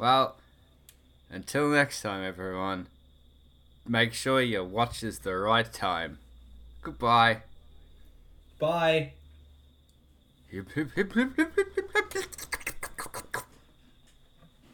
Well, 0.00 0.36
until 1.28 1.68
next 1.68 2.00
time, 2.00 2.24
everyone, 2.24 2.86
make 3.86 4.14
sure 4.14 4.40
your 4.40 4.64
watch 4.64 5.02
is 5.02 5.18
the 5.18 5.36
right 5.36 5.70
time. 5.70 6.16
Goodbye. 6.80 7.42
Bye. 8.58 9.12
Hip, 10.48 10.72
hip, 10.72 10.92
hip, 10.94 11.12
hip, 11.12 11.36
hip, 11.36 11.54
hip, 11.54 11.74
hip, 11.76 12.14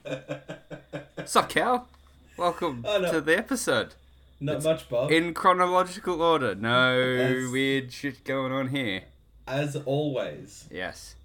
hip. 0.07 1.27
Sup, 1.27 1.49
Cal? 1.49 1.88
Welcome 2.37 2.85
Oh, 2.87 2.99
no. 2.99 3.11
to 3.11 3.21
the 3.21 3.37
episode. 3.37 3.95
Not 4.38 4.63
much, 4.63 4.88
Bob. 4.88 5.11
In 5.11 5.35
chronological 5.35 6.22
order. 6.22 6.54
No 6.54 7.01
As- 7.01 7.51
weird 7.51 7.90
shit 7.93 8.22
going 8.22 8.53
on 8.53 8.69
here. 8.69 9.03
As 9.49 9.74
always, 9.74 10.69
Yes. 10.71 11.17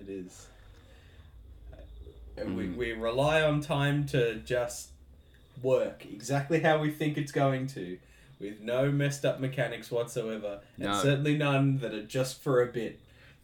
it 0.00 0.08
is. 0.08 0.46
And 2.36 2.56
we, 2.56 2.64
Mm. 2.66 2.76
we 2.76 2.92
rely 2.92 3.42
on 3.42 3.60
time 3.60 4.06
to 4.06 4.36
just 4.36 4.90
work 5.62 6.04
exactly 6.04 6.60
how 6.60 6.78
we 6.78 6.90
think 6.90 7.16
it's 7.16 7.30
going 7.32 7.66
to, 7.68 7.98
with 8.40 8.60
no 8.60 8.90
messed 8.90 9.24
up 9.24 9.38
mechanics 9.40 9.90
whatsoever, 9.90 10.60
and 10.78 10.94
certainly 10.96 11.36
none 11.36 11.78
that 11.78 11.94
are 11.94 12.02
just 12.02 12.42
for 12.42 12.60
a 12.62 12.66
bit. 12.66 12.98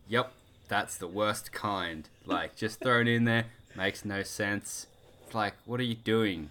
Yep. 0.09 0.33
That's 0.69 0.97
the 0.97 1.07
worst 1.09 1.51
kind. 1.53 2.09
Like, 2.27 2.55
just 2.57 2.81
thrown 2.81 3.07
in 3.09 3.25
there. 3.25 3.47
Makes 3.77 4.05
no 4.05 4.23
sense. 4.23 4.87
It's 5.25 5.35
like, 5.35 5.55
what 5.65 5.81
are 5.81 5.85
you 5.85 5.95
doing? 5.97 6.51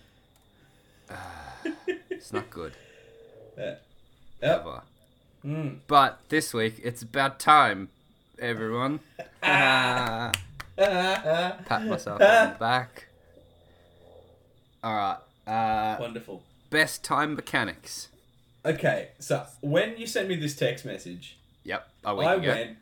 Ah, 1.10 1.56
it's 2.10 2.32
not 2.34 2.50
good. 2.50 2.74
Yep. 3.58 3.84
Ever. 4.42 4.82
Mm. 5.46 5.80
But 5.88 6.20
this 6.30 6.54
week, 6.54 6.80
it's 6.82 7.02
about 7.02 7.40
time, 7.42 7.90
everyone. 8.40 9.02
Pat 10.80 11.86
myself 11.86 12.22
on 12.22 12.50
the 12.52 12.56
back. 12.60 13.08
Alright. 14.84 15.18
Uh, 15.46 15.98
Wonderful. 16.00 16.42
best 16.70 17.04
time 17.04 17.36
mechanics. 17.36 18.08
Okay, 18.66 19.10
so 19.20 19.46
when 19.62 19.98
you 19.98 20.06
sent 20.08 20.28
me 20.30 20.36
this 20.36 20.56
text 20.56 20.86
message, 20.86 21.38
Yep. 21.64 21.88
A 22.06 22.16
week 22.16 22.28
I 22.28 22.34
ago. 22.36 22.48
went, 22.48 22.78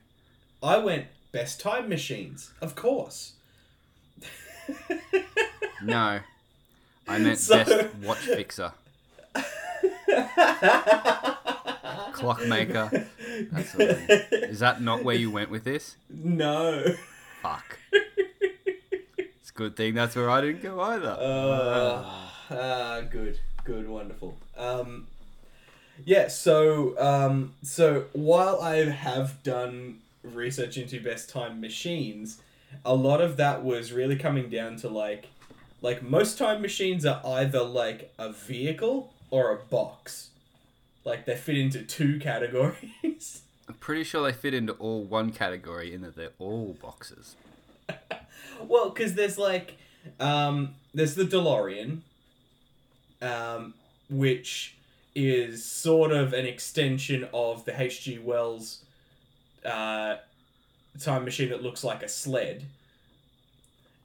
I 0.63 0.77
went 0.77 1.05
best 1.31 1.59
time 1.59 1.89
machines, 1.89 2.52
of 2.61 2.75
course. 2.75 3.33
No. 5.83 6.19
I 7.07 7.19
meant 7.19 7.38
So- 7.38 7.63
best 7.63 7.95
watch 7.97 8.17
fixer. 8.19 8.72
Clockmaker. 12.13 13.07
That 13.52 13.66
sort 13.67 13.89
of 13.89 14.05
thing. 14.05 14.22
Is 14.50 14.59
that 14.59 14.81
not 14.81 15.03
where 15.03 15.16
you 15.16 15.29
went 15.31 15.50
with 15.52 15.63
this? 15.63 15.95
No. 16.09 16.83
Fuck. 17.48 17.78
It's 19.20 19.52
a 19.52 19.53
good 19.53 19.78
thing 19.78 19.94
that's 19.94 20.16
where 20.16 20.30
I 20.30 20.42
didn't 20.42 20.62
go 20.62 20.81
either. 20.81 21.09
Uh, 21.09 22.03
ah, 22.52 23.02
good, 23.09 23.40
good, 23.64 23.88
wonderful. 23.88 24.38
Um, 24.58 25.08
yeah. 26.06 26.28
So, 26.28 27.00
um, 27.00 27.53
so 27.64 28.06
while 28.12 28.59
I 28.59 28.90
have 28.90 29.42
done 29.44 30.00
research 30.22 30.78
into 30.78 31.02
best 31.02 31.30
time 31.30 31.62
machines, 31.62 32.42
a 32.84 32.94
lot 32.94 33.22
of 33.22 33.38
that 33.38 33.64
was 33.64 33.94
really 33.94 34.18
coming 34.18 34.50
down 34.50 34.75
to 34.78 34.90
like, 34.90 35.28
like 35.81 36.03
most 36.03 36.38
time 36.38 36.62
machines 36.62 37.06
are 37.06 37.22
either 37.25 37.64
like 37.64 38.14
a 38.20 38.34
vehicle 38.34 39.14
or 39.31 39.52
a 39.52 39.58
box. 39.58 40.30
Like 41.06 41.25
they 41.25 41.38
fit 41.38 41.58
into 41.58 41.84
two 41.84 42.20
categories. 42.20 43.44
I'm 43.67 43.75
pretty 43.75 44.03
sure 44.03 44.23
they 44.23 44.33
fit 44.33 44.53
into 44.53 44.73
all 44.73 45.03
one 45.03 45.31
category 45.31 45.93
in 45.93 46.01
that 46.01 46.15
they're 46.15 46.31
all 46.39 46.77
boxes. 46.81 47.35
Well, 48.59 48.89
because 48.89 49.13
there's 49.13 49.37
like, 49.37 49.77
um, 50.19 50.75
there's 50.93 51.15
the 51.15 51.25
DeLorean, 51.25 51.99
um, 53.21 53.73
which 54.09 54.75
is 55.15 55.63
sort 55.65 56.11
of 56.11 56.33
an 56.33 56.45
extension 56.45 57.27
of 57.33 57.65
the 57.65 57.79
H.G. 57.79 58.19
Wells 58.19 58.83
uh, 59.66 60.17
time 61.00 61.25
machine 61.25 61.50
that 61.50 61.61
looks 61.61 61.83
like 61.83 62.03
a 62.03 62.09
sled. 62.09 62.66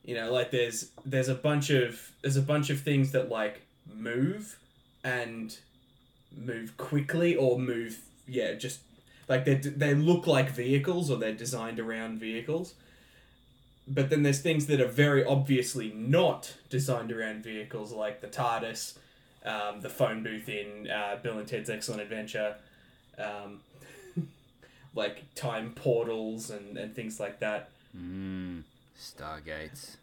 You 0.05 0.17
know, 0.17 0.33
like 0.33 0.51
there's 0.51 0.91
there's 1.05 1.29
a 1.29 1.35
bunch 1.35 1.71
of 1.71 2.11
there's 2.23 2.37
a 2.37 2.43
bunch 2.43 2.71
of 2.71 2.81
things 2.81 3.13
that 3.13 3.31
like 3.31 3.63
move 3.93 4.59
and 5.05 5.57
move 6.37 6.77
quickly 6.77 7.37
or 7.37 7.59
move 7.59 8.01
yeah 8.27 8.55
just 8.55 8.81
like 9.33 9.45
they 9.45 9.55
they 9.55 9.95
look 9.95 10.27
like 10.27 10.49
vehicles 10.51 11.11
or 11.11 11.17
they're 11.17 11.41
designed 11.47 11.79
around 11.81 12.19
vehicles 12.19 12.75
but 13.89 14.11
then 14.11 14.23
there's 14.23 14.41
things 14.41 14.67
that 14.67 14.81
are 14.81 14.89
very 14.89 15.25
obviously 15.25 15.93
not 15.95 16.55
designed 16.71 17.11
around 17.11 17.43
vehicles, 17.43 17.93
like 17.93 18.21
the 18.21 18.29
TARDIS, 18.29 18.97
um, 19.45 19.81
the 19.81 19.89
phone 19.89 20.23
booth 20.23 20.49
in 20.49 20.89
uh, 20.89 21.19
Bill 21.23 21.39
and 21.39 21.49
Ted's 21.49 21.69
Excellent 21.69 22.01
Adventure, 22.01 22.57
um, 23.19 23.61
like 24.95 25.35
time 25.35 25.73
portals 25.75 26.51
and, 26.51 26.79
and 26.79 26.95
things 26.95 27.19
like 27.19 27.41
that. 27.41 27.71
Mmm. 27.97 28.63
Stargates. 28.99 29.97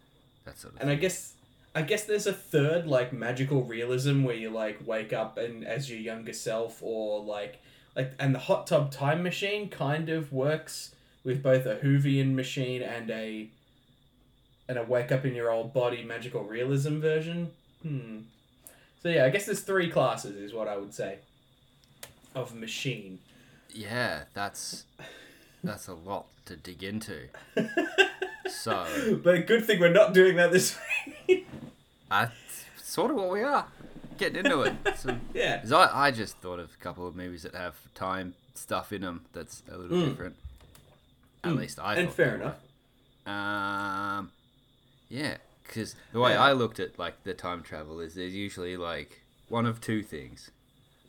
That 0.46 0.58
sort 0.58 0.76
of 0.76 0.82
And 0.82 0.90
I 0.90 0.96
guess 0.96 1.36
I 1.74 1.84
guess 1.84 2.04
there's 2.04 2.28
a 2.28 2.34
third 2.34 2.86
like 2.86 3.14
magical 3.14 3.64
realism 3.64 4.24
where 4.24 4.36
you 4.36 4.50
like 4.50 4.86
wake 4.86 5.14
up 5.14 5.38
and 5.38 5.66
as 5.66 5.90
your 5.90 6.00
younger 6.00 6.34
self, 6.34 6.80
or 6.82 7.24
like 7.24 7.62
like 7.96 8.14
and 8.20 8.34
the 8.34 8.40
hot 8.40 8.68
tub 8.68 8.92
time 8.92 9.24
machine 9.24 9.70
kind 9.70 10.10
of 10.10 10.32
works 10.32 10.96
with 11.24 11.44
both 11.44 11.66
a 11.66 11.78
Hoovian 11.78 12.34
machine 12.34 12.82
and 12.82 13.10
a 13.10 13.50
and 14.68 14.78
a 14.78 14.84
wake 14.84 15.12
up 15.12 15.26
in 15.26 15.34
your 15.34 15.52
old 15.52 15.74
body 15.74 16.04
magical 16.04 16.44
realism 16.44 17.00
version. 17.00 17.52
Hmm. 17.82 18.20
So 19.02 19.10
yeah, 19.10 19.26
I 19.26 19.30
guess 19.30 19.46
there's 19.46 19.62
three 19.62 19.90
classes 19.90 20.36
is 20.36 20.54
what 20.54 20.68
I 20.68 20.78
would 20.78 20.94
say 20.94 21.20
of 22.36 22.56
machine. 22.56 23.20
Yeah, 23.70 24.24
that's 24.34 24.86
that's 25.64 25.88
a 25.88 25.94
lot 25.94 26.28
to 26.46 26.56
dig 26.56 26.84
into. 26.84 27.28
So 28.50 29.20
but 29.24 29.36
a 29.36 29.42
good 29.42 29.66
thing 29.66 29.80
we're 29.80 29.90
not 29.90 30.14
doing 30.14 30.36
that 30.38 30.52
this 30.52 30.78
week. 31.28 31.48
that's 32.10 32.66
sort 32.78 33.12
of 33.12 33.18
what 33.18 33.30
we 33.30 33.42
are. 33.42 33.68
Getting 34.20 34.46
into 34.46 34.62
it. 34.62 34.74
Some, 34.98 35.22
yeah. 35.34 35.64
I, 35.74 36.08
I 36.08 36.12
just 36.12 36.38
thought 36.38 36.60
of 36.60 36.72
a 36.80 36.84
couple 36.84 37.08
of 37.08 37.16
movies 37.16 37.42
that 37.44 37.56
have 37.56 37.76
time 37.96 38.36
stuff 38.54 38.92
in 38.94 39.02
them 39.02 39.26
that's 39.34 39.64
a 39.72 39.78
little 39.78 39.98
Mm. 39.98 40.10
different. 40.10 40.36
At 41.44 41.52
Mm. 41.54 41.58
least 41.58 41.80
I 41.80 41.96
and 41.96 42.12
fair 42.12 42.36
enough. 42.36 42.58
were. 43.26 43.32
Um, 43.32 44.32
yeah, 45.10 45.38
because 45.66 45.96
the 46.12 46.20
way 46.20 46.32
Yeah. 46.34 46.44
I 46.44 46.52
looked 46.52 46.80
at 46.80 47.00
like 47.00 47.24
the 47.24 47.34
time 47.34 47.64
travel 47.64 48.00
is 48.02 48.16
there's 48.16 48.34
usually 48.36 48.76
like 48.78 49.22
one 49.48 49.66
of 49.66 49.80
two 49.82 50.04
things. 50.04 50.52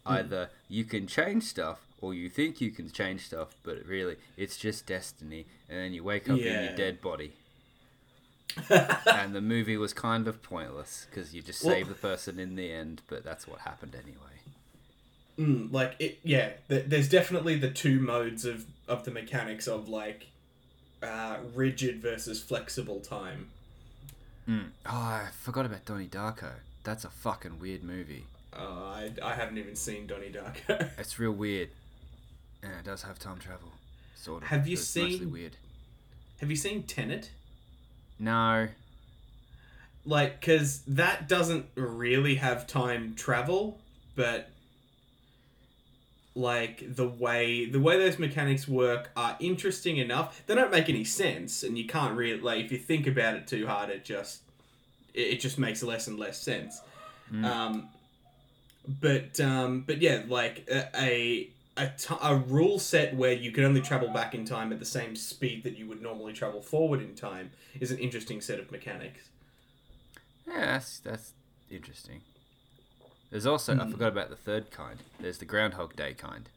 Hmm. 0.06 0.12
Either 0.14 0.50
you 0.68 0.84
can 0.84 1.06
change 1.06 1.42
stuff, 1.44 1.80
or 2.00 2.14
you 2.14 2.30
think 2.30 2.60
you 2.60 2.70
can 2.70 2.90
change 2.90 3.26
stuff, 3.26 3.56
but 3.64 3.84
really 3.84 4.16
it's 4.36 4.56
just 4.56 4.86
destiny, 4.86 5.46
and 5.68 5.78
then 5.78 5.92
you 5.92 6.02
wake 6.04 6.30
up 6.30 6.38
in 6.38 6.64
your 6.64 6.76
dead 6.76 7.00
body. 7.02 7.32
And 8.68 9.34
the 9.34 9.40
movie 9.40 9.76
was 9.76 9.92
kind 9.92 10.26
of 10.28 10.42
pointless 10.42 11.06
because 11.10 11.34
you 11.34 11.42
just 11.42 11.64
Well- 11.64 11.74
save 11.74 11.88
the 11.88 11.94
person 11.94 12.38
in 12.38 12.56
the 12.56 12.70
end, 12.72 13.02
but 13.08 13.24
that's 13.24 13.46
what 13.46 13.60
happened 13.60 13.94
anyway. 13.94 14.16
Mm, 15.38 15.72
like 15.72 15.96
it, 15.98 16.18
yeah. 16.22 16.50
Th- 16.68 16.84
there's 16.86 17.08
definitely 17.08 17.56
the 17.56 17.70
two 17.70 17.98
modes 18.00 18.44
of 18.44 18.66
of 18.88 19.04
the 19.04 19.10
mechanics 19.10 19.66
of 19.66 19.88
like 19.88 20.26
uh, 21.02 21.38
rigid 21.54 22.02
versus 22.02 22.42
flexible 22.42 23.00
time. 23.00 23.48
Mm. 24.48 24.66
Oh, 24.84 24.90
I 24.90 25.28
forgot 25.32 25.64
about 25.64 25.84
Donnie 25.86 26.08
Darko. 26.08 26.50
That's 26.84 27.04
a 27.04 27.10
fucking 27.10 27.58
weird 27.58 27.82
movie. 27.84 28.24
Uh, 28.52 28.58
I 28.62 29.10
I 29.22 29.34
haven't 29.34 29.56
even 29.58 29.76
seen 29.76 30.06
Donnie 30.06 30.30
Darko. 30.32 30.90
It's 30.98 31.18
real 31.18 31.32
weird. 31.32 31.68
And 32.62 32.72
it 32.72 32.84
does 32.84 33.02
have 33.02 33.18
time 33.18 33.38
travel. 33.38 33.72
Sort 34.16 34.42
of. 34.42 34.48
Have 34.48 34.66
you 34.68 34.76
but 34.76 34.80
it's 34.82 34.96
mostly 34.96 35.18
seen- 35.20 35.32
weird? 35.32 35.56
Have 36.40 36.50
you 36.50 36.56
seen 36.56 36.82
Tenet? 36.82 37.30
No. 38.20 38.68
Like, 40.06 40.40
cause 40.40 40.82
that 40.86 41.28
doesn't 41.28 41.66
really 41.74 42.36
have 42.36 42.66
time 42.66 43.14
travel, 43.16 43.78
but 44.14 44.50
like 46.34 46.94
the 46.94 47.06
way 47.06 47.66
the 47.66 47.80
way 47.80 47.98
those 47.98 48.18
mechanics 48.18 48.68
work 48.68 49.10
are 49.16 49.36
interesting 49.40 49.96
enough. 49.96 50.42
They 50.46 50.54
don't 50.54 50.70
make 50.70 50.88
any 50.88 51.04
sense, 51.04 51.62
and 51.62 51.76
you 51.76 51.86
can't 51.86 52.16
really 52.16 52.40
like 52.40 52.64
if 52.64 52.72
you 52.72 52.78
think 52.78 53.06
about 53.06 53.34
it 53.34 53.46
too 53.46 53.66
hard, 53.66 53.90
it 53.90 54.04
just 54.04 54.42
it, 55.12 55.20
it 55.20 55.40
just 55.40 55.58
makes 55.58 55.82
less 55.82 56.06
and 56.06 56.18
less 56.18 56.40
sense. 56.40 56.80
Mm. 57.32 57.44
Um, 57.44 57.88
but 59.00 59.40
um, 59.40 59.82
but 59.86 60.00
yeah, 60.00 60.22
like 60.28 60.68
a 60.70 60.88
a, 60.96 61.48
a, 61.84 61.92
t- 61.96 62.14
a 62.22 62.34
rule 62.36 62.78
set 62.78 63.14
where 63.16 63.32
you 63.32 63.50
can 63.52 63.64
only 63.64 63.80
travel 63.80 64.08
back 64.08 64.34
in 64.34 64.44
time 64.44 64.72
at 64.72 64.78
the 64.78 64.84
same 64.84 65.16
speed 65.16 65.62
that 65.64 65.76
you 65.76 65.86
would 65.88 66.02
normally 66.02 66.32
travel 66.32 66.60
forward 66.62 67.00
in 67.00 67.14
time 67.14 67.50
is 67.80 67.90
an 67.90 67.98
interesting 67.98 68.40
set 68.40 68.58
of 68.58 68.70
mechanics. 68.70 69.28
Yeah, 70.46 70.66
that's 70.66 70.98
that's 71.00 71.32
interesting. 71.70 72.20
There's 73.30 73.46
also 73.46 73.74
I 73.78 73.84
Hmm. 73.84 73.90
forgot 73.92 74.08
about 74.08 74.30
the 74.30 74.36
third 74.36 74.70
kind. 74.70 74.98
There's 75.20 75.38
the 75.38 75.44
Groundhog 75.44 75.94
Day 75.96 76.14
kind. 76.14 76.48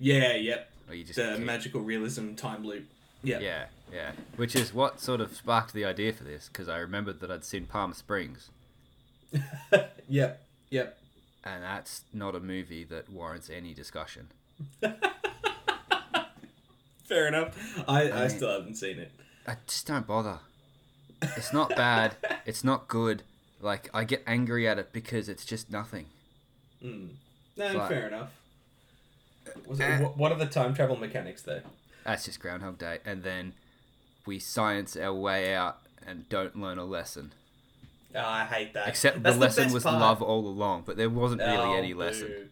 Yeah, 0.00 0.34
yep. 0.34 0.70
Where 0.86 0.96
you 0.96 1.04
just 1.04 1.16
The 1.16 1.34
keep- 1.36 1.44
magical 1.46 1.80
realism 1.80 2.34
time 2.34 2.64
loop. 2.64 2.86
Yeah. 3.22 3.38
Yeah, 3.38 3.66
yeah. 3.92 4.12
Which 4.36 4.56
is 4.56 4.74
what 4.74 5.00
sort 5.00 5.20
of 5.20 5.36
sparked 5.36 5.72
the 5.74 5.84
idea 5.84 6.12
for 6.12 6.24
this, 6.24 6.48
because 6.48 6.68
I 6.68 6.78
remembered 6.78 7.20
that 7.20 7.30
I'd 7.30 7.44
seen 7.44 7.66
Palm 7.66 7.92
Springs, 7.92 8.50
Yep. 10.08 10.42
Yep. 10.70 10.98
and 11.44 11.62
that's 11.62 12.02
not 12.12 12.34
a 12.34 12.40
movie 12.40 12.82
that 12.84 13.08
warrants 13.10 13.48
any 13.48 13.74
discussion. 13.74 14.28
Fair 17.04 17.28
enough. 17.28 17.82
I, 17.88 18.10
I 18.10 18.20
mean- 18.20 18.30
still 18.30 18.50
haven't 18.52 18.76
seen 18.76 18.98
it. 18.98 19.10
I 19.46 19.56
just 19.66 19.86
don't 19.86 20.06
bother. 20.06 20.38
It's 21.36 21.52
not 21.52 21.70
bad. 21.76 22.16
it's 22.46 22.62
not 22.64 22.88
good. 22.88 23.22
Like 23.60 23.90
I 23.92 24.04
get 24.04 24.22
angry 24.26 24.66
at 24.68 24.78
it 24.78 24.92
because 24.92 25.28
it's 25.28 25.44
just 25.44 25.70
nothing. 25.70 26.06
Mm. 26.82 27.10
No, 27.56 27.74
But- 27.74 27.88
fair 27.88 28.08
enough. 28.08 28.30
Was 29.66 29.80
Eh. 29.80 29.96
it, 29.98 30.02
what, 30.02 30.16
what 30.16 30.32
are 30.32 30.38
the 30.38 30.46
time 30.46 30.72
travel 30.74 30.96
mechanics 30.96 31.42
though? 31.42 31.60
That's 32.04 32.24
just 32.24 32.40
Groundhog 32.40 32.78
Day, 32.78 32.98
and 33.04 33.22
then 33.24 33.52
we 34.24 34.38
science 34.38 34.96
our 34.96 35.12
way 35.12 35.54
out 35.54 35.78
and 36.06 36.28
don't 36.28 36.56
learn 36.56 36.78
a 36.78 36.84
lesson. 36.84 37.32
Oh, 38.14 38.20
I 38.20 38.44
hate 38.44 38.74
that. 38.74 38.88
Except 38.88 39.22
That's 39.22 39.36
the 39.36 39.40
lesson 39.40 39.64
best 39.64 39.74
was 39.74 39.82
part. 39.84 40.00
love 40.00 40.22
all 40.22 40.46
along, 40.46 40.84
but 40.86 40.96
there 40.96 41.10
wasn't 41.10 41.40
really 41.40 41.56
Oh, 41.56 41.74
any 41.74 41.92
lesson. 41.94 42.50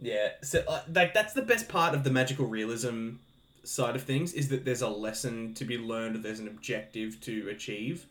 Yeah, 0.00 0.30
so 0.42 0.62
uh, 0.68 0.82
like 0.92 1.12
that's 1.14 1.32
the 1.32 1.42
best 1.42 1.68
part 1.68 1.94
of 1.94 2.04
the 2.04 2.10
magical 2.10 2.46
realism 2.46 3.16
side 3.64 3.96
of 3.96 4.02
things 4.02 4.32
is 4.32 4.48
that 4.48 4.64
there's 4.64 4.82
a 4.82 4.88
lesson 4.88 5.54
to 5.54 5.64
be 5.64 5.76
learned, 5.76 6.22
there's 6.24 6.40
an 6.40 6.48
objective 6.48 7.20
to 7.22 7.48
achieve 7.48 8.06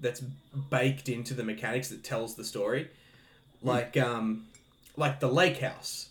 that's 0.00 0.20
baked 0.20 1.08
into 1.08 1.34
the 1.34 1.42
mechanics 1.42 1.88
that 1.88 2.04
tells 2.04 2.34
the 2.34 2.44
story. 2.44 2.88
Hmm. 3.62 3.68
Like 3.68 3.96
um, 3.96 4.46
like 4.96 5.20
the 5.20 5.28
Lake 5.28 5.58
House, 5.58 6.10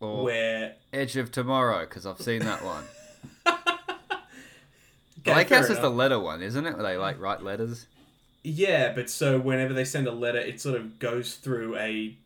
Or 0.00 0.24
where 0.24 0.74
Edge 0.92 1.16
of 1.16 1.32
Tomorrow, 1.32 1.80
because 1.80 2.06
I've 2.06 2.20
seen 2.20 2.40
that 2.40 2.64
one. 2.64 2.84
Lake 5.26 5.48
House 5.50 5.68
is 5.68 5.80
the 5.80 5.90
letter 5.90 6.18
one, 6.18 6.42
isn't 6.42 6.64
it? 6.66 6.74
Where 6.74 6.82
they 6.82 6.96
like 6.96 7.20
write 7.20 7.42
letters. 7.42 7.86
Yeah, 8.44 8.92
but 8.94 9.10
so 9.10 9.38
whenever 9.38 9.74
they 9.74 9.84
send 9.84 10.06
a 10.06 10.12
letter, 10.12 10.38
it 10.38 10.60
sort 10.60 10.76
of 10.76 10.98
goes 10.98 11.34
through 11.34 11.76
a 11.76 12.16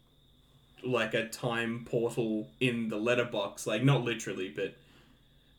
like 0.85 1.15
a 1.15 1.29
time 1.29 1.85
portal 1.89 2.49
in 2.61 2.89
the 2.89 2.97
letterbox, 2.97 3.67
like 3.67 3.83
not 3.83 4.03
literally, 4.03 4.49
but 4.49 4.75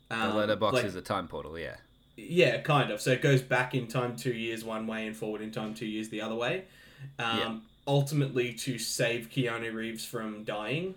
The 0.08 0.16
um, 0.16 0.36
letterbox 0.36 0.74
like- 0.74 0.84
is 0.84 0.94
a 0.96 1.02
time 1.02 1.28
portal, 1.28 1.58
yeah. 1.58 1.76
yeah, 2.16 2.60
kind 2.60 2.90
of. 2.90 3.00
So 3.00 3.10
it 3.12 3.22
goes 3.22 3.42
back 3.42 3.74
in 3.74 3.86
time 3.86 4.16
two 4.16 4.32
years 4.34 4.64
one 4.64 4.86
way 4.86 5.06
and 5.06 5.16
forward 5.16 5.40
in 5.40 5.50
time 5.50 5.74
two 5.74 5.86
years 5.86 6.08
the 6.10 6.20
other 6.20 6.34
way. 6.34 6.64
Um, 7.18 7.38
Yeah. 7.38 7.56
Ultimately, 7.86 8.54
to 8.54 8.78
save 8.78 9.28
Keanu 9.28 9.74
Reeves 9.74 10.06
from 10.06 10.42
dying. 10.44 10.94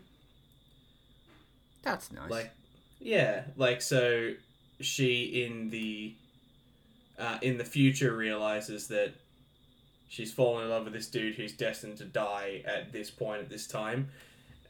That's 1.83 2.11
nice. 2.13 2.29
Like, 2.29 2.51
yeah, 3.01 3.43
like 3.57 3.81
so, 3.81 4.33
she 4.79 5.43
in 5.45 5.69
the 5.69 6.13
uh, 7.19 7.39
in 7.41 7.57
the 7.57 7.65
future 7.65 8.15
realizes 8.15 8.87
that 8.87 9.13
she's 10.07 10.31
fallen 10.33 10.63
in 10.63 10.69
love 10.69 10.83
with 10.85 10.93
this 10.93 11.07
dude 11.07 11.35
who's 11.35 11.53
destined 11.53 11.97
to 11.97 12.05
die 12.05 12.61
at 12.65 12.91
this 12.91 13.09
point 13.09 13.41
at 13.41 13.49
this 13.49 13.67
time, 13.67 14.09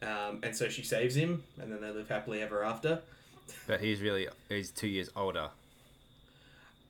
um, 0.02 0.40
and 0.42 0.54
so 0.56 0.68
she 0.68 0.82
saves 0.82 1.14
him, 1.14 1.42
and 1.60 1.72
then 1.72 1.80
they 1.80 1.90
live 1.90 2.08
happily 2.08 2.40
ever 2.42 2.64
after. 2.64 3.00
but 3.66 3.80
he's 3.80 4.00
really 4.00 4.28
he's 4.48 4.70
two 4.70 4.88
years 4.88 5.10
older. 5.16 5.50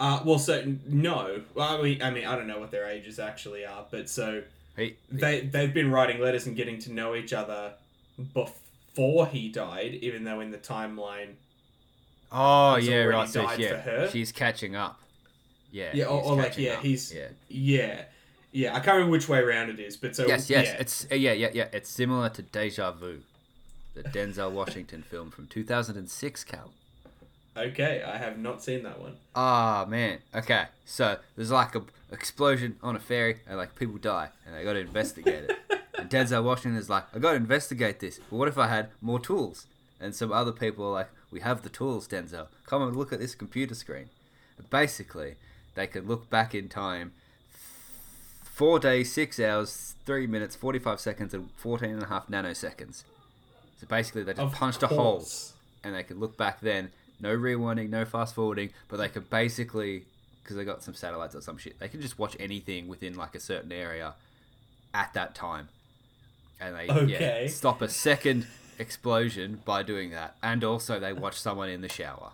Uh, 0.00 0.20
well, 0.24 0.38
so 0.38 0.62
no, 0.86 1.42
well, 1.54 1.78
I 1.78 1.82
mean, 1.82 2.02
I 2.02 2.10
mean, 2.10 2.24
I 2.24 2.36
don't 2.36 2.46
know 2.46 2.60
what 2.60 2.70
their 2.70 2.86
ages 2.86 3.18
actually 3.18 3.66
are, 3.66 3.84
but 3.90 4.08
so 4.08 4.42
He, 4.76 4.96
they 5.10 5.40
they've 5.40 5.74
been 5.74 5.90
writing 5.90 6.20
letters 6.20 6.46
and 6.46 6.54
getting 6.56 6.78
to 6.80 6.92
know 6.92 7.16
each 7.16 7.32
other 7.32 7.72
before 8.32 9.26
he 9.26 9.48
died, 9.48 9.94
even 9.94 10.22
though 10.24 10.40
in 10.40 10.50
the 10.52 10.58
timeline 10.58 11.34
oh 12.30 12.76
yeah, 12.76 13.04
right. 13.04 13.28
So 13.28 13.50
yeah, 13.54 14.08
she's 14.10 14.30
catching 14.32 14.76
up. 14.76 15.00
Yeah. 15.72 15.90
Yeah, 15.94 16.04
or- 16.06 16.22
or 16.22 16.36
like, 16.36 16.56
yeah, 16.58 16.74
up. 16.74 16.82
he's- 16.82 17.12
yeah. 17.12 17.28
Yeah, 17.48 18.04
yeah. 18.52 18.70
I 18.74 18.80
can't 18.80 18.96
remember 18.96 19.12
which 19.12 19.28
way 19.28 19.38
around 19.40 19.70
it 19.70 19.78
is, 19.80 19.96
but 19.96 20.14
so 20.16 20.26
Yes, 20.26 20.48
yes. 20.50 20.66
yeah. 20.66 20.76
It's 20.80 21.06
uh, 21.10 21.14
yeah, 21.14 21.32
yeah, 21.32 21.50
yeah. 21.52 21.68
It's 21.72 21.88
similar 21.90 22.28
to 22.30 22.42
Deja 22.42 22.92
Vu, 22.92 23.20
the 23.94 24.02
Denzel 24.02 24.50
Washington 24.52 25.02
film 25.02 25.30
from 25.30 25.46
2006, 25.46 26.44
Cal. 26.44 26.70
okay. 27.56 28.02
I 28.06 28.18
have 28.18 28.38
not 28.38 28.62
seen 28.62 28.82
that 28.84 29.00
one. 29.00 29.16
Ah 29.34 29.86
man. 29.88 30.18
Okay, 30.34 30.66
so 30.84 31.18
there's 31.36 31.50
like 31.50 31.74
a 31.74 31.82
explosion 32.12 32.76
on 32.82 32.96
a 32.96 33.00
ferry, 33.00 33.40
and 33.46 33.56
like 33.56 33.74
people 33.74 33.98
die, 33.98 34.28
and 34.46 34.54
they 34.54 34.64
got 34.64 34.74
to 34.74 34.80
investigate 34.80 35.50
it. 35.50 35.58
and 35.98 36.08
Denzel 36.08 36.42
Washington 36.44 36.78
is 36.78 36.88
like, 36.88 37.04
I 37.14 37.18
got 37.18 37.30
to 37.32 37.36
investigate 37.36 38.00
this. 38.00 38.18
But 38.30 38.36
what 38.36 38.48
if 38.48 38.56
I 38.58 38.68
had 38.68 38.88
more 39.00 39.20
tools? 39.20 39.66
And 40.00 40.14
some 40.14 40.32
other 40.32 40.52
people 40.52 40.86
are 40.86 40.92
like, 40.92 41.10
We 41.30 41.40
have 41.40 41.62
the 41.62 41.68
tools, 41.68 42.06
Denzel. 42.06 42.46
Come 42.66 42.82
and 42.82 42.96
look 42.96 43.12
at 43.12 43.18
this 43.18 43.34
computer 43.34 43.74
screen. 43.74 44.08
And 44.56 44.70
basically, 44.70 45.34
they 45.74 45.86
could 45.88 46.06
look 46.06 46.30
back 46.30 46.54
in 46.54 46.68
time. 46.68 47.12
Four 48.58 48.80
days, 48.80 49.12
six 49.12 49.38
hours, 49.38 49.94
three 50.04 50.26
minutes, 50.26 50.56
forty-five 50.56 50.98
seconds, 50.98 51.32
and 51.32 51.48
14 51.54 51.90
and 51.90 52.02
a 52.02 52.06
half 52.06 52.26
nanoseconds. 52.26 53.04
So 53.80 53.86
basically, 53.86 54.24
they 54.24 54.32
just 54.32 54.42
Of 54.42 54.52
punched 54.52 54.82
a 54.82 54.88
hole 54.88 55.24
and 55.84 55.94
they 55.94 56.02
could 56.02 56.18
look 56.18 56.36
back 56.36 56.60
then. 56.60 56.90
No 57.20 57.36
rewinding, 57.36 57.88
no 57.88 58.04
fast 58.04 58.34
forwarding, 58.34 58.70
but 58.88 58.96
they 58.96 59.08
could 59.08 59.30
basically, 59.30 60.06
because 60.42 60.56
they 60.56 60.64
got 60.64 60.82
some 60.82 60.94
satellites 60.94 61.36
or 61.36 61.40
some 61.40 61.56
shit, 61.56 61.78
they 61.78 61.86
could 61.88 62.00
just 62.00 62.18
watch 62.18 62.36
anything 62.40 62.88
within 62.88 63.14
like 63.16 63.36
a 63.36 63.40
certain 63.40 63.70
area 63.70 64.14
at 64.92 65.14
that 65.14 65.36
time, 65.36 65.68
and 66.60 66.74
they 66.74 66.88
Okay. 66.88 67.42
yeah, 67.44 67.46
stop 67.48 67.80
a 67.80 67.88
second 67.88 68.48
explosion 68.80 69.62
by 69.64 69.84
doing 69.84 70.10
that. 70.10 70.34
And 70.42 70.64
also, 70.64 70.98
they 70.98 71.12
watch 71.12 71.38
someone 71.40 71.68
in 71.68 71.80
the 71.80 71.88
shower 71.88 72.32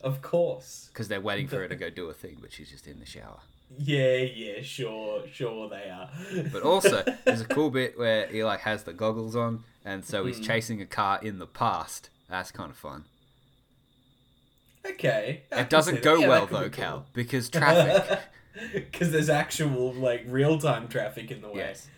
Of 0.00 0.22
course. 0.22 0.88
because 0.92 1.08
they're 1.08 1.20
waiting 1.20 1.48
for 1.48 1.56
her 1.56 1.66
to 1.66 1.74
go 1.84 1.90
do 1.90 2.08
a 2.08 2.14
thing, 2.14 2.36
but 2.40 2.52
she's 2.52 2.70
just 2.70 2.86
in 2.86 3.00
the 3.00 3.06
shower. 3.06 3.40
Yeah, 3.78 4.16
yeah, 4.18 4.62
sure, 4.62 5.24
sure 5.32 5.68
they 5.68 5.90
are. 5.90 6.08
But 6.52 6.62
also, 6.62 7.02
there's 7.24 7.40
a 7.40 7.46
cool 7.46 7.70
bit 7.70 7.98
where 7.98 8.26
he 8.28 8.44
like 8.44 8.60
has 8.60 8.84
the 8.84 8.92
goggles 8.92 9.34
on, 9.36 9.64
and 9.84 10.04
so 10.04 10.24
he's 10.26 10.40
Mm. 10.40 10.44
chasing 10.46 10.80
a 10.82 10.86
car 10.86 11.18
in 11.22 11.38
the 11.38 11.46
past. 11.46 12.10
That's 12.28 12.50
kind 12.50 12.70
of 12.70 12.76
fun. 12.76 13.04
okay. 14.86 15.42
I 15.52 15.60
It 15.60 15.70
doesn't 15.70 16.02
go. 16.02 16.16
Yeah, 16.16 16.28
well 16.28 16.46
though, 16.46 16.64
be 16.64 16.70
Cal, 16.70 17.06
because 17.12 17.48
traffic. 17.50 18.20
Because 18.72 19.10
there's 19.10 19.28
actual 19.30 19.92
like 19.94 20.24
real 20.28 20.58
time 20.58 20.88
traffic 20.88 21.30
in 21.30 21.40
the 21.42 21.48
way. 21.48 21.56
Yes. 21.56 21.88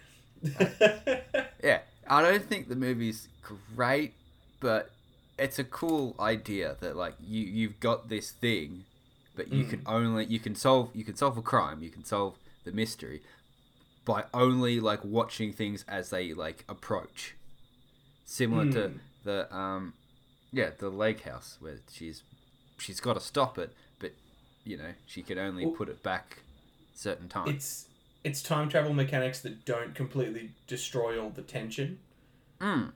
Yeah, 1.62 1.80
I 2.06 2.22
don't 2.22 2.44
think 2.44 2.68
the 2.68 2.76
movie's 2.76 3.28
great, 3.74 4.12
but 4.60 4.90
it's 5.38 5.58
a 5.58 5.64
cool 5.64 6.14
idea 6.20 6.76
that 6.80 6.94
like 6.96 7.14
you 7.20 7.42
you've 7.44 7.80
got 7.80 8.08
this 8.08 8.30
thing, 8.30 8.84
but 9.36 9.52
you 9.52 9.64
Mm. 9.64 9.70
can 9.70 9.82
only 9.86 10.24
you 10.24 10.40
can 10.40 10.54
solve 10.54 10.90
you 10.94 11.04
can 11.04 11.14
solve 11.16 11.36
a 11.38 11.42
crime, 11.42 11.82
you 11.82 11.90
can 11.90 12.04
solve 12.04 12.36
the 12.64 12.72
mystery 12.72 13.22
by 14.04 14.24
only 14.34 14.80
like 14.80 15.04
watching 15.04 15.52
things 15.52 15.84
as 15.88 16.10
they 16.10 16.32
like 16.34 16.64
approach. 16.68 17.34
Similar 18.24 18.72
to 18.72 18.88
Mm. 18.88 18.98
the 19.24 19.54
um 19.56 19.94
yeah, 20.52 20.70
the 20.78 20.88
lake 20.90 21.20
house 21.22 21.56
where 21.60 21.78
she's 21.92 22.22
she's 22.78 23.00
got 23.00 23.14
to 23.14 23.20
stop 23.20 23.58
it, 23.58 23.72
but 23.98 24.12
you 24.64 24.76
know, 24.76 24.94
she 25.06 25.22
can 25.22 25.38
only 25.38 25.66
Well- 25.66 25.74
put 25.76 25.88
it 25.88 26.02
back 26.02 26.42
certain 26.94 27.28
times. 27.28 27.50
it's 27.50 27.88
it's 28.24 28.42
time 28.42 28.68
travel 28.68 28.92
mechanics 28.92 29.40
that 29.42 29.64
don't 29.64 29.94
completely 29.94 30.50
destroy 30.66 31.20
all 31.20 31.30
the 31.30 31.42
tension. 31.42 32.00
Mm. 32.60 32.92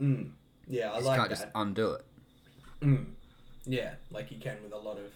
Mm. 0.00 0.32
Yeah, 0.66 0.92
I 0.92 0.98
You 0.98 1.04
like 1.04 1.16
can't 1.18 1.30
that. 1.30 1.36
just 1.38 1.48
undo 1.54 1.92
it. 1.92 2.04
Mm. 2.82 3.14
Yeah, 3.64 3.94
like 4.10 4.30
you 4.30 4.38
can 4.38 4.62
with 4.62 4.72
a 4.72 4.76
lot 4.78 4.98
of 4.98 5.10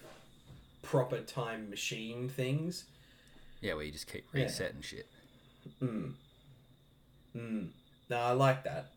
proper 0.85 1.19
time 1.21 1.69
machine 1.69 2.29
things. 2.29 2.85
Yeah, 3.61 3.73
where 3.73 3.83
you 3.83 3.91
just 3.91 4.07
keep 4.11 4.25
Yeah. 4.33 4.43
resetting 4.43 4.81
shit. 4.81 5.07
Mm. 5.81 6.13
Mm. 7.35 7.69
No, 8.09 8.17
I 8.17 8.31
like 8.31 8.63
that. 8.65 8.91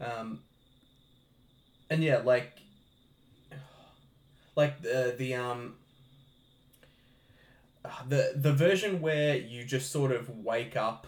Um, 0.00 0.40
and 1.90 2.02
yeah, 2.02 2.18
like, 2.18 2.52
like 4.56 4.80
the 4.82 5.14
the 5.18 5.34
um, 5.34 5.74
the 8.08 8.32
the 8.36 8.52
version 8.52 9.00
where 9.00 9.36
you 9.36 9.64
just 9.64 9.90
sort 9.90 10.12
of 10.12 10.28
wake 10.30 10.76
up 10.76 11.06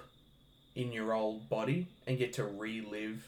in 0.75 0.93
your 0.93 1.15
old 1.15 1.49
body 1.49 1.87
and 2.07 2.19
get 2.19 2.33
to 2.35 2.45
relive 2.45 3.25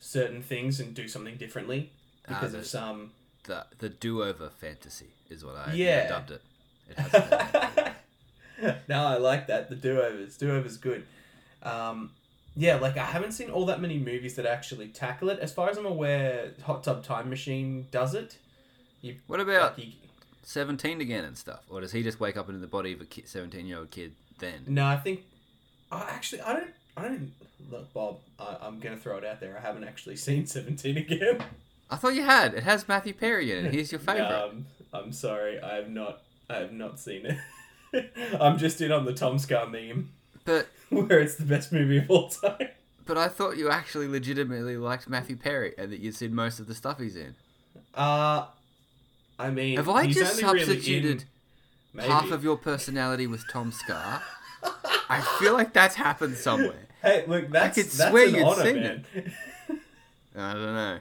certain 0.00 0.42
things 0.42 0.80
and 0.80 0.94
do 0.94 1.08
something 1.08 1.36
differently 1.36 1.90
Ah, 2.28 2.34
because 2.34 2.52
of 2.52 2.66
some 2.66 3.12
The 3.44 3.66
the 3.78 3.88
do 3.88 4.22
over 4.22 4.48
fantasy 4.50 5.14
is 5.30 5.44
what 5.44 5.56
I 5.56 5.72
Yeah. 5.74 6.08
dubbed 6.08 6.30
it. 6.32 6.42
it 6.88 7.92
no, 8.88 9.04
I 9.06 9.16
like 9.16 9.46
that. 9.48 9.68
The 9.68 9.76
do 9.76 10.00
overs. 10.00 10.36
Do 10.36 10.50
overs 10.52 10.76
good. 10.76 11.04
Um, 11.62 12.10
yeah, 12.56 12.76
like 12.76 12.96
I 12.96 13.04
haven't 13.04 13.32
seen 13.32 13.50
all 13.50 13.66
that 13.66 13.80
many 13.80 13.98
movies 13.98 14.36
that 14.36 14.46
actually 14.46 14.88
tackle 14.88 15.28
it. 15.30 15.38
As 15.40 15.52
far 15.52 15.68
as 15.70 15.76
I'm 15.76 15.86
aware, 15.86 16.52
Hot 16.64 16.84
Tub 16.84 17.02
Time 17.04 17.28
Machine 17.28 17.86
does 17.90 18.14
it. 18.14 18.36
You, 19.00 19.16
what 19.26 19.40
about 19.40 19.76
like, 19.78 19.86
you- 19.86 19.92
seventeen 20.42 21.00
again 21.00 21.24
and 21.24 21.36
stuff, 21.36 21.62
or 21.68 21.80
does 21.80 21.92
he 21.92 22.02
just 22.02 22.20
wake 22.20 22.36
up 22.36 22.48
into 22.48 22.60
the 22.60 22.66
body 22.66 22.92
of 22.92 23.00
a 23.00 23.06
seventeen 23.26 23.66
year 23.66 23.78
old 23.78 23.90
kid 23.90 24.14
then? 24.38 24.64
no, 24.68 24.86
I 24.86 24.96
think. 24.96 25.24
Uh, 25.90 26.06
actually, 26.08 26.40
I 26.42 26.52
don't. 26.54 26.70
I 26.96 27.02
don't. 27.02 27.32
Look, 27.70 27.92
Bob. 27.92 28.18
I, 28.38 28.56
I'm 28.62 28.78
gonna 28.78 28.96
throw 28.96 29.16
it 29.18 29.24
out 29.24 29.40
there. 29.40 29.56
I 29.58 29.60
haven't 29.60 29.84
actually 29.84 30.16
seen 30.16 30.46
Seventeen 30.46 30.96
again. 30.98 31.42
I 31.90 31.96
thought 31.96 32.14
you 32.14 32.22
had. 32.24 32.54
It 32.54 32.62
has 32.64 32.88
Matthew 32.88 33.12
Perry 33.12 33.52
in 33.56 33.66
it. 33.66 33.74
He's 33.74 33.92
your 33.92 33.98
favorite. 34.00 34.24
Um, 34.26 34.66
I'm 34.92 35.12
sorry, 35.12 35.60
I 35.60 35.74
have 35.76 35.88
not. 35.90 36.22
I 36.48 36.56
have 36.56 36.72
not 36.72 36.98
seen 37.00 37.26
it. 37.26 38.10
I'm 38.40 38.58
just 38.58 38.80
in 38.80 38.90
on 38.92 39.04
the 39.04 39.12
Tom 39.14 39.38
Scar 39.38 39.66
meme, 39.66 40.10
but 40.44 40.68
where 40.90 41.20
it's 41.20 41.36
the 41.36 41.44
best 41.44 41.72
movie 41.72 41.98
of 41.98 42.10
all 42.10 42.28
time. 42.28 42.68
but 43.06 43.16
I 43.16 43.28
thought 43.28 43.56
you 43.56 43.70
actually 43.70 44.08
legitimately 44.08 44.76
liked 44.76 45.08
Matthew 45.08 45.36
Perry 45.36 45.74
and 45.78 45.92
that 45.92 46.00
you'd 46.00 46.14
seen 46.16 46.34
most 46.34 46.58
of 46.60 46.66
the 46.66 46.74
stuff 46.74 46.98
he's 46.98 47.16
in. 47.16 47.34
Uh 47.94 48.46
I 49.38 49.50
mean, 49.50 49.76
Have 49.76 49.88
I 49.88 50.06
just 50.10 50.42
only 50.42 50.54
really 50.60 50.66
substituted 50.66 51.24
in- 51.94 52.00
half 52.00 52.30
of 52.30 52.42
your 52.44 52.56
personality 52.56 53.26
with 53.26 53.44
Tom 53.50 53.72
Scar? 53.72 54.22
I 55.08 55.20
feel 55.38 55.52
like 55.54 55.72
that's 55.72 55.94
happened 55.96 56.36
somewhere. 56.36 56.86
Hey, 57.02 57.24
look, 57.26 57.50
that's 57.50 57.76
could 57.76 57.86
that's 57.86 58.10
swear 58.10 58.28
an 58.28 58.34
you'd 58.34 58.44
honor, 58.44 58.62
seen 58.62 58.74
man. 58.76 59.04
I 60.36 60.52
don't 60.54 60.62
know. 60.74 60.98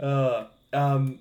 Uh, 0.00 0.44
um, 0.72 1.18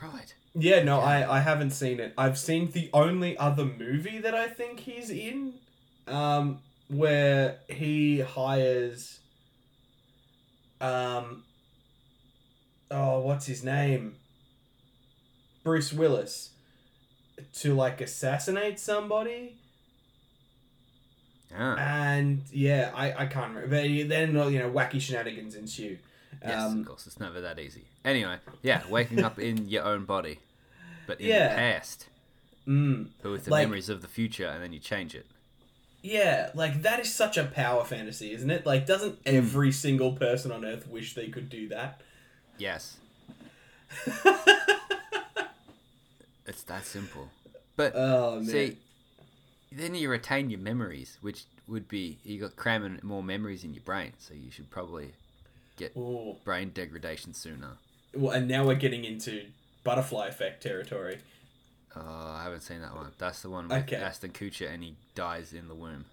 Right. 0.00 0.34
yeah, 0.54 0.82
no, 0.82 1.00
I 1.00 1.38
I 1.38 1.40
haven't 1.40 1.70
seen 1.70 2.00
it. 2.00 2.12
I've 2.18 2.38
seen 2.38 2.70
the 2.70 2.90
only 2.92 3.36
other 3.38 3.64
movie 3.64 4.18
that 4.18 4.34
I 4.34 4.48
think 4.48 4.80
he's 4.80 5.10
in, 5.10 5.54
um, 6.06 6.60
where 6.88 7.58
he 7.68 8.20
hires, 8.20 9.20
um, 10.80 11.44
oh, 12.90 13.20
what's 13.20 13.46
his 13.46 13.64
name? 13.64 14.16
Bruce 15.62 15.92
Willis, 15.92 16.50
to 17.54 17.74
like 17.74 18.00
assassinate 18.00 18.78
somebody. 18.78 19.56
Ah. 21.56 21.76
And 21.76 22.42
yeah, 22.52 22.90
I, 22.94 23.12
I 23.12 23.26
can't 23.26 23.54
remember. 23.54 23.68
But 23.68 24.08
then 24.08 24.30
you 24.52 24.58
know 24.58 24.70
wacky 24.70 25.00
shenanigans 25.00 25.54
ensue. 25.54 25.98
Yes, 26.44 26.60
Um, 26.62 26.80
of 26.80 26.86
course. 26.86 27.06
It's 27.06 27.18
never 27.18 27.40
that 27.40 27.58
easy. 27.58 27.84
Anyway, 28.04 28.36
yeah, 28.62 28.82
waking 28.88 29.24
up 29.24 29.38
in 29.38 29.68
your 29.74 29.84
own 29.84 30.04
body, 30.04 30.40
but 31.06 31.20
in 31.20 31.28
Yeah. 31.28 31.48
the 31.48 31.54
past, 31.54 32.06
mm, 32.68 33.08
but 33.22 33.30
with 33.32 33.44
the 33.46 33.50
Like- 33.50 33.66
memories 33.66 33.88
of 33.88 34.02
the 34.02 34.08
future, 34.08 34.46
and 34.46 34.62
then 34.62 34.72
you 34.72 34.78
change 34.78 35.14
it. 35.14 35.26
yeah, 36.02 36.50
like 36.54 36.82
that 36.82 37.00
is 37.00 37.14
such 37.14 37.38
a 37.38 37.44
power 37.44 37.82
fantasy, 37.84 38.32
isn't 38.32 38.50
it? 38.50 38.66
Like, 38.66 38.84
doesn't 38.86 39.18
every 39.24 39.72
single 39.72 40.12
person 40.12 40.52
on 40.52 40.64
Earth 40.64 40.86
wish 40.86 41.14
they 41.14 41.28
could 41.28 41.48
do 41.48 41.66
that? 41.68 42.02
Yes, 42.58 42.98
it's 46.46 46.62
that 46.64 46.84
simple. 46.84 47.30
But 47.76 47.92
oh 47.96 48.42
see, 48.44 48.76
then 49.72 49.94
you 49.94 50.08
retain 50.10 50.50
your 50.50 50.60
memories, 50.60 51.18
which 51.20 51.44
would 51.66 51.88
be 51.88 52.18
you 52.24 52.38
got 52.40 52.56
cramming 52.56 53.00
more 53.02 53.22
memories 53.22 53.64
in 53.64 53.74
your 53.74 53.82
brain, 53.82 54.12
so 54.18 54.34
you 54.34 54.50
should 54.50 54.70
probably 54.70 55.12
Ooh. 55.96 56.36
brain 56.44 56.70
degradation 56.70 57.34
sooner. 57.34 57.72
Well, 58.14 58.32
and 58.32 58.46
now 58.48 58.64
we're 58.66 58.74
getting 58.76 59.04
into 59.04 59.46
butterfly 59.82 60.28
effect 60.28 60.62
territory. 60.62 61.18
Oh, 61.96 62.00
I 62.36 62.42
haven't 62.42 62.62
seen 62.62 62.80
that 62.80 62.94
one. 62.94 63.10
That's 63.18 63.42
the 63.42 63.50
one 63.50 63.68
with 63.68 63.78
Okay. 63.84 63.96
Ashton 63.96 64.30
Kutcher, 64.30 64.72
and 64.72 64.82
he 64.82 64.94
dies 65.14 65.52
in 65.52 65.68
the 65.68 65.74
womb. 65.74 66.06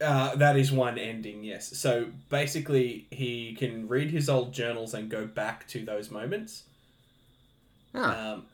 Uh, 0.00 0.34
that 0.36 0.56
is 0.56 0.72
one 0.72 0.96
ending, 0.98 1.44
yes. 1.44 1.76
So 1.76 2.06
basically, 2.30 3.06
he 3.10 3.54
can 3.54 3.86
read 3.88 4.10
his 4.10 4.30
old 4.30 4.52
journals 4.54 4.94
and 4.94 5.10
go 5.10 5.26
back 5.26 5.68
to 5.68 5.84
those 5.84 6.10
moments. 6.10 6.62
Ah, 7.94 8.32
Um, 8.34 8.46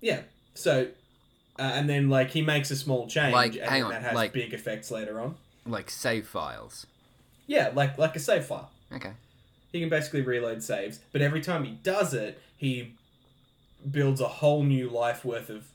yeah. 0.00 0.20
So, 0.54 0.88
uh, 1.58 1.62
and 1.62 1.88
then 1.88 2.08
like 2.10 2.30
he 2.30 2.42
makes 2.42 2.70
a 2.70 2.76
small 2.76 3.08
change, 3.08 3.32
Like, 3.32 3.54
and 3.54 3.62
hang 3.64 3.82
on, 3.82 3.90
that 3.90 4.02
has 4.02 4.14
like- 4.14 4.32
big 4.32 4.52
effects 4.54 4.90
later 4.90 5.20
on. 5.20 5.36
like 5.66 5.90
save 5.90 6.26
files. 6.28 6.86
Yeah, 7.46 7.70
like 7.74 7.98
like 7.98 8.14
a 8.14 8.20
save 8.20 8.44
file. 8.44 8.70
Okay. 8.94 9.12
He 9.72 9.80
can 9.80 9.88
basically 9.88 10.20
reload 10.22 10.62
saves, 10.62 11.00
but 11.12 11.22
every 11.22 11.40
time 11.40 11.64
he 11.64 11.72
does 11.72 12.12
it, 12.12 12.40
he 12.56 12.94
builds 13.90 14.20
a 14.20 14.28
whole 14.28 14.62
new 14.62 14.88
life 14.88 15.24
worth 15.24 15.48
of 15.48 15.68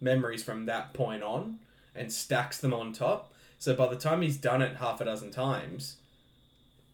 memories 0.00 0.42
from 0.42 0.66
that 0.66 0.94
point 0.94 1.22
on 1.22 1.58
and 1.94 2.12
stacks 2.12 2.58
them 2.58 2.72
on 2.72 2.92
top. 2.92 3.32
So 3.58 3.74
by 3.74 3.88
the 3.88 3.96
time 3.96 4.22
he's 4.22 4.36
done 4.36 4.62
it 4.62 4.76
half 4.76 5.00
a 5.00 5.04
dozen 5.04 5.30
times, 5.30 5.96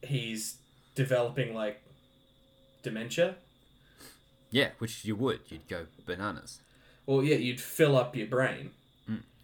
he's 0.02 0.56
developing 0.95 1.54
like 1.54 1.83
dementia. 2.83 3.37
Yeah, 4.50 4.71
which 4.78 5.04
you 5.04 5.14
would. 5.16 5.40
You'd 5.49 5.68
go 5.68 5.87
bananas. 6.06 6.61
Well, 7.04 7.23
yeah, 7.23 7.37
you'd 7.37 7.61
fill 7.61 7.97
up 7.97 8.16
your 8.16 8.26
brain. 8.26 8.71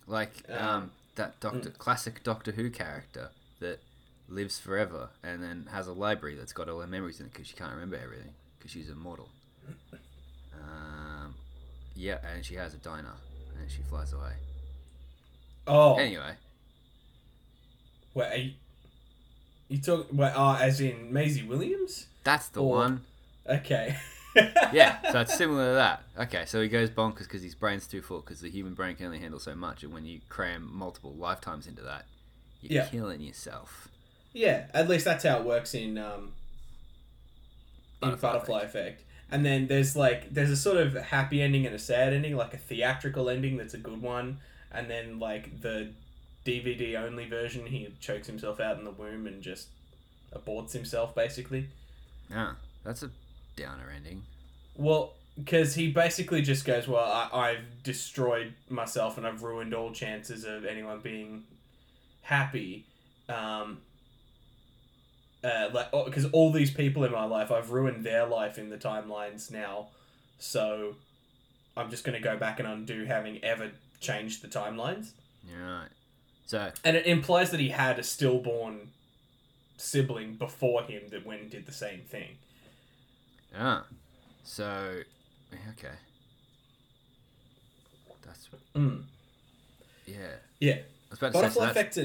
Like 0.06 0.42
um, 0.48 0.68
Um, 0.68 0.90
that 1.14 1.38
Doctor 1.40 1.70
classic 1.70 2.24
Doctor 2.24 2.52
Who 2.52 2.70
character 2.70 3.30
that 3.60 3.78
lives 4.32 4.58
forever 4.58 5.10
and 5.22 5.42
then 5.42 5.66
has 5.70 5.86
a 5.86 5.92
library 5.92 6.34
that's 6.34 6.52
got 6.52 6.68
all 6.68 6.80
her 6.80 6.86
memories 6.86 7.20
in 7.20 7.26
it 7.26 7.32
because 7.32 7.46
she 7.46 7.54
can't 7.54 7.72
remember 7.72 7.96
everything 8.02 8.32
because 8.58 8.70
she's 8.70 8.88
immortal. 8.88 9.28
Um, 10.54 11.34
yeah, 11.94 12.18
and 12.34 12.44
she 12.44 12.54
has 12.54 12.74
a 12.74 12.78
diner 12.78 13.14
and 13.60 13.70
she 13.70 13.82
flies 13.82 14.12
away. 14.12 14.32
Oh, 15.66 15.96
Anyway, 15.96 16.32
wait, 18.14 18.32
are 18.32 18.36
you, 18.36 18.52
you 19.68 19.78
talk? 19.78 20.08
Wait, 20.12 20.32
uh, 20.34 20.58
as 20.60 20.80
in 20.80 21.12
Maisie 21.12 21.44
Williams? 21.44 22.06
that's 22.24 22.48
the 22.48 22.62
Or- 22.62 22.76
one. 22.76 23.04
Okay. 23.48 23.96
Yeah, 24.72 25.12
so 25.12 25.20
it's 25.20 25.34
similar 25.36 25.72
to 25.72 25.74
that. 25.74 26.02
Okay, 26.26 26.46
so 26.46 26.62
he 26.62 26.68
goes 26.70 26.88
bonkers 26.88 27.24
because 27.24 27.42
his 27.42 27.54
brain's 27.54 27.86
too 27.86 28.00
full 28.00 28.20
because 28.20 28.40
the 28.40 28.48
human 28.48 28.72
brain 28.72 28.96
can 28.96 29.04
only 29.04 29.18
handle 29.18 29.38
so 29.38 29.54
much, 29.54 29.82
and 29.84 29.92
when 29.92 30.06
you 30.06 30.20
cram 30.30 30.70
multiple 30.72 31.12
lifetimes 31.12 31.66
into 31.66 31.82
that, 31.82 32.06
you're 32.62 32.82
Yeah. 32.84 32.88
killing 32.88 33.20
yourself. 33.20 33.88
Yeah, 34.32 34.66
at 34.72 34.88
least 34.88 35.04
that's 35.04 35.24
how 35.24 35.38
it 35.38 35.44
works 35.44 35.74
in 35.74 35.98
um 35.98 36.32
in 38.02 38.08
Butterfly 38.08 38.32
Butterfly 38.32 38.60
Effect. 38.62 39.04
And 39.30 39.44
then 39.46 39.66
there's 39.66 39.96
like 39.96 40.32
there's 40.32 40.50
a 40.50 40.56
sort 40.56 40.76
of 40.76 40.94
happy 40.94 41.40
ending 41.42 41.66
and 41.66 41.74
a 41.74 41.78
sad 41.78 42.12
ending, 42.12 42.36
like 42.36 42.54
a 42.54 42.58
theatrical 42.58 43.30
ending 43.30 43.56
that's 43.56 43.74
a 43.74 43.78
good 43.78 44.02
one, 44.02 44.38
and 44.70 44.90
then 44.90 45.18
like 45.18 45.60
the 45.60 45.92
DVD 46.44 46.96
only 46.96 47.26
version, 47.26 47.66
he 47.66 47.88
chokes 48.00 48.26
himself 48.26 48.60
out 48.60 48.78
in 48.78 48.84
the 48.84 48.90
womb 48.90 49.26
and 49.26 49.42
just 49.42 49.68
aborts 50.34 50.72
himself 50.72 51.14
basically. 51.14 51.68
Ah, 52.34 52.56
that's 52.84 53.02
a 53.02 53.10
downer 53.56 53.90
ending. 53.94 54.22
Well, 54.76 55.14
because 55.36 55.74
he 55.74 55.90
basically 55.90 56.42
just 56.42 56.64
goes, 56.64 56.88
"Well, 56.88 57.04
I, 57.04 57.28
I've 57.32 57.82
destroyed 57.82 58.54
myself 58.68 59.16
and 59.16 59.26
I've 59.26 59.42
ruined 59.42 59.74
all 59.74 59.92
chances 59.92 60.44
of 60.44 60.64
anyone 60.64 61.00
being 61.00 61.44
happy." 62.22 62.86
Um, 63.28 63.78
uh, 65.44 65.68
like, 65.72 65.90
because 66.04 66.26
all 66.26 66.52
these 66.52 66.70
people 66.70 67.04
in 67.04 67.12
my 67.12 67.24
life, 67.24 67.50
I've 67.50 67.70
ruined 67.70 68.04
their 68.04 68.26
life 68.26 68.58
in 68.58 68.70
the 68.70 68.76
timelines 68.78 69.50
now, 69.50 69.88
so 70.38 70.96
I'm 71.76 71.90
just 71.90 72.04
gonna 72.04 72.20
go 72.20 72.36
back 72.36 72.58
and 72.60 72.68
undo 72.68 73.04
having 73.04 73.42
ever 73.44 73.70
changed 74.00 74.42
the 74.42 74.48
timelines. 74.48 75.12
Right. 75.46 75.88
So 76.46 76.70
And 76.84 76.96
it 76.96 77.06
implies 77.06 77.50
that 77.50 77.60
he 77.60 77.70
had 77.70 77.98
a 77.98 78.02
stillborn 78.02 78.90
sibling 79.76 80.34
before 80.34 80.82
him 80.82 81.02
that 81.10 81.24
went 81.26 81.40
and 81.42 81.50
did 81.50 81.66
the 81.66 81.72
same 81.72 82.00
thing. 82.02 82.36
Ah, 83.58 83.84
so 84.44 85.02
okay. 85.70 85.94
That's 88.24 88.48
Mm. 88.74 89.04
yeah. 90.06 90.16
Yeah. 90.60 90.72
I 90.74 90.82
was 91.10 91.18
about 91.18 91.32
to 91.32 91.38
say 91.38 91.48
so 91.48 91.60
Butterfly 91.60 91.70
Effect, 91.70 91.98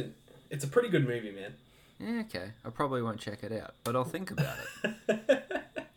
it's 0.50 0.64
a 0.64 0.68
pretty 0.68 0.90
good 0.90 1.08
movie, 1.08 1.32
man. 1.32 1.54
Yeah, 2.00 2.22
okay. 2.22 2.52
I 2.66 2.70
probably 2.70 3.02
won't 3.02 3.20
check 3.20 3.44
it 3.44 3.52
out, 3.52 3.74
but 3.84 3.96
I'll 3.96 4.04
think 4.04 4.32
about 4.32 4.56
it. 4.84 4.96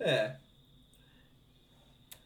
yeah. 0.00 0.32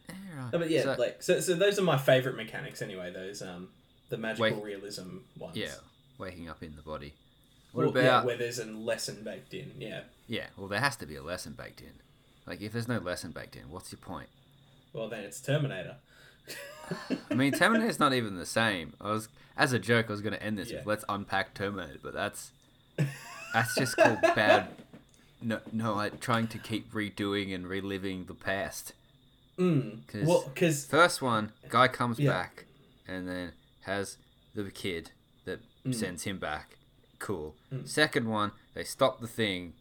Yeah, 0.09 0.41
right. 0.41 0.51
But 0.51 0.69
yeah, 0.69 0.83
So- 0.83 0.95
like 0.97 1.21
so, 1.23 1.39
so 1.39 1.53
those 1.55 1.79
are 1.79 1.83
my 1.83 1.97
favorite 1.97 2.35
mechanics 2.35 2.81
anyway. 2.81 3.11
Those 3.11 3.41
um, 3.41 3.69
the 4.09 4.17
magical 4.17 4.57
Wake- 4.57 4.63
realism 4.63 5.17
ones. 5.37 5.55
yeah, 5.57 5.73
waking 6.17 6.49
up 6.49 6.61
in 6.63 6.75
the 6.75 6.81
body. 6.81 7.13
What 7.71 7.93
Well, 7.93 8.03
yeah, 8.03 8.09
about 8.09 8.25
where 8.25 8.37
there's 8.37 8.59
a 8.59 8.65
lesson 8.65 9.23
baked 9.25 9.53
in? 9.53 9.73
Yeah. 9.77 10.01
yeah? 10.27 10.45
Well, 10.55 10.69
there 10.69 10.79
has 10.79 10.95
to 10.97 11.05
be 11.05 11.15
a 11.17 11.21
lesson 11.21 11.53
baked 11.53 11.81
in. 11.81 11.91
Like, 12.47 12.61
if 12.61 12.71
there's 12.71 12.87
no 12.87 12.99
lesson 12.99 13.31
baked 13.31 13.57
in, 13.57 13.69
what's 13.69 13.91
your 13.91 13.99
point? 13.99 14.29
Well, 14.93 15.09
then 15.09 15.25
it's 15.25 15.41
Terminator. 15.41 15.97
I 17.31 17.33
mean, 17.33 17.51
Terminator's 17.51 17.99
not 17.99 18.13
even 18.13 18.37
the 18.37 18.45
same. 18.45 18.93
I 19.01 19.11
was, 19.11 19.27
as 19.57 19.73
a 19.73 19.79
joke, 19.79 20.05
I 20.07 20.11
was 20.13 20.21
going 20.21 20.31
to 20.35 20.41
end 20.41 20.57
this 20.57 20.69
Yeah. 20.71 20.77
with 20.77 20.85
"Let's 20.85 21.05
unpack 21.09 21.53
Terminator," 21.53 21.99
but 22.01 22.13
that's 22.13 22.51
that's 23.53 23.75
just 23.75 23.95
called 23.97 24.21
bad. 24.21 24.67
No, 25.41 25.59
no, 25.71 25.93
like 25.93 26.19
trying 26.19 26.47
to 26.47 26.57
keep 26.57 26.91
redoing 26.91 27.53
and 27.53 27.67
reliving 27.67 28.25
the 28.25 28.33
past. 28.33 28.93
Mm. 29.57 30.05
'Cause- 30.07 30.25
Well, 30.25 30.51
because 30.53 30.85
First 30.85 31.21
one, 31.21 31.51
guy 31.69 31.87
comes 31.87 32.19
Yeah. 32.19 32.31
back 32.31 32.65
and 33.07 33.27
then 33.27 33.53
has 33.81 34.17
the 34.53 34.69
kid 34.71 35.11
that 35.45 35.59
Mm. 35.85 35.93
sends 35.95 36.23
him 36.23 36.39
back. 36.39 36.77
Cool. 37.19 37.55
Mm. 37.71 37.87
Second 37.87 38.27
one, 38.29 38.51
they 38.73 38.83
stop 38.83 39.21
the 39.21 39.27
thing 39.27 39.73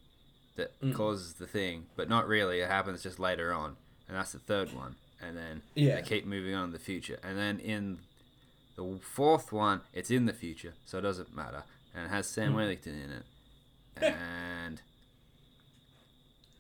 that 0.56 0.78
Mm. 0.80 0.94
causes 0.94 1.35
the 1.35 1.47
thing, 1.47 1.87
but 1.97 2.09
not 2.09 2.28
really. 2.28 2.61
It 2.61 2.68
happens 2.68 3.02
just 3.02 3.18
later 3.18 3.52
on, 3.52 3.76
and 4.06 4.16
that's 4.16 4.33
the 4.33 4.38
third 4.38 4.73
one. 4.73 4.97
And 5.21 5.37
then 5.37 5.62
Yeah. 5.75 5.97
they 5.97 6.02
keep 6.02 6.26
moving 6.26 6.54
on 6.54 6.66
in 6.66 6.71
the 6.73 6.78
future. 6.78 7.18
And 7.23 7.37
then 7.38 7.59
in 7.59 8.00
the 8.76 9.00
fourth 9.02 9.50
one, 9.52 9.80
it's 9.92 10.11
in 10.11 10.26
the 10.26 10.33
future, 10.35 10.75
so 10.85 10.99
it 10.99 11.02
doesn't 11.02 11.35
matter, 11.35 11.64
and 11.95 12.07
it 12.07 12.09
has 12.11 12.27
Sam 12.27 12.53
Mm. 12.53 12.57
Worthington 12.57 12.95
in 13.01 13.11
it. 13.11 14.15
And 14.17 14.81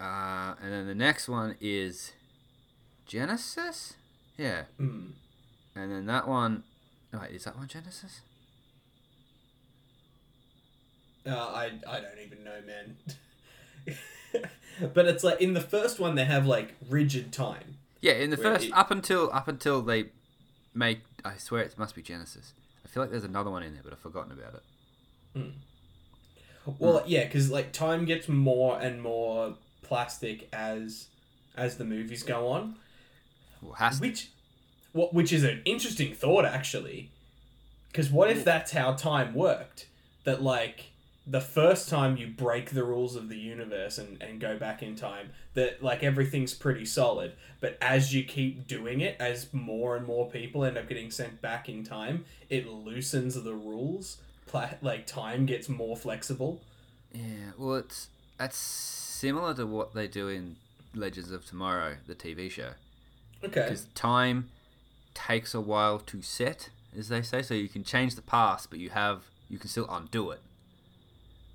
Uh, 0.00 0.54
and 0.60 0.72
then 0.72 0.86
the 0.86 0.94
next 0.94 1.28
one 1.28 1.54
is 1.60 2.12
Genesis. 3.06 3.94
Yeah, 4.36 4.64
Mm. 4.80 5.12
and 5.76 5.92
then 5.92 6.06
that 6.06 6.26
one. 6.28 6.64
Wait, 7.12 7.30
is 7.30 7.44
that 7.44 7.56
one 7.56 7.68
Genesis? 7.68 8.20
Uh, 11.26 11.30
I 11.30 11.70
I 11.88 12.00
don't 12.00 12.18
even 12.24 12.44
know, 12.44 12.60
man. 12.66 12.96
but 14.94 15.06
it's 15.06 15.24
like 15.24 15.40
in 15.40 15.54
the 15.54 15.60
first 15.60 15.98
one 16.00 16.16
they 16.16 16.24
have 16.24 16.44
like 16.46 16.74
rigid 16.90 17.32
time. 17.32 17.78
Yeah, 18.00 18.12
in 18.14 18.30
the 18.30 18.36
first 18.36 18.66
it- 18.66 18.72
up 18.72 18.90
until 18.90 19.30
up 19.32 19.48
until 19.48 19.80
they 19.80 20.06
make. 20.74 21.00
I 21.24 21.36
swear 21.38 21.62
it 21.62 21.78
must 21.78 21.94
be 21.94 22.02
Genesis. 22.02 22.52
I 22.84 22.88
feel 22.88 23.02
like 23.02 23.10
there's 23.10 23.24
another 23.24 23.50
one 23.50 23.62
in 23.62 23.72
there, 23.74 23.82
but 23.82 23.92
I've 23.92 24.00
forgotten 24.00 24.32
about 24.32 24.54
it. 24.54 24.62
Well, 25.34 26.98
Hmm. 27.00 27.08
yeah, 27.08 27.24
because 27.24 27.50
like 27.50 27.72
time 27.72 28.04
gets 28.04 28.28
more 28.28 28.78
and 28.80 29.02
more 29.02 29.56
plastic 29.82 30.48
as 30.52 31.08
as 31.56 31.76
the 31.76 31.84
movies 31.84 32.22
go 32.22 32.48
on, 32.48 32.76
Well, 33.62 33.76
which 34.00 34.30
what 34.92 35.12
which 35.12 35.32
is 35.32 35.44
an 35.44 35.62
interesting 35.64 36.14
thought 36.14 36.44
actually. 36.44 37.10
Because 37.90 38.10
what 38.10 38.28
if 38.30 38.44
that's 38.44 38.72
how 38.72 38.94
time 38.94 39.34
worked? 39.34 39.86
That 40.24 40.42
like 40.42 40.86
the 41.26 41.40
first 41.40 41.88
time 41.88 42.16
you 42.16 42.26
break 42.26 42.70
the 42.70 42.84
rules 42.84 43.14
of 43.16 43.28
the 43.28 43.38
universe 43.38 43.98
and, 43.98 44.20
and 44.20 44.40
go 44.40 44.58
back 44.58 44.82
in 44.82 44.94
time, 44.96 45.30
that 45.54 45.82
like 45.82 46.02
everything's 46.02 46.54
pretty 46.54 46.84
solid. 46.84 47.32
But 47.60 47.78
as 47.80 48.12
you 48.14 48.24
keep 48.24 48.66
doing 48.66 49.00
it, 49.00 49.16
as 49.20 49.52
more 49.52 49.96
and 49.96 50.06
more 50.06 50.28
people 50.28 50.64
end 50.64 50.76
up 50.76 50.88
getting 50.88 51.10
sent 51.10 51.40
back 51.40 51.68
in 51.68 51.84
time, 51.84 52.24
it 52.50 52.66
loosens 52.66 53.40
the 53.42 53.54
rules. 53.54 54.18
Pla- 54.54 54.78
like 54.82 55.04
time 55.04 55.46
gets 55.46 55.68
more 55.68 55.96
flexible. 55.96 56.60
Yeah, 57.12 57.50
well, 57.58 57.74
it's 57.74 58.08
that's 58.38 58.56
similar 58.56 59.52
to 59.54 59.66
what 59.66 59.94
they 59.94 60.06
do 60.06 60.28
in 60.28 60.54
Legends 60.94 61.32
of 61.32 61.44
Tomorrow, 61.44 61.96
the 62.06 62.14
TV 62.14 62.48
show, 62.48 62.70
Okay. 63.42 63.62
because 63.62 63.86
time 63.96 64.50
takes 65.12 65.54
a 65.54 65.60
while 65.60 65.98
to 65.98 66.22
set, 66.22 66.70
as 66.96 67.08
they 67.08 67.20
say. 67.22 67.42
So 67.42 67.54
you 67.54 67.68
can 67.68 67.82
change 67.82 68.14
the 68.14 68.22
past, 68.22 68.70
but 68.70 68.78
you 68.78 68.90
have 68.90 69.24
you 69.50 69.58
can 69.58 69.68
still 69.68 69.88
undo 69.90 70.30
it, 70.30 70.40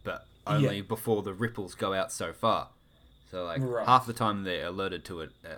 but 0.04 0.26
only 0.46 0.78
Yeah. 0.78 0.82
before 0.84 1.24
the 1.24 1.34
ripples 1.34 1.76
go 1.76 1.94
out 1.94 2.12
so 2.12 2.34
far. 2.34 2.68
So 3.32 3.46
like 3.46 3.62
Right. 3.62 3.86
half 3.88 4.08
the 4.08 4.14
time 4.14 4.44
they're 4.44 4.68
alerted 4.68 5.06
to 5.06 5.22
a, 5.22 5.26
a, 5.46 5.54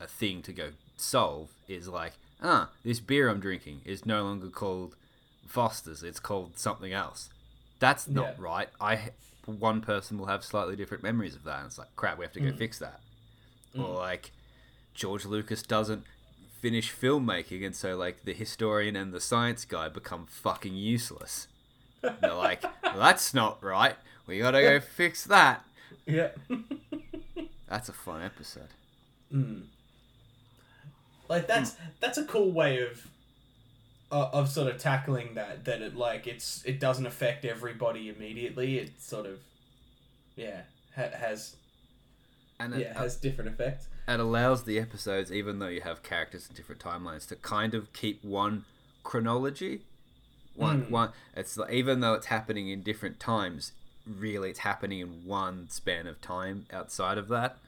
a, 0.00 0.04
a 0.04 0.06
thing 0.06 0.40
to 0.42 0.52
go 0.52 0.70
solve 0.96 1.48
is 1.66 1.88
like, 1.88 2.12
ah, 2.40 2.70
this 2.84 3.00
beer 3.00 3.28
I'm 3.28 3.40
drinking 3.40 3.80
is 3.84 4.06
no 4.06 4.22
longer 4.22 4.48
called 4.50 4.94
Foster's. 5.46 6.02
It's 6.02 6.20
called 6.20 6.58
something 6.58 6.92
else. 6.92 7.30
That's 7.78 8.08
not 8.08 8.36
Yeah. 8.38 8.44
right. 8.44 8.68
I 8.80 9.10
one 9.46 9.80
person 9.80 10.18
will 10.18 10.26
have 10.26 10.44
slightly 10.44 10.74
different 10.74 11.04
memories 11.04 11.36
of 11.36 11.44
that. 11.44 11.58
And 11.58 11.66
it's 11.66 11.78
like 11.78 11.94
crap. 11.94 12.18
We 12.18 12.24
have 12.24 12.32
to 12.32 12.40
go 12.40 12.50
mm. 12.50 12.58
fix 12.58 12.78
that. 12.80 13.00
Mm. 13.74 13.84
Or 13.84 13.94
like 13.94 14.32
George 14.94 15.24
Lucas 15.24 15.62
doesn't 15.62 16.04
finish 16.60 16.92
filmmaking, 16.92 17.64
and 17.64 17.76
so 17.76 17.96
like 17.96 18.24
the 18.24 18.32
historian 18.32 18.96
and 18.96 19.12
the 19.12 19.20
science 19.20 19.64
guy 19.64 19.88
become 19.88 20.26
fucking 20.26 20.74
useless. 20.74 21.48
They're 22.02 22.34
like, 22.34 22.62
well, 22.82 22.98
that's 22.98 23.32
not 23.34 23.62
right. 23.62 23.96
We 24.26 24.38
gotta 24.38 24.62
go 24.62 24.80
fix 24.80 25.24
that. 25.24 25.64
Yeah. 26.06 26.30
That's 27.68 27.88
a 27.88 27.92
fun 27.92 28.22
episode. 28.22 28.68
Mm. 29.32 29.64
like 31.28 31.48
that's 31.48 31.74
that's 31.98 32.16
a 32.16 32.24
cool 32.24 32.52
way 32.52 32.78
of 32.78 33.08
uh, 34.12 34.28
of 34.32 34.48
sort 34.48 34.68
of 34.72 34.78
tackling 34.78 35.34
that 35.34 35.64
that 35.64 35.82
it 35.82 35.94
like 35.96 36.26
it's 36.26 36.62
it 36.64 36.78
doesn't 36.80 37.06
affect 37.06 37.44
everybody 37.44 38.08
immediately 38.08 38.78
it 38.78 39.00
sort 39.00 39.26
of 39.26 39.40
yeah 40.36 40.62
ha- 40.94 41.10
has 41.16 41.56
And 42.60 42.74
it, 42.74 42.80
yeah 42.80 42.98
has 42.98 43.16
different 43.16 43.50
effects 43.50 43.88
it 44.08 44.20
allows 44.20 44.62
the 44.62 44.78
episodes, 44.78 45.32
even 45.32 45.58
though 45.58 45.66
you 45.66 45.80
have 45.80 46.04
characters 46.04 46.46
in 46.48 46.54
different 46.54 46.80
timelines, 46.80 47.26
to 47.26 47.34
kind 47.34 47.74
of 47.74 47.92
keep 47.92 48.22
one 48.24 48.64
chronology. 49.02 49.80
One, 50.54 50.82
Mm. 50.84 50.90
one. 50.90 51.10
It's 51.36 51.58
like, 51.58 51.72
even 51.72 51.98
though 52.00 52.14
it's 52.14 52.26
happening 52.26 52.68
in 52.68 52.82
different 52.82 53.18
times, 53.18 53.72
really, 54.06 54.50
it's 54.50 54.60
happening 54.60 55.00
in 55.00 55.24
one 55.26 55.68
span 55.70 56.06
of 56.06 56.20
time 56.20 56.66
outside 56.72 57.18
of 57.18 57.26
that. 57.28 57.58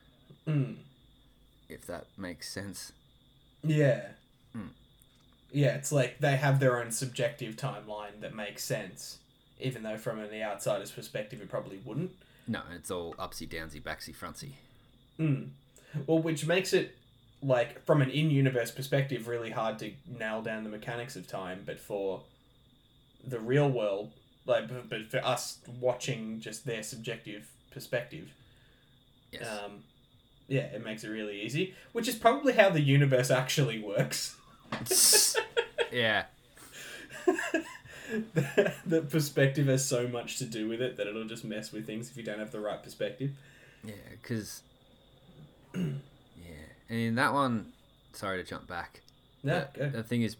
mm. 0.47 0.77
If 1.69 1.85
that 1.89 2.07
makes 2.17 2.49
sense. 2.49 2.93
yeah 3.65 4.11
Mm. 4.57 4.69
Yeah 5.51 5.75
it's 5.75 5.91
like 5.93 6.19
they 6.21 6.37
have 6.37 6.61
their 6.61 6.81
own 6.81 6.91
subjective 6.91 7.57
timeline 7.57 8.21
that 8.21 8.35
makes 8.35 8.63
sense 8.65 9.19
even 9.61 9.83
though 9.83 9.97
from 9.97 10.19
an 10.21 10.31
outsider's 10.43 10.91
perspective 10.91 11.41
it 11.41 11.49
probably 11.49 11.79
wouldn't 11.85 12.13
No, 12.47 12.61
it's 12.75 12.91
all 12.91 13.15
upsy 13.15 13.47
downsy, 13.49 13.83
backsy 13.83 14.15
frontsy. 14.15 14.53
Mm. 15.19 15.51
Well, 16.07 16.21
which 16.21 16.47
makes 16.47 16.73
it 16.73 16.95
like 17.43 17.85
from 17.85 18.01
an 18.03 18.11
in-universe 18.11 18.71
perspective 18.73 19.27
really 19.29 19.51
hard 19.51 19.79
to 19.81 19.93
nail 20.07 20.43
down 20.43 20.65
the 20.65 20.71
mechanics 20.71 21.17
of 21.17 21.27
time, 21.27 21.63
but 21.67 21.79
for 21.81 22.23
the 23.27 23.39
real 23.41 23.69
world, 23.69 24.13
like 24.47 24.69
but, 24.69 24.89
but 24.89 25.07
for 25.11 25.19
us 25.25 25.59
watching 25.81 26.41
just 26.41 26.65
their 26.67 26.83
subjective 26.83 27.51
perspective, 27.71 28.29
Yes. 29.33 29.47
um, 29.47 29.83
yeah, 30.47 30.63
it 30.75 30.83
makes 30.85 31.05
it 31.05 31.09
really 31.09 31.43
easy. 31.43 31.75
Which 31.93 32.09
is 32.09 32.15
probably 32.17 32.55
how 32.55 32.71
the 32.71 32.81
universe 32.81 33.31
actually 33.43 33.79
works. 33.83 34.37
Yeah. 35.93 36.25
the, 38.35 38.73
the 38.87 39.03
perspective 39.03 39.67
has 39.67 39.87
so 39.87 40.09
much 40.09 40.39
to 40.39 40.45
do 40.45 40.69
with 40.69 40.81
it 40.81 40.97
that 40.97 41.07
it'll 41.07 41.25
just 41.27 41.45
mess 41.45 41.73
with 41.73 41.87
things 41.87 42.11
if 42.11 42.17
you 42.17 42.23
don't 42.23 42.39
have 42.39 42.51
the 42.53 42.61
right 42.61 42.83
perspective. 42.83 43.33
Yeah, 43.85 43.95
because. 44.21 44.63
yeah. 45.75 45.91
And 46.89 46.99
in 46.99 47.15
that 47.17 47.33
one, 47.33 47.73
sorry 48.13 48.43
to 48.43 48.49
jump 48.49 48.67
back. 48.67 49.03
Yeah, 49.43 49.67
The, 49.77 49.89
the 49.89 50.03
thing 50.03 50.23
is, 50.23 50.37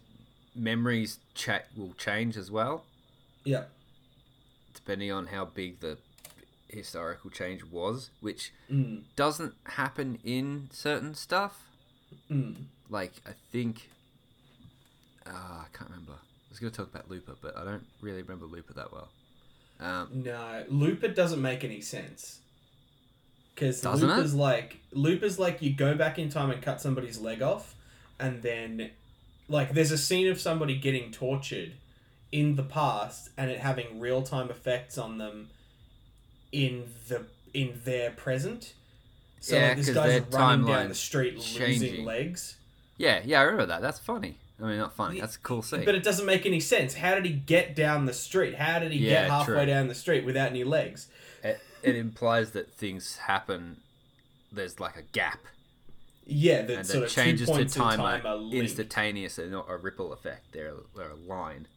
memories 0.55 1.19
cha- 1.33 1.61
will 1.77 1.93
change 1.93 2.35
as 2.35 2.51
well, 2.51 2.83
yeah, 3.45 3.63
depending 4.73 5.11
on 5.11 5.27
how 5.27 5.45
big 5.45 5.79
the 5.79 5.97
historical 6.67 7.29
change 7.29 7.63
was, 7.63 8.09
which 8.19 8.51
mm, 8.69 9.03
doesn't 9.15 9.53
happen 9.63 10.19
in 10.23 10.67
certain 10.71 11.15
stuff. 11.15 11.69
mm. 12.29 12.55
Like, 12.89 13.13
I 13.25 13.31
think. 13.51 13.89
Uh, 15.29 15.33
I 15.33 15.65
can't 15.73 15.89
remember. 15.89 16.13
I 16.13 16.49
was 16.49 16.59
going 16.59 16.71
to 16.71 16.77
talk 16.77 16.89
about 16.89 17.09
Looper, 17.09 17.35
but 17.41 17.55
I 17.55 17.63
don't 17.63 17.85
really 18.01 18.21
remember 18.21 18.45
Looper 18.45 18.73
that 18.73 18.91
well. 18.91 19.09
Um, 19.79 20.23
No, 20.25 20.65
Looper 20.69 21.07
doesn't 21.09 21.41
make 21.41 21.63
any 21.63 21.81
sense. 21.81 22.39
Because 23.53 23.81
Doesn't 23.81 24.09
it? 24.09 24.13
Looper's 24.13 24.33
like 24.33 24.77
Looper's 24.91 25.37
like 25.37 25.61
you 25.61 25.73
go 25.73 25.93
back 25.93 26.17
in 26.17 26.29
time 26.29 26.49
and 26.49 26.61
cut 26.61 26.81
somebody's 26.81 27.19
leg 27.19 27.41
off, 27.41 27.75
and 28.19 28.41
then 28.41 28.91
like 29.49 29.73
there's 29.73 29.91
a 29.91 29.97
scene 29.97 30.29
of 30.29 30.39
somebody 30.39 30.77
getting 30.77 31.11
tortured 31.11 31.73
in 32.31 32.55
the 32.55 32.63
past 32.63 33.29
and 33.37 33.49
it 33.49 33.59
having 33.59 33.99
real 33.99 34.21
time 34.21 34.49
effects 34.49 34.97
on 34.97 35.17
them 35.17 35.49
in 36.51 36.85
the 37.07 37.25
in 37.53 37.79
their 37.83 38.11
present. 38.11 38.73
So 39.41 39.55
Yeah, 39.57 39.69
like, 39.69 39.77
this 39.77 39.89
guy's 39.89 40.21
running 40.31 40.65
down 40.65 40.89
the 40.89 40.95
street 40.95 41.35
losing 41.35 42.05
legs. 42.05 42.57
yeah, 42.97 43.21
yeah, 43.25 43.39
I 43.39 43.43
remember 43.43 43.67
that. 43.67 43.81
That's 43.81 43.99
funny. 43.99 44.37
I 44.61 44.65
mean, 44.65 44.77
not 44.77 44.93
funny. 44.93 45.19
That's 45.21 45.35
a 45.37 45.39
cool 45.39 45.61
scene. 45.61 45.85
But 45.85 45.95
it 45.95 46.03
doesn't 46.03 46.25
make 46.25 46.45
any 46.45 46.59
sense. 46.59 46.93
How 46.95 47.15
did 47.15 47.25
he 47.25 47.31
get 47.31 47.75
down 47.75 48.05
the 48.05 48.13
street? 48.13 48.55
How 48.55 48.79
did 48.79 48.91
he 48.91 48.99
Yeah, 48.99 49.21
get 49.23 49.29
halfway 49.29 49.55
true. 49.55 49.65
down 49.67 49.87
the 49.87 49.95
street 49.95 50.25
without 50.25 50.49
any 50.49 50.63
legs? 50.63 51.07
it, 51.43 51.61
it 51.81 51.95
implies 51.95 52.51
that 52.51 52.73
things 52.73 53.17
happen. 53.17 53.77
There's 54.51 54.79
like 54.79 54.97
a 54.97 55.03
gap, 55.03 55.39
Yeah, 56.25 56.63
that 56.63 56.77
and 56.79 56.85
sort 56.87 56.99
the 57.01 57.05
of 57.05 57.11
changes 57.11 57.47
two 57.49 57.63
to 57.63 57.65
time, 57.65 57.93
in 57.93 58.05
time 58.05 58.25
are 58.25 58.29
are 58.35 58.51
instantaneous 58.53 59.37
and 59.37 59.51
not 59.51 59.67
a 59.69 59.77
ripple 59.77 60.11
effect. 60.11 60.51
They're 60.51 60.73
they're 60.95 61.11
a 61.11 61.15
line. 61.15 61.67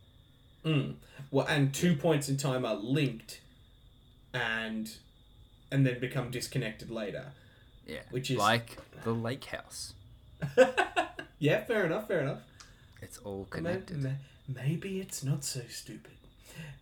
Mm. 0.65 0.95
Well, 1.31 1.47
and 1.47 1.73
two 1.75 1.95
points 1.95 2.29
in 2.29 2.37
time 2.37 2.65
are 2.65 2.75
linked, 2.75 3.41
and 4.35 4.91
and 5.71 5.87
then 5.87 6.01
become 6.01 6.31
disconnected 6.31 6.91
later. 6.91 7.27
Yeah, 7.87 8.01
Which 8.11 8.31
is- 8.31 8.39
like 8.39 8.79
the 9.05 9.13
lake 9.13 9.45
house. 9.45 9.95
yeah, 11.39 11.65
fair 11.65 11.85
enough. 11.87 12.09
Fair 12.09 12.21
enough. 12.21 12.39
It's 13.03 13.19
all 13.19 13.47
connected. 13.51 14.03
may- 14.03 14.17
Maybe 14.49 15.01
it's 15.01 15.23
not 15.23 15.45
so 15.45 15.61
stupid. 15.69 16.13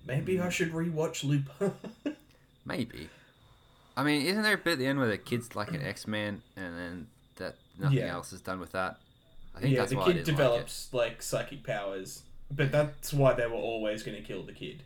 Maybe 0.06 0.36
Mm. 0.36 0.42
I 0.46 0.48
should 0.50 0.72
rewatch 0.72 1.24
Looper. 1.24 1.74
Maybe. 2.64 3.08
I 3.96 4.02
mean, 4.04 4.22
isn't 4.26 4.42
there 4.42 4.54
a 4.54 4.58
bit 4.58 4.74
at 4.74 4.78
the 4.78 4.86
end 4.86 4.98
where 4.98 5.08
the 5.08 5.18
kid's 5.18 5.54
like 5.56 5.68
an 5.72 5.82
X 5.82 6.06
Man, 6.06 6.42
and 6.56 6.76
then 6.76 7.06
that 7.36 7.56
nothing 7.78 7.98
Yeah. 7.98 8.12
else 8.12 8.32
is 8.32 8.40
done 8.40 8.60
with 8.60 8.72
that? 8.72 8.98
I 9.54 9.60
think 9.60 9.72
yeah, 9.74 9.80
that's 9.80 9.90
the 9.92 10.00
kid 10.02 10.24
develops 10.24 10.92
like, 10.92 11.22
psychic 11.22 11.64
powers, 11.64 12.22
but 12.50 12.70
that's 12.72 13.12
why 13.12 13.34
they 13.34 13.46
were 13.46 13.54
always 13.54 14.02
going 14.02 14.16
to 14.16 14.22
kill 14.22 14.42
the 14.44 14.52
kid. 14.52 14.82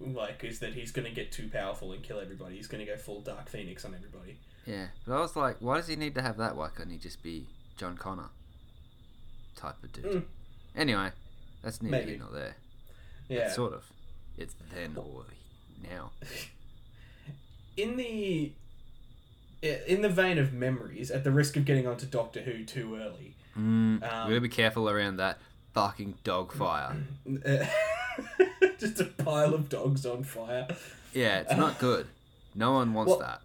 Like, 0.00 0.44
is 0.44 0.58
that 0.60 0.74
he's 0.74 0.92
going 0.92 1.06
to 1.08 1.14
get 1.14 1.32
too 1.32 1.48
powerful 1.48 1.92
and 1.92 2.02
kill 2.02 2.20
everybody? 2.20 2.56
He's 2.56 2.66
going 2.68 2.84
to 2.84 2.90
go 2.90 2.96
full 2.98 3.20
Dark 3.20 3.48
Phoenix 3.48 3.84
on 3.84 3.94
everybody. 3.94 4.38
Yeah, 4.66 4.88
but 5.06 5.14
I 5.16 5.20
was 5.20 5.34
like, 5.34 5.56
why 5.60 5.76
does 5.78 5.86
he 5.88 5.96
need 5.96 6.14
to 6.16 6.22
have 6.22 6.36
that? 6.36 6.56
Why 6.56 6.68
couldn't 6.68 6.92
he 6.92 6.98
just 6.98 7.22
be 7.22 7.46
John 7.76 7.96
Connor 7.96 8.28
type 9.58 9.82
of 9.82 9.92
dude? 9.92 10.04
Mm. 10.04 10.22
Anyway, 10.76 11.10
that's 11.62 11.82
neither 11.82 11.96
Maybe. 11.98 12.10
here 12.12 12.20
nor 12.20 12.30
there. 12.30 12.56
Yeah. 13.28 13.38
It's 13.46 13.54
sort 13.56 13.72
of. 13.74 13.84
It's 14.38 14.54
then 14.74 14.96
or 14.96 15.24
now. 15.90 16.10
in 17.76 17.96
the 17.96 18.52
in 19.60 20.02
the 20.02 20.08
vein 20.08 20.38
of 20.38 20.52
memories, 20.52 21.10
at 21.10 21.24
the 21.24 21.30
risk 21.32 21.56
of 21.56 21.64
getting 21.64 21.86
onto 21.86 22.06
Doctor 22.06 22.40
Who 22.42 22.64
too 22.64 22.96
early, 22.96 23.34
Mm, 23.56 23.60
Um, 24.04 24.28
we 24.28 24.34
gotta 24.34 24.40
be 24.40 24.48
careful 24.48 24.88
around 24.88 25.16
that 25.16 25.38
fucking 25.74 26.14
dog 26.22 26.52
fire. 26.52 26.96
just 28.78 29.00
a 29.00 29.04
pile 29.04 29.52
of 29.54 29.68
dogs 29.68 30.06
on 30.06 30.22
fire. 30.22 30.68
Yeah, 31.12 31.40
it's 31.40 31.56
not 31.56 31.78
good. 31.80 32.06
No 32.54 32.72
one 32.72 32.94
wants 32.94 33.10
Well- 33.10 33.18
that. 33.20 33.40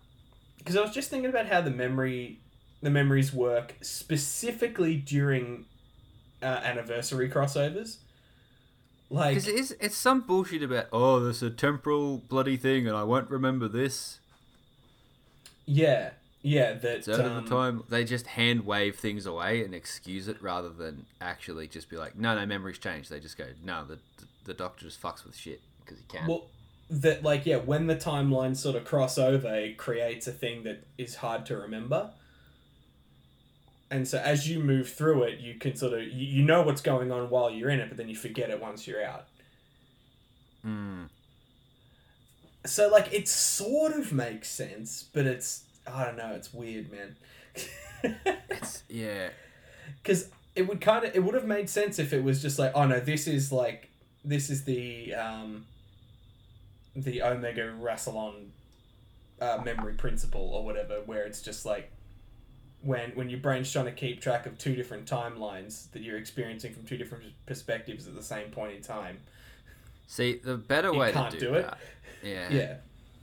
Because 0.60 0.78
I 0.78 0.82
was 0.82 0.92
just 0.92 1.10
thinking 1.10 1.30
about 1.30 1.48
how 1.48 1.60
the 1.62 1.72
memory, 1.72 2.40
the 2.82 2.90
memories 2.90 3.34
work 3.34 3.74
specifically 3.82 4.96
during 4.96 5.66
uh, 6.44 6.62
anniversary 6.64 7.30
crossovers. 7.30 7.98
Like, 9.10 9.36
Because 9.36 9.48
it 9.48 9.56
is, 9.56 9.76
it's 9.80 9.96
some 9.96 10.22
bullshit 10.22 10.64
about, 10.64 10.88
oh, 10.92 11.20
there's 11.20 11.44
a 11.44 11.50
temporal 11.50 12.18
bloody 12.18 12.58
thing 12.58 12.88
and 12.88 12.96
I 12.96 13.04
won't 13.04 13.30
remember 13.30 13.68
this. 13.68 14.20
yeah, 15.66 16.12
yeah, 16.42 16.74
that 16.74 17.08
out 17.08 17.20
um, 17.22 17.44
the 17.44 17.50
time. 17.50 17.84
They 17.90 18.04
just 18.04 18.28
hand 18.28 18.66
wave 18.66 18.98
things 18.98 19.26
away 19.26 19.64
and 19.64 19.74
excuse 19.74 20.28
it 20.28 20.42
rather 20.42 20.70
than 20.70 21.06
actually 21.22 21.68
just 21.68 21.90
be 21.90 21.96
like, 21.96 22.18
no, 22.18 22.36
no, 22.38 22.46
memories 22.46 22.80
change. 22.80 23.08
They 23.08 23.22
just 23.22 23.38
go, 23.38 23.46
no, 23.64 23.86
the, 23.86 24.00
the 24.44 24.54
doctor 24.54 24.86
just 24.86 25.02
fucks 25.02 25.24
with 25.24 25.38
shit 25.38 25.62
because 25.80 26.00
he 26.00 26.06
can't. 26.06 26.28
Well, 26.28 26.48
that 26.90 27.24
like 27.24 27.46
yeah, 27.46 27.58
when 27.58 27.88
the 27.88 27.96
timelines 27.96 28.58
sort 28.58 28.76
of 28.76 28.86
cross 28.86 29.18
over, 29.18 29.54
it 29.56 29.78
creates 29.78 30.28
a 30.28 30.32
thing 30.32 30.64
that 30.64 30.84
is 30.98 31.16
hard 31.16 31.46
to 31.48 31.58
remember. 31.58 32.12
And 33.94 34.08
so 34.08 34.18
as 34.18 34.50
you 34.50 34.60
move 34.60 34.90
through 34.90 35.22
it, 35.22 35.40
you 35.40 35.54
can 35.54 35.76
sort 35.76 35.94
of 35.94 36.02
you, 36.02 36.26
you 36.26 36.44
know 36.44 36.64
what's 36.64 36.82
going 36.82 37.12
on 37.12 37.30
while 37.30 37.52
you're 37.52 37.70
in 37.70 37.80
it, 37.80 37.90
but 37.90 37.98
then 37.98 38.10
you 38.10 38.16
forget 38.16 38.50
it 38.50 38.60
once 38.60 38.88
you're 38.88 39.06
out. 39.06 39.28
Mm. 40.66 41.10
So 42.66 42.90
like 42.90 43.14
it 43.14 43.28
sort 43.28 43.94
of 43.94 44.12
makes 44.12 44.50
sense, 44.50 45.06
but 45.14 45.28
it's 45.28 45.66
I 45.86 46.06
don't 46.06 46.18
know, 46.18 46.34
it's 46.34 46.52
weird, 46.52 46.92
man. 46.92 47.16
It's, 48.50 48.84
yeah. 48.90 49.30
Because 50.02 50.30
it 50.56 50.68
would 50.68 50.82
kind 50.82 51.06
of 51.06 51.16
it 51.16 51.24
would 51.24 51.36
have 51.36 51.46
made 51.46 51.70
sense 51.70 52.00
if 52.00 52.14
it 52.14 52.24
was 52.24 52.42
just 52.42 52.58
like 52.58 52.72
oh 52.74 52.88
no, 52.88 53.00
this 53.00 53.28
is 53.28 53.52
like 53.52 53.92
this 54.26 54.50
is 54.50 54.64
the 54.64 55.14
um 55.14 55.66
the 56.96 57.22
Omega 57.22 57.72
Rassilon 57.80 58.48
uh, 59.40 59.62
memory 59.64 59.94
principle 59.94 60.50
or 60.52 60.66
whatever, 60.66 61.02
where 61.06 61.26
it's 61.26 61.44
just 61.44 61.64
like 61.64 61.92
when 62.84 63.12
when 63.12 63.30
your 63.30 63.40
brain's 63.40 63.72
trying 63.72 63.86
to 63.86 63.92
keep 63.92 64.22
track 64.22 64.46
of 64.46 64.58
two 64.58 64.76
different 64.76 65.06
timelines 65.06 65.90
that 65.92 66.02
you're 66.02 66.18
experiencing 66.18 66.74
from 66.74 66.84
two 66.84 66.98
different 66.98 67.24
perspectives 67.46 68.08
at 68.08 68.16
the 68.16 68.24
same 68.24 68.50
point 68.52 68.76
in 68.76 68.82
time. 68.82 69.20
See, 70.08 70.36
the 70.44 70.58
better 70.58 70.92
You 70.92 71.00
way 71.00 71.12
to 71.12 71.30
do, 71.32 71.40
do 71.40 71.54
it. 71.56 71.62
that. 71.64 71.78
Yeah. 72.22 72.50
Yeah. 72.52 72.76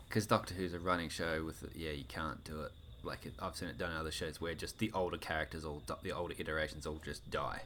Because 0.09 0.27
Doctor 0.27 0.55
Who's 0.55 0.75
a 0.75 0.81
running 0.81 1.09
show 1.09 1.45
with, 1.45 1.65
yeah, 1.77 1.93
you 1.93 2.05
can't 2.05 2.43
do 2.43 2.63
it. 2.63 2.73
Like, 3.05 3.27
it, 3.27 3.35
I've 3.39 3.55
seen 3.55 3.69
it 3.69 3.79
done 3.79 3.93
in 3.93 3.97
other 3.97 4.11
shows 4.11 4.41
where 4.41 4.55
just 4.55 4.79
the 4.79 4.91
older 4.93 5.17
characters, 5.17 5.65
all 5.65 5.83
the 6.03 6.11
older 6.11 6.35
iterations, 6.37 6.85
all 6.87 7.01
just 7.05 7.31
die. 7.31 7.63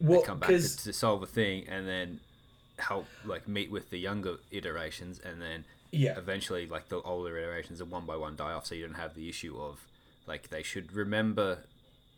Well, 0.00 0.20
they 0.20 0.26
come 0.26 0.38
back 0.38 0.50
to, 0.50 0.76
to 0.84 0.92
solve 0.92 1.22
a 1.22 1.26
thing 1.26 1.66
and 1.68 1.88
then 1.88 2.20
help 2.78 3.06
like 3.24 3.48
meet 3.48 3.70
with 3.70 3.90
the 3.90 3.98
younger 3.98 4.36
iterations 4.50 5.20
and 5.20 5.40
then 5.40 5.64
yeah, 5.92 6.18
eventually 6.18 6.66
like 6.66 6.88
the 6.88 7.00
older 7.02 7.36
iterations 7.38 7.80
are 7.80 7.84
one 7.84 8.04
by 8.04 8.16
one 8.16 8.34
die 8.34 8.52
off 8.52 8.66
so 8.66 8.74
you 8.74 8.84
don't 8.84 8.96
have 8.96 9.14
the 9.14 9.28
issue 9.28 9.56
of 9.56 9.78
like 10.26 10.48
they 10.48 10.62
should 10.62 10.92
remember 10.92 11.58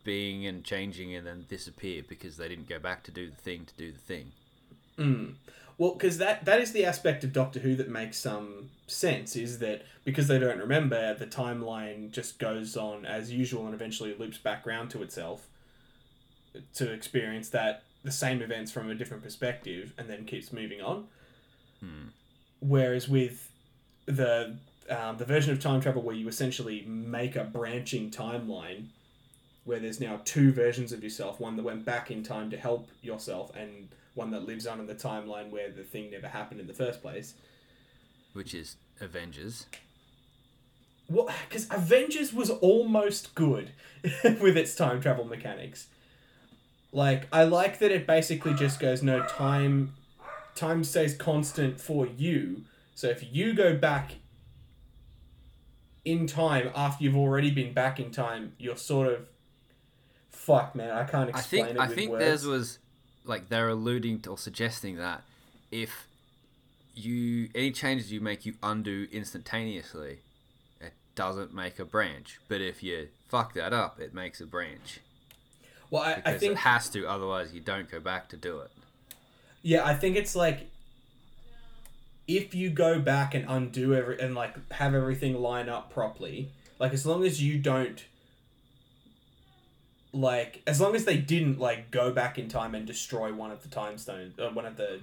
being 0.03 0.45
and 0.45 0.63
changing 0.63 1.13
and 1.13 1.27
then 1.27 1.45
disappear 1.49 2.01
because 2.07 2.37
they 2.37 2.47
didn't 2.47 2.69
go 2.69 2.79
back 2.79 3.03
to 3.03 3.11
do 3.11 3.29
the 3.29 3.35
thing 3.35 3.65
to 3.65 3.75
do 3.75 3.91
the 3.91 3.97
thing 3.97 4.31
Mm. 4.97 5.35
Well, 5.77 5.93
because 5.93 6.17
that 6.17 6.45
that 6.45 6.59
is 6.59 6.71
the 6.71 6.85
aspect 6.85 7.23
of 7.23 7.31
Doctor 7.31 7.59
Who 7.59 7.75
that 7.75 7.89
makes 7.89 8.17
some 8.17 8.69
sense. 8.87 9.35
Is 9.35 9.59
that 9.59 9.83
because 10.03 10.27
they 10.27 10.39
don't 10.39 10.57
remember, 10.57 11.13
the 11.13 11.27
timeline 11.27 12.11
just 12.11 12.39
goes 12.39 12.75
on 12.75 13.05
as 13.05 13.31
usual 13.31 13.65
and 13.65 13.75
eventually 13.75 14.15
loops 14.17 14.37
back 14.37 14.65
round 14.65 14.89
to 14.91 15.03
itself 15.03 15.47
to 16.73 16.91
experience 16.91 17.49
that 17.49 17.83
the 18.03 18.11
same 18.11 18.41
events 18.41 18.71
from 18.71 18.89
a 18.89 18.95
different 18.95 19.21
perspective, 19.21 19.93
and 19.97 20.09
then 20.09 20.25
keeps 20.25 20.51
moving 20.51 20.81
on. 20.81 21.07
Hmm. 21.79 22.07
Whereas 22.59 23.07
with 23.07 23.51
the 24.07 24.57
um, 24.89 25.17
the 25.17 25.25
version 25.25 25.51
of 25.51 25.59
time 25.59 25.81
travel 25.81 26.01
where 26.01 26.15
you 26.15 26.27
essentially 26.27 26.83
make 26.87 27.35
a 27.35 27.43
branching 27.43 28.09
timeline, 28.09 28.87
where 29.65 29.79
there's 29.79 29.99
now 29.99 30.21
two 30.23 30.51
versions 30.51 30.91
of 30.91 31.03
yourself, 31.03 31.39
one 31.39 31.55
that 31.57 31.63
went 31.63 31.85
back 31.85 32.09
in 32.11 32.23
time 32.23 32.49
to 32.51 32.57
help 32.57 32.89
yourself, 33.01 33.55
and 33.55 33.89
one 34.15 34.31
that 34.31 34.45
lives 34.45 34.65
on 34.65 34.79
in 34.79 34.87
the 34.87 34.95
timeline 34.95 35.49
where 35.49 35.69
the 35.69 35.83
thing 35.83 36.11
never 36.11 36.27
happened 36.27 36.59
in 36.59 36.67
the 36.67 36.73
first 36.73 37.01
place. 37.01 37.35
which 38.33 38.53
is 38.53 38.77
avengers 38.99 39.65
Well, 41.09 41.29
because 41.47 41.67
Avengers 41.71 42.33
was 42.33 42.49
almost 42.49 43.35
good 43.35 43.71
with 44.23 44.57
its 44.57 44.75
time 44.75 45.01
travel 45.01 45.23
mechanics. 45.25 45.87
Like, 46.91 47.27
I 47.31 47.43
like 47.43 47.79
that 47.79 47.91
it 47.91 48.07
basically 48.07 48.53
just 48.53 48.79
goes 48.79 49.03
no 49.03 49.23
time. 49.23 49.93
Time 50.55 50.83
stays 50.83 51.15
constant 51.15 51.79
for 51.79 52.07
you. 52.07 52.63
So 52.95 53.07
if 53.07 53.23
you 53.31 53.53
go 53.53 53.77
back 53.77 54.15
in 56.07 56.25
time 56.27 56.71
after 56.75 57.03
you've 57.03 57.17
already 57.17 57.51
been 57.51 57.73
back 57.73 57.99
in 57.99 58.11
time, 58.11 58.53
you're 58.57 58.77
sort 58.77 59.07
of 59.11 59.27
fuck, 60.31 60.75
man. 60.75 60.91
I 60.91 61.03
can't 61.03 61.27
i 61.33 61.39
explain 61.39 61.65
think 61.65 61.77
it 61.77 61.81
i 61.81 61.87
think 61.87 62.11
words. 62.11 62.23
theirs 62.23 62.45
was 62.45 62.79
like 63.25 63.49
they're 63.49 63.69
alluding 63.69 64.21
to 64.21 64.31
or 64.31 64.37
suggesting 64.37 64.95
that 64.95 65.23
if 65.71 66.07
you 66.93 67.49
any 67.53 67.71
changes 67.71 68.11
you 68.11 68.21
make 68.21 68.45
you 68.45 68.53
undo 68.63 69.07
instantaneously 69.11 70.19
it 70.79 70.93
doesn't 71.15 71.53
make 71.53 71.77
a 71.79 71.85
branch 71.85 72.39
but 72.47 72.61
if 72.61 72.81
you 72.81 73.09
fuck 73.27 73.53
that 73.53 73.73
up 73.73 73.99
it 73.99 74.13
makes 74.13 74.39
a 74.39 74.45
branch 74.45 75.01
well, 75.89 76.03
I, 76.03 76.21
I 76.25 76.37
think 76.37 76.53
it 76.53 76.57
has 76.59 76.89
to 76.89 77.05
otherwise 77.07 77.53
you 77.53 77.61
don't 77.61 77.89
go 77.89 77.99
back 77.99 78.29
to 78.29 78.37
do 78.37 78.59
it 78.59 78.71
Yeah, 79.61 79.85
I 79.85 79.93
think 79.93 80.15
it's 80.15 80.35
like 80.35 80.69
if 82.27 82.53
you 82.53 82.69
go 82.69 82.99
back 82.99 83.33
and 83.33 83.45
undo 83.47 83.95
every 83.95 84.19
and 84.19 84.35
like 84.35 84.71
have 84.73 84.93
everything 84.93 85.39
line 85.41 85.69
up 85.69 85.91
properly, 85.91 86.51
like 86.79 86.93
as 86.93 87.05
long 87.05 87.23
as 87.23 87.41
you 87.41 87.57
don't 87.57 88.05
like 90.13 90.61
as 90.67 90.81
long 90.81 90.95
as 90.95 91.05
they 91.05 91.17
didn't 91.17 91.59
like 91.59 91.91
go 91.91 92.11
back 92.11 92.37
in 92.37 92.49
time 92.49 92.75
and 92.75 92.85
destroy 92.85 93.33
one 93.33 93.51
of 93.51 93.61
the 93.61 93.69
time 93.69 93.97
stones 93.97 94.37
uh, 94.39 94.49
one 94.49 94.65
of 94.65 94.77
the 94.77 94.99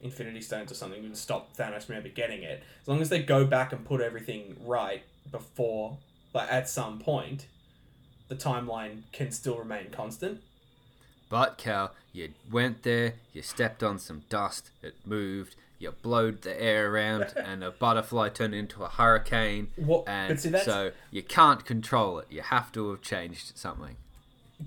infinity 0.00 0.42
stones 0.42 0.70
or 0.70 0.74
something 0.74 1.04
and 1.04 1.16
stop 1.16 1.56
Thanos 1.56 1.84
from 1.84 1.96
ever 1.96 2.08
getting 2.08 2.42
it. 2.42 2.62
As 2.82 2.88
long 2.88 3.00
as 3.00 3.08
they 3.08 3.22
go 3.22 3.44
back 3.44 3.72
and 3.72 3.84
put 3.84 4.00
everything 4.00 4.56
right 4.64 5.02
before 5.30 5.98
like 6.32 6.52
at 6.52 6.68
some 6.68 6.98
point 6.98 7.46
the 8.28 8.36
timeline 8.36 9.02
can 9.12 9.30
still 9.30 9.56
remain 9.56 9.90
constant. 9.90 10.40
But 11.28 11.58
Cal, 11.58 11.92
you 12.12 12.34
went 12.50 12.82
there, 12.82 13.14
you 13.32 13.42
stepped 13.42 13.82
on 13.82 13.98
some 13.98 14.22
dust, 14.28 14.70
it 14.82 14.94
moved, 15.04 15.56
you 15.78 15.92
blowed 16.02 16.42
the 16.42 16.60
air 16.60 16.90
around, 16.92 17.32
and 17.36 17.62
a 17.62 17.70
butterfly 17.70 18.28
turned 18.30 18.54
into 18.54 18.82
a 18.84 18.88
hurricane. 18.88 19.68
What 19.76 20.04
And 20.06 20.38
see 20.40 20.56
so 20.58 20.92
you 21.10 21.22
can't 21.22 21.64
control 21.64 22.18
it. 22.20 22.26
You 22.30 22.42
have 22.42 22.72
to 22.72 22.90
have 22.90 23.02
changed 23.02 23.56
something. 23.56 23.96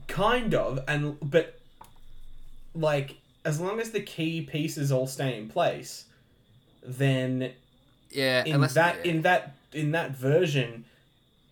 kind 0.07 0.53
of 0.53 0.79
and 0.87 1.17
but 1.21 1.59
like 2.75 3.17
as 3.43 3.59
long 3.59 3.79
as 3.79 3.89
the 3.91 4.01
key 4.01 4.41
pieces 4.41 4.91
all 4.91 5.07
stay 5.07 5.35
in 5.37 5.49
place 5.49 6.05
then 6.83 7.51
Yeah, 8.11 8.43
in 8.45 8.55
unless 8.55 8.75
that 8.75 9.03
yeah. 9.03 9.11
in 9.11 9.21
that 9.23 9.55
in 9.73 9.91
that 9.91 10.11
version 10.11 10.85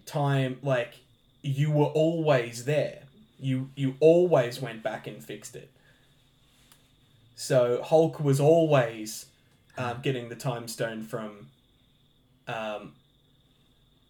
time 0.06 0.60
like 0.62 0.93
you 1.41 1.72
were 1.72 1.86
always 1.86 2.65
there 2.65 3.00
you 3.39 3.70
you 3.76 3.96
always 4.00 4.62
went 4.62 4.84
back 4.84 5.08
and 5.08 5.24
fixed 5.24 5.56
it 5.56 5.72
so 7.36 7.82
hulk 7.84 8.20
was 8.20 8.39
always 8.39 9.26
um, 9.78 10.00
getting 10.02 10.30
the 10.30 10.36
time 10.36 10.68
stone 10.68 11.04
from 11.04 11.48
um, 12.48 12.94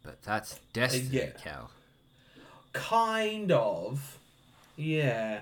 But 0.03 0.21
that's 0.23 0.59
destiny, 0.73 1.09
yeah. 1.11 1.29
Cal. 1.41 1.71
kind 2.73 3.51
of 3.51 4.19
yeah 4.75 5.41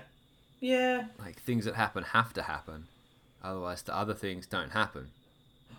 yeah 0.60 1.04
Like 1.18 1.40
things 1.40 1.64
that 1.66 1.74
happen 1.74 2.02
have 2.02 2.32
to 2.34 2.42
happen. 2.42 2.86
Otherwise, 3.42 3.82
the 3.82 3.94
other 3.96 4.14
things 4.14 4.46
don't 4.46 4.70
happen. 4.70 5.10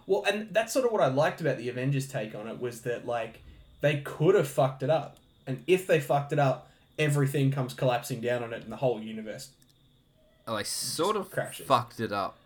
Well, 0.06 0.24
and 0.26 0.48
that's 0.54 0.72
sort 0.72 0.86
of 0.86 0.92
what 0.92 1.02
I 1.02 1.08
liked 1.08 1.42
about 1.42 1.58
the 1.58 1.68
Avengers 1.68 2.08
take 2.08 2.34
on 2.34 2.48
it 2.48 2.62
was 2.62 2.82
that 2.82 3.06
like 3.06 3.40
they 3.82 4.00
could 4.02 4.36
have 4.36 4.48
fucked 4.48 4.84
it 4.84 4.90
up, 4.90 5.18
and 5.46 5.64
if 5.68 5.86
they 5.88 6.00
fucked 6.00 6.32
it 6.32 6.40
up, 6.40 6.70
everything 6.98 7.52
comes 7.52 7.74
collapsing 7.74 8.22
down 8.22 8.44
on 8.44 8.54
it, 8.54 8.64
and 8.64 8.72
the 8.72 8.78
whole 8.78 9.02
universe. 9.02 9.50
Oh, 10.48 10.56
I 10.56 10.64
sort 10.64 11.18
of 11.18 11.30
crashes. 11.30 11.66
fucked 11.68 12.00
it 12.00 12.14
up 12.14 12.38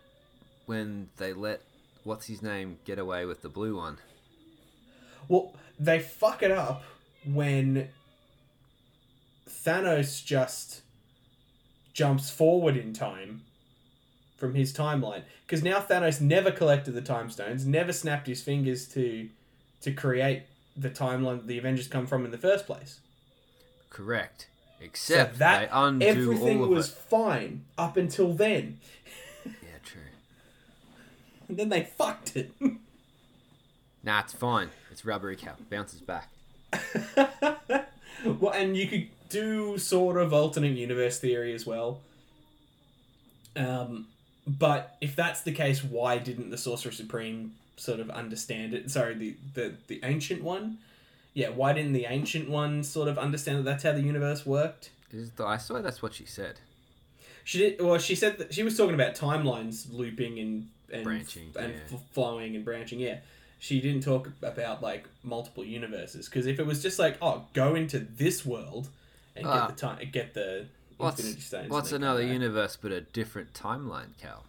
when 0.65 1.09
they 1.17 1.33
let 1.33 1.61
what's 2.03 2.27
his 2.27 2.41
name 2.41 2.77
get 2.85 2.99
away 2.99 3.25
with 3.25 3.41
the 3.41 3.49
blue 3.49 3.77
one. 3.77 3.97
Well, 5.27 5.53
they 5.79 5.99
fuck 5.99 6.43
it 6.43 6.51
up 6.51 6.83
when 7.25 7.89
Thanos 9.47 10.23
just 10.23 10.81
jumps 11.93 12.29
forward 12.29 12.77
in 12.77 12.93
time 12.93 13.43
from 14.37 14.55
his 14.55 14.73
timeline 14.73 15.23
because 15.45 15.63
now 15.63 15.79
Thanos 15.79 16.19
never 16.19 16.51
collected 16.51 16.91
the 16.91 17.01
time 17.01 17.29
stones, 17.29 17.65
never 17.65 17.93
snapped 17.93 18.27
his 18.27 18.41
fingers 18.41 18.87
to 18.89 19.29
to 19.81 19.91
create 19.91 20.43
the 20.77 20.89
timeline 20.89 21.45
the 21.47 21.57
Avengers 21.57 21.87
come 21.87 22.07
from 22.07 22.25
in 22.25 22.31
the 22.31 22.37
first 22.37 22.65
place. 22.65 22.99
Correct. 23.89 24.47
So 24.79 24.85
Except 24.85 25.37
that 25.37 25.59
they 25.59 25.67
undo 25.71 26.05
everything 26.05 26.59
all 26.59 26.63
of 26.65 26.69
was 26.71 26.89
it. 26.89 26.95
fine 26.95 27.65
up 27.77 27.97
until 27.97 28.33
then. 28.33 28.79
And 31.51 31.59
then 31.59 31.69
they 31.69 31.83
fucked 31.83 32.35
it. 32.35 32.51
Nah, 34.03 34.21
it's 34.21 34.33
fine. 34.33 34.69
It's 34.89 35.05
rubbery 35.05 35.35
cow. 35.35 35.53
Bounces 35.69 36.01
back. 36.01 36.27
well, 38.25 38.51
and 38.51 38.75
you 38.75 38.87
could 38.87 39.09
do 39.29 39.77
sort 39.77 40.17
of 40.17 40.33
alternate 40.33 40.75
universe 40.75 41.19
theory 41.19 41.53
as 41.53 41.67
well. 41.67 41.99
Um, 43.55 44.07
but 44.47 44.97
if 45.01 45.15
that's 45.15 45.41
the 45.41 45.51
case, 45.51 45.83
why 45.83 46.17
didn't 46.17 46.49
the 46.49 46.57
Sorcerer 46.57 46.91
Supreme 46.91 47.53
sort 47.77 47.99
of 47.99 48.09
understand 48.09 48.73
it? 48.73 48.89
Sorry, 48.89 49.13
the 49.13 49.35
the 49.53 49.73
the 49.87 49.99
ancient 50.03 50.41
one. 50.41 50.79
Yeah, 51.33 51.49
why 51.49 51.73
didn't 51.73 51.93
the 51.93 52.05
ancient 52.05 52.49
one 52.49 52.83
sort 52.83 53.07
of 53.07 53.17
understand 53.17 53.59
that 53.59 53.63
that's 53.63 53.83
how 53.83 53.91
the 53.91 54.01
universe 54.01 54.45
worked? 54.45 54.89
Is 55.11 55.31
the, 55.31 55.45
I 55.45 55.57
swear 55.57 55.81
that's 55.81 56.01
what 56.01 56.13
she 56.13 56.25
said. 56.25 56.59
She 57.43 57.59
did. 57.59 57.81
Well, 57.81 57.97
she 57.99 58.15
said 58.15 58.37
that 58.39 58.53
she 58.53 58.63
was 58.63 58.75
talking 58.75 58.95
about 58.95 59.15
timelines 59.15 59.87
looping 59.91 60.39
and 60.39 60.69
and 60.91 61.03
Branching, 61.03 61.51
and 61.57 61.73
yeah. 61.73 61.79
f- 61.97 62.01
flowing 62.11 62.55
and 62.55 62.65
branching. 62.65 62.99
Yeah, 62.99 63.19
she 63.59 63.79
didn't 63.81 64.01
talk 64.03 64.29
about 64.41 64.81
like 64.81 65.07
multiple 65.23 65.63
universes 65.63 66.27
because 66.27 66.45
if 66.47 66.59
it 66.59 66.65
was 66.65 66.81
just 66.81 66.99
like 66.99 67.17
oh 67.21 67.45
go 67.53 67.75
into 67.75 67.99
this 67.99 68.45
world 68.45 68.89
and 69.35 69.45
Ah. 69.47 69.67
get 69.67 69.75
the 69.75 69.81
time 69.81 70.09
get 70.11 70.33
the 70.33 70.65
What's, 70.97 71.51
what's 71.67 71.91
another 71.91 72.21
universe 72.21 72.77
but 72.79 72.91
a 72.91 73.01
different 73.01 73.53
timeline, 73.53 74.09
Cal? 74.21 74.43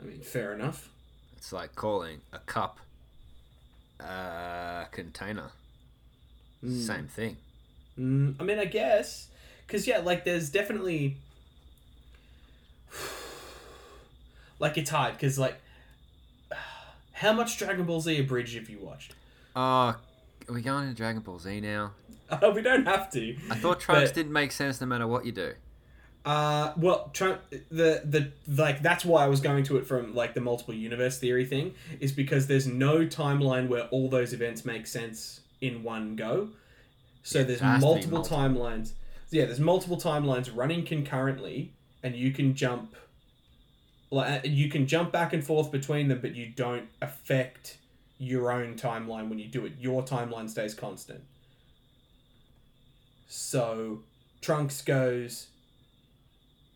I 0.00 0.06
mean, 0.06 0.20
fair 0.22 0.54
enough. 0.54 0.88
It's 1.36 1.52
like 1.52 1.74
calling 1.74 2.22
a 2.32 2.38
cup 2.38 2.80
a 4.00 4.86
container. 4.90 5.50
Same 6.66 7.06
thing. 7.08 7.36
Mm, 7.98 8.36
I 8.40 8.44
mean, 8.44 8.58
I 8.58 8.64
guess 8.64 9.28
because 9.66 9.86
yeah, 9.86 9.98
like 9.98 10.24
there's 10.24 10.48
definitely 10.48 11.16
like 14.62 14.78
it's 14.78 14.88
hard 14.90 15.12
because 15.14 15.38
like 15.38 15.56
how 17.12 17.32
much 17.32 17.58
Dragon 17.58 17.84
Ball 17.84 18.00
Z 18.00 18.18
abridged 18.18 18.54
have 18.56 18.70
you 18.70 18.78
watched? 18.80 19.14
Oh, 19.54 19.60
are 19.60 19.98
we 20.48 20.62
going 20.62 20.88
to 20.88 20.94
Dragon 20.94 21.20
Ball 21.20 21.38
Z 21.38 21.60
now? 21.60 21.92
Uh, 22.30 22.50
we 22.54 22.62
don't 22.62 22.86
have 22.86 23.10
to. 23.12 23.36
I 23.50 23.54
thought 23.56 23.80
Trunks 23.80 24.10
But- 24.10 24.14
didn't 24.14 24.32
make 24.32 24.52
sense 24.52 24.80
no 24.80 24.86
matter 24.86 25.06
what 25.06 25.26
you 25.26 25.32
do. 25.32 25.52
Uh, 26.24 26.72
well, 26.76 27.10
Trump, 27.12 27.40
the 27.50 28.00
the 28.04 28.30
like 28.46 28.80
that's 28.80 29.04
why 29.04 29.24
I 29.24 29.26
was 29.26 29.40
going 29.40 29.64
to 29.64 29.76
it 29.78 29.86
from 29.88 30.14
like 30.14 30.34
the 30.34 30.40
multiple 30.40 30.72
universe 30.72 31.18
theory 31.18 31.44
thing 31.44 31.74
is 31.98 32.12
because 32.12 32.46
there's 32.46 32.66
no 32.68 32.98
timeline 33.06 33.66
where 33.66 33.84
all 33.88 34.08
those 34.08 34.32
events 34.32 34.64
make 34.64 34.86
sense 34.86 35.40
in 35.60 35.82
one 35.82 36.14
go. 36.14 36.50
So 37.24 37.40
Yeah, 37.40 37.44
there's 37.46 37.58
there 37.60 37.68
has 37.70 37.80
to 37.80 37.86
be 37.86 37.92
multiple, 37.92 38.18
multiple. 38.18 38.38
timelines. 38.38 38.92
Yeah, 39.30 39.46
there's 39.46 39.58
multiple 39.58 39.96
timelines 39.96 40.48
running 40.54 40.84
concurrently, 40.84 41.72
and 42.04 42.14
you 42.14 42.30
can 42.30 42.54
jump. 42.54 42.94
Like 44.12 44.42
you 44.44 44.68
can 44.68 44.86
jump 44.86 45.10
back 45.10 45.32
and 45.32 45.42
forth 45.42 45.72
between 45.72 46.08
them, 46.08 46.20
but 46.20 46.34
you 46.34 46.46
don't 46.46 46.88
affect 47.00 47.78
your 48.18 48.52
own 48.52 48.74
timeline 48.74 49.30
when 49.30 49.38
you 49.38 49.48
do 49.48 49.64
it. 49.64 49.72
Your 49.80 50.02
timeline 50.02 50.50
stays 50.50 50.74
constant. 50.74 51.22
So 53.26 54.00
Trunks 54.42 54.82
goes 54.82 55.46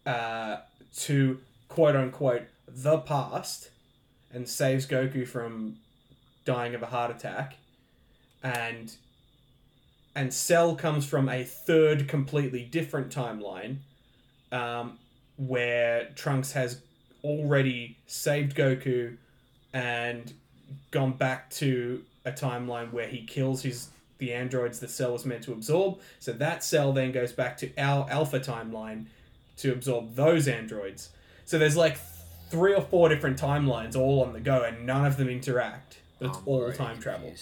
uh, 0.07 0.57
to 1.01 1.39
quote 1.69 1.95
unquote 1.95 2.45
the 2.67 2.99
past 2.99 3.69
and 4.33 4.49
saves 4.49 4.87
Goku 4.87 5.29
from 5.29 5.77
dying 6.47 6.75
of 6.75 6.83
a 6.83 6.87
heart 6.87 7.11
attack, 7.11 7.57
and 8.43 8.95
and 10.15 10.33
Cell 10.33 10.75
comes 10.75 11.05
from 11.05 11.29
a 11.29 11.45
third 11.45 12.09
completely 12.09 12.63
different 12.65 13.15
timeline, 13.15 13.77
um, 14.51 14.99
where 15.37 16.09
Trunks 16.15 16.53
has 16.53 16.81
already 17.25 17.97
saved 18.07 18.57
Goku 18.57 19.17
and 19.73 20.33
gone 20.91 21.13
back 21.13 21.51
to 21.51 22.03
a 22.25 22.33
timeline 22.33 22.93
where 22.93 23.07
he 23.09 23.25
kills 23.25 23.63
his 23.63 23.89
the 24.19 24.33
androids 24.33 24.81
the 24.81 24.89
cell 24.89 25.13
was 25.13 25.27
meant 25.27 25.45
to 25.45 25.53
absorb. 25.53 26.01
So 26.21 26.33
that 26.33 26.65
cell 26.65 26.93
then 26.93 27.13
goes 27.13 27.33
back 27.33 27.59
to 27.59 27.71
our 27.77 28.09
alpha 28.09 28.41
timeline 28.41 29.07
to 29.59 29.73
absorb 29.73 30.15
those 30.15 30.49
androids. 30.49 31.11
So 31.45 31.59
there's 31.59 31.77
like 31.77 31.99
three 32.49 32.75
or 32.75 32.81
four 32.81 33.11
different 33.11 33.39
timelines 33.39 33.95
all 33.95 34.25
on 34.25 34.33
the 34.33 34.41
go, 34.41 34.63
and 34.63 34.87
none 34.87 35.05
of 35.05 35.19
them 35.19 35.29
interact. 35.29 35.99
But 36.19 36.29
it's 36.29 36.39
I'm 36.39 36.45
all 36.47 36.61
already 36.63 36.79
time 36.79 36.99
travel. 36.99 37.35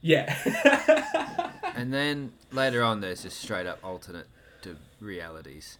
Yeah. 0.00 1.48
And 1.74 1.92
then 1.92 2.32
later 2.50 2.82
on, 2.82 3.00
there's 3.00 3.22
just 3.22 3.40
straight 3.40 3.66
up 3.66 3.78
alternate 3.82 4.26
realities. 5.00 5.78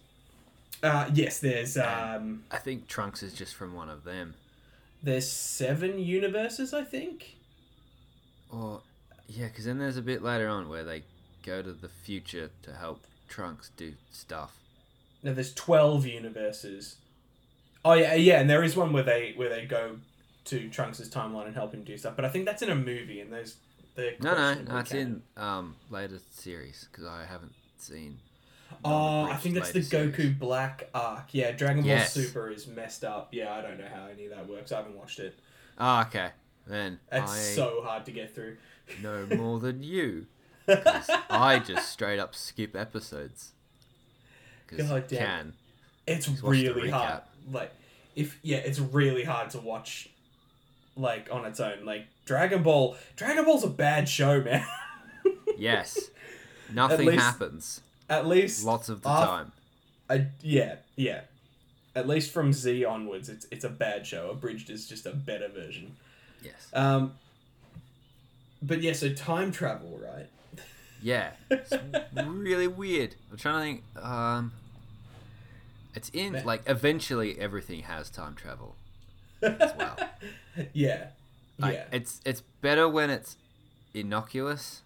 Uh, 0.83 1.09
yes, 1.13 1.39
there's 1.39 1.77
um, 1.77 2.43
I 2.51 2.57
think 2.57 2.87
Trunks 2.87 3.23
is 3.23 3.33
just 3.33 3.55
from 3.55 3.73
one 3.73 3.89
of 3.89 4.03
them. 4.03 4.35
there's 5.01 5.27
seven 5.29 5.99
universes, 5.99 6.73
I 6.73 6.83
think. 6.83 7.35
Or, 8.51 8.81
yeah, 9.27 9.47
because 9.47 9.65
then 9.65 9.79
there's 9.79 9.97
a 9.97 10.01
bit 10.01 10.21
later 10.21 10.47
on 10.47 10.69
where 10.69 10.83
they 10.83 11.03
go 11.43 11.61
to 11.61 11.73
the 11.73 11.89
future 11.89 12.51
to 12.63 12.73
help 12.73 13.05
Trunks 13.27 13.71
do 13.75 13.93
stuff. 14.11 14.55
No, 15.23 15.33
there's 15.33 15.53
twelve 15.53 16.05
universes. 16.05 16.97
Oh 17.85 17.93
yeah, 17.93 18.13
yeah, 18.13 18.39
and 18.39 18.49
there 18.49 18.63
is 18.63 18.75
one 18.75 18.93
where 18.93 19.03
they 19.03 19.33
where 19.35 19.49
they 19.49 19.65
go 19.65 19.97
to 20.45 20.69
Trunks' 20.69 21.07
timeline 21.09 21.47
and 21.47 21.55
help 21.55 21.73
him 21.73 21.83
do 21.83 21.97
stuff. 21.97 22.15
But 22.15 22.25
I 22.25 22.29
think 22.29 22.45
that's 22.45 22.61
in 22.61 22.69
a 22.69 22.75
movie, 22.75 23.21
and 23.21 23.31
there's 23.31 23.55
the 23.95 24.15
No, 24.19 24.33
no, 24.35 24.53
no, 24.61 24.77
it's 24.79 24.93
in 24.93 25.21
um, 25.37 25.75
later 25.89 26.19
series 26.31 26.87
because 26.91 27.05
I 27.05 27.25
haven't 27.25 27.53
seen. 27.77 28.19
Oh, 28.85 29.23
I 29.23 29.35
think 29.37 29.55
that's 29.55 29.71
the 29.71 29.79
Goku 29.79 30.15
series. 30.15 30.33
Black 30.35 30.89
arc. 30.93 31.25
Yeah, 31.31 31.51
Dragon 31.51 31.81
Ball 31.83 31.89
Yes. 31.89 32.13
Super 32.13 32.49
is 32.51 32.67
messed 32.67 33.03
up. 33.03 33.29
Yeah, 33.31 33.53
I 33.53 33.61
don't 33.61 33.77
know 33.77 33.87
how 33.93 34.07
any 34.07 34.25
of 34.25 34.31
that 34.31 34.47
works. 34.47 34.71
I 34.71 34.77
haven't 34.77 34.95
watched 34.97 35.19
it. 35.19 35.37
Oh, 35.79 36.01
okay. 36.01 36.29
Then 36.67 36.99
It's 37.11 37.31
I 37.31 37.37
so 37.37 37.81
hard 37.83 38.05
to 38.05 38.11
get 38.11 38.33
through. 38.33 38.57
no 39.01 39.25
more 39.27 39.59
than 39.59 39.83
you. 39.83 40.27
I 40.67 41.59
just 41.65 41.89
straight 41.91 42.19
up 42.19 42.35
skip 42.35 42.75
episodes. 42.75 43.51
Because 44.67 44.87
God 44.89 45.07
damn. 45.07 45.17
can. 45.19 45.53
It's 46.07 46.29
really 46.41 46.89
hard. 46.89 47.21
Like 47.51 47.71
if 48.15 48.39
yeah, 48.43 48.57
it's 48.57 48.79
really 48.79 49.23
hard 49.25 49.49
to 49.51 49.59
watch 49.59 50.09
like 50.95 51.27
on 51.31 51.45
its 51.45 51.59
own. 51.59 51.83
Like 51.85 52.05
Dragon 52.25 52.63
Ball 52.63 52.95
Dragon 53.17 53.43
Ball's 53.45 53.63
a 53.65 53.69
bad 53.69 54.07
show, 54.07 54.41
man. 54.41 54.65
Yes. 55.57 56.09
Nothing 56.73 57.05
least- 57.07 57.21
happens. 57.23 57.81
At 58.17 58.27
least 58.27 58.65
Lots 58.65 58.89
of 58.89 59.01
the 59.01 59.09
time. 59.09 59.51
I, 60.09 60.27
yeah, 60.41 60.75
yeah. 60.95 61.21
At 61.95 62.07
least 62.07 62.31
from 62.31 62.53
Z 62.53 62.83
onwards, 62.85 63.29
it's 63.29 63.45
it's 63.51 63.63
a 63.63 63.69
bad 63.69 64.05
show. 64.07 64.29
Abridged 64.31 64.69
is 64.69 64.87
just 64.87 65.05
a 65.05 65.11
better 65.11 65.47
version. 65.47 65.95
Yes. 66.43 66.69
Um 66.73 67.13
but 68.61 68.81
yeah, 68.81 68.93
so 68.93 69.13
time 69.13 69.51
travel, 69.51 69.99
right? 70.03 70.27
Yeah. 71.01 71.31
It's 71.51 71.73
really 72.25 72.67
weird. 72.67 73.15
I'm 73.31 73.37
trying 73.37 73.55
to 73.77 73.81
think. 73.93 74.05
Um, 74.05 74.53
it's 75.95 76.09
in 76.13 76.41
like 76.45 76.63
eventually 76.65 77.37
everything 77.39 77.81
has 77.81 78.09
time 78.09 78.35
travel. 78.35 78.75
As 79.41 79.73
well. 79.77 79.97
yeah. 80.73 81.07
Like, 81.59 81.73
yeah. 81.75 81.83
It's 81.91 82.21
it's 82.25 82.41
better 82.61 82.87
when 82.87 83.09
it's 83.09 83.35
innocuous, 83.93 84.81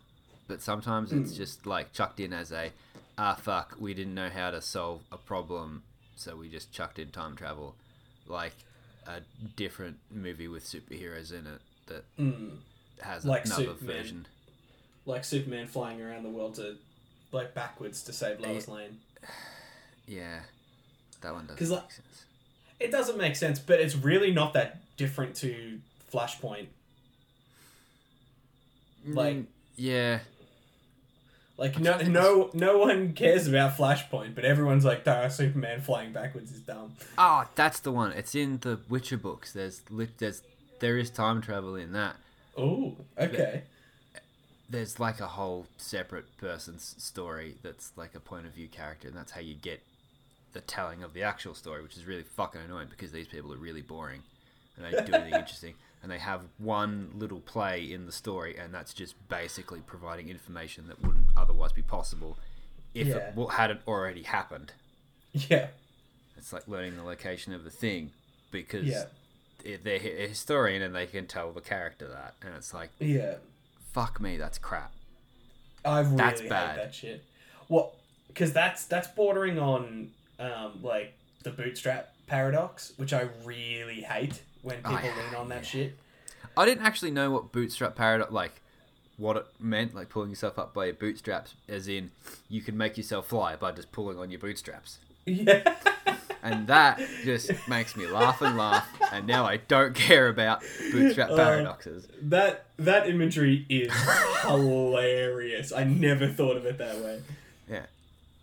but 0.48 0.62
sometimes 0.62 1.14
it's 1.14 1.34
Mm. 1.34 1.38
just 1.38 1.66
like 1.68 1.94
chucked 1.94 2.20
in 2.20 2.34
as 2.34 2.52
a 2.52 2.72
ah 3.18 3.36
fuck 3.36 3.76
we 3.80 3.94
didn't 3.94 4.14
know 4.14 4.30
how 4.30 4.52
to 4.52 4.62
solve 4.62 5.02
a 5.12 5.18
problem, 5.18 5.84
so 6.16 6.36
we 6.36 6.50
just 6.50 6.72
chucked 6.72 7.00
in 7.00 7.10
time 7.10 7.36
travel, 7.36 7.76
like 8.28 8.54
a 9.08 9.22
different 9.56 9.98
movie 10.12 10.48
with 10.48 10.64
superheroes 10.66 11.32
in 11.32 11.48
it 11.48 11.62
that 11.88 12.04
Mm. 12.18 12.58
has 13.02 13.26
Like 13.26 13.46
another 13.46 13.64
Superman. 13.66 13.96
version. 13.98 14.28
Like 15.06 15.24
Superman 15.24 15.68
flying 15.68 16.02
around 16.02 16.24
the 16.24 16.30
world 16.30 16.56
to 16.56 16.78
like 17.32 17.54
backwards 17.54 18.04
to 18.04 18.14
save 18.14 18.40
Lois 18.40 18.68
Lane. 18.68 19.00
Yeah, 20.10 20.40
that 21.20 21.34
one 21.34 21.48
doesn't 21.48 21.58
'Cause, 21.58 21.70
make 21.70 21.80
like- 21.82 21.92
sense. 21.92 22.26
It 22.80 22.92
doesn't 22.92 23.18
make 23.18 23.36
sense, 23.36 23.60
but 23.60 23.82
it's 23.82 23.94
really 23.96 24.32
not 24.32 24.54
that 24.54 24.96
different 24.96 25.36
to 25.38 25.82
Flashpoint. 26.14 26.68
like- 29.06 29.36
Mm, 29.38 29.46
yeah, 29.76 30.20
Like 31.58 31.80
no 31.80 31.94
trying 31.94 32.00
to 32.00 32.06
think 32.06 32.14
no 32.14 32.50
no 32.54 32.78
one 32.78 33.14
cares 33.14 33.48
about 33.48 33.78
Flashpoint, 33.78 34.36
but 34.36 34.46
everyone's 34.46 34.86
like, 34.86 35.04
"Duh, 35.04 35.28
Superman 35.30 35.82
flying 35.82 36.14
backwards 36.14 36.52
is 36.52 36.60
dumb." 36.62 36.94
oh 37.18 37.46
that's 37.56 37.80
the 37.80 37.92
one. 37.92 38.12
It's 38.12 38.36
in 38.36 38.60
the 38.60 38.80
Witcher 38.88 39.18
books. 39.18 39.54
There's 39.54 39.82
lit 39.90 40.18
there's 40.20 40.44
there 40.80 40.98
is 40.98 41.10
time 41.10 41.42
travel 41.42 41.76
in 41.76 41.94
that. 41.94 42.16
Oh, 42.56 42.96
okay. 43.18 43.64
there's 44.70 45.00
like 45.00 45.20
a 45.20 45.28
whole 45.28 45.66
separate 45.78 46.38
person's 46.38 46.96
story 47.00 47.56
that's 47.64 47.92
like 47.96 48.14
a 48.16 48.20
point 48.20 48.46
of 48.46 48.54
view 48.54 48.68
character, 48.68 49.08
and 49.08 49.18
that's 49.18 49.32
how 49.32 49.42
you 49.42 49.56
get 49.56 49.82
the 50.54 50.62
telling 50.62 51.04
of 51.04 51.14
the 51.14 51.24
actual 51.24 51.54
story, 51.56 51.82
which 51.82 51.98
is 51.98 52.06
really 52.06 52.24
fucking 52.24 52.62
annoying 52.62 52.88
because 52.90 53.12
these 53.12 53.28
people 53.28 53.54
are 53.54 53.58
really 53.58 53.82
boring 53.82 54.22
and 54.76 54.86
they 54.86 54.92
don't 54.92 55.06
do 55.06 55.14
anything 55.14 55.34
interesting. 55.40 55.74
And 56.02 56.12
they 56.12 56.20
have 56.20 56.46
one 56.58 57.12
little 57.16 57.40
play 57.40 57.92
in 57.92 58.06
the 58.06 58.12
story, 58.12 58.56
and 58.58 58.74
that's 58.74 58.94
just 58.94 59.16
basically 59.30 59.80
providing 59.82 60.30
information 60.30 60.88
that 60.88 61.02
wouldn't 61.04 61.28
otherwise 61.36 61.72
be 61.74 61.82
possible 61.82 62.38
if 62.94 63.08
Yeah. 63.08 63.34
it 63.36 63.50
hadn't 63.52 63.82
already 63.88 64.24
happened. 64.24 64.74
Yeah. 65.34 65.70
It's 66.38 66.54
like 66.54 66.68
learning 66.68 66.96
the 66.98 67.04
location 67.04 67.54
of 67.54 67.64
the 67.64 67.70
thing 67.72 68.12
because 68.52 68.86
Yeah. 68.86 69.06
they're 69.84 69.96
a 69.96 70.28
historian 70.28 70.82
and 70.82 70.96
they 70.96 71.08
can 71.08 71.28
tell 71.28 71.52
the 71.52 71.62
character 71.62 72.08
that, 72.08 72.36
and 72.42 72.56
it's 72.56 72.74
like, 72.74 72.92
Yeah. 73.00 73.36
fuck 73.92 74.20
me, 74.22 74.38
that's 74.38 74.58
crap. 74.58 74.92
I 75.84 76.00
really 76.02 76.16
That's 76.18 76.42
hate 76.42 76.50
bad. 76.50 76.78
that 76.78 76.94
shit. 76.96 77.24
Well, 77.70 77.96
because 78.28 78.52
that's 78.54 78.86
that's 78.86 79.08
bordering 79.10 79.58
on 79.60 80.12
um, 80.40 80.84
like 80.84 81.14
the 81.44 81.50
bootstrap 81.50 82.14
paradox, 82.28 82.94
which 82.98 83.14
I 83.14 83.22
really 83.44 84.02
hate 84.02 84.42
when 84.68 84.78
Oh, 84.86 84.90
people 84.90 85.06
yeah, 85.10 85.16
lean 85.26 85.36
on 85.36 85.50
that 85.50 85.56
yeah. 85.58 85.62
shit. 85.62 85.98
I 86.56 86.66
didn't 86.66 86.86
actually 86.86 87.12
know 87.12 87.32
what 87.32 87.52
bootstrap 87.52 87.96
paradox 87.96 88.32
like 88.32 88.62
what 89.18 89.36
it 89.38 89.46
meant, 89.60 89.96
like 89.96 90.10
pulling 90.10 90.30
yourself 90.30 90.60
up 90.60 90.74
by 90.76 90.86
your 90.86 90.94
bootstraps, 90.94 91.56
as 91.68 91.88
in 91.88 92.12
you 92.50 92.62
can 92.62 92.78
make 92.78 92.98
yourself 92.98 93.28
fly 93.28 93.56
by 93.56 93.72
just 93.72 93.92
pulling 93.92 94.20
on 94.20 94.30
your 94.30 94.40
bootstraps. 94.40 95.00
Yeah. 95.26 95.76
And 96.44 96.68
that 96.68 97.02
just 97.24 97.52
makes 97.68 97.96
me 97.98 98.06
laugh 98.08 98.42
and 98.44 98.56
laugh, 98.58 98.88
and 99.12 99.26
now 99.26 99.46
I 99.46 99.58
don't 99.58 99.96
care 99.96 100.28
about 100.28 100.62
bootstrap 100.92 101.32
Uh, 101.32 101.36
paradoxes. 101.36 102.08
that 102.22 102.66
that 102.78 103.10
imagery 103.10 103.66
is 103.70 103.92
hilarious. 104.44 105.72
I 105.74 105.84
never 105.84 106.28
thought 106.28 106.58
of 106.58 106.66
it 106.66 106.78
that 106.78 106.98
way. 107.00 107.22
Yeah. 107.70 107.86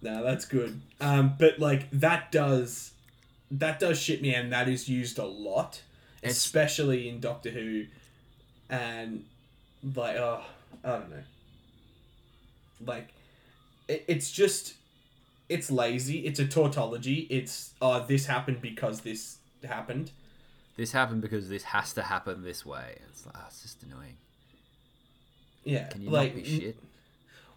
No, 0.02 0.22
that's 0.24 0.44
good. 0.44 0.80
Um, 1.00 1.34
but 1.38 1.58
like 1.58 1.88
that 1.92 2.30
does 2.32 2.92
that 3.50 3.78
does 3.78 3.98
shit 4.00 4.20
me, 4.22 4.34
and 4.34 4.52
that 4.52 4.68
is 4.68 4.88
used 4.88 5.18
a 5.18 5.24
lot, 5.24 5.82
It's- 6.24 6.36
especially 6.36 7.08
in 7.08 7.20
Doctor 7.20 7.50
Who, 7.50 7.84
and 8.68 9.24
like 9.94 10.16
oh, 10.16 10.42
I 10.82 10.88
don't 10.88 11.10
know. 11.10 11.22
Like, 12.84 13.08
it, 13.88 14.04
it's 14.08 14.30
just 14.30 14.74
it's 15.48 15.70
lazy. 15.70 16.26
It's 16.26 16.40
a 16.40 16.46
tautology. 16.46 17.26
It's 17.30 17.72
oh, 17.80 18.04
this 18.06 18.26
happened 18.26 18.60
because 18.60 19.00
this 19.02 19.38
happened. 19.62 20.10
This 20.76 20.92
happened 20.92 21.22
because 21.22 21.48
this 21.48 21.62
has 21.64 21.92
to 21.94 22.02
happen 22.02 22.42
this 22.42 22.66
way. 22.66 22.98
It's 23.08 23.24
like, 23.26 23.36
oh, 23.38 23.44
it's 23.46 23.62
just 23.62 23.82
annoying. 23.84 24.16
Yeah, 25.64 25.84
Can 25.84 26.02
you 26.02 26.10
like 26.10 26.34
not 26.34 26.44
be 26.44 26.60
shit? 26.60 26.76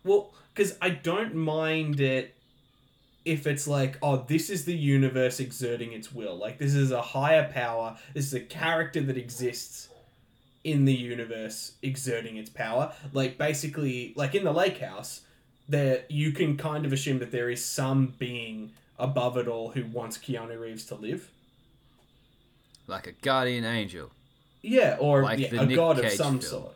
Well, 0.03 0.31
because 0.53 0.77
I 0.81 0.89
don't 0.91 1.35
mind 1.35 1.99
it 1.99 2.35
if 3.27 3.45
it's 3.45 3.67
like, 3.67 3.97
oh, 4.01 4.23
this 4.27 4.49
is 4.49 4.65
the 4.65 4.75
universe 4.75 5.39
exerting 5.39 5.91
its 5.93 6.11
will. 6.13 6.35
Like, 6.37 6.57
this 6.57 6.73
is 6.73 6.91
a 6.91 7.01
higher 7.01 7.51
power. 7.51 7.97
This 8.13 8.25
is 8.27 8.33
a 8.33 8.39
character 8.39 9.01
that 9.01 9.17
exists 9.17 9.89
in 10.63 10.85
the 10.85 10.93
universe 10.93 11.73
exerting 11.81 12.37
its 12.37 12.49
power. 12.49 12.93
Like, 13.13 13.37
basically, 13.37 14.13
like 14.15 14.33
in 14.35 14.43
the 14.43 14.51
lake 14.53 14.79
house, 14.79 15.21
there 15.69 16.03
you 16.09 16.31
can 16.31 16.55
kind 16.57 16.85
of 16.85 16.93
assume 16.93 17.19
that 17.19 17.31
there 17.31 17.49
is 17.49 17.63
some 17.63 18.13
being 18.17 18.71
above 18.97 19.37
it 19.37 19.47
all 19.47 19.69
who 19.71 19.83
wants 19.85 20.17
Keanu 20.17 20.59
Reeves 20.59 20.85
to 20.85 20.95
live. 20.95 21.29
Like 22.87 23.05
a 23.07 23.11
guardian 23.11 23.65
angel 23.65 24.11
Yeah, 24.61 24.95
or 24.99 25.21
Like 25.23 25.39
yeah, 25.39 25.49
the 25.49 25.61
a 25.61 25.65
Nick 25.65 25.75
god 25.75 25.99
of 25.99 26.05
Cage 26.05 26.13
some 26.17 26.39
film. 26.39 26.67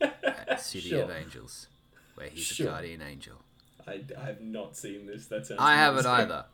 sort. 0.00 0.60
City 0.60 0.92
of 0.98 1.10
Angels, 1.10 1.68
where 2.16 2.28
he's 2.28 2.44
Sure. 2.44 2.66
a 2.66 2.70
guardian 2.70 3.02
angel. 3.02 3.36
I, 3.88 4.00
I 4.20 4.26
have 4.26 4.40
not 4.40 4.76
seen 4.76 5.06
this. 5.06 5.26
That 5.26 5.46
sounds. 5.46 5.60
I 5.60 5.74
haven't 5.74 6.06
either. 6.06 6.44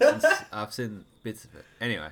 I've 0.00 0.22
seen, 0.22 0.30
I've 0.52 0.72
seen 0.74 1.04
bits 1.22 1.44
of 1.44 1.54
it. 1.54 1.64
Anyway, 1.80 2.08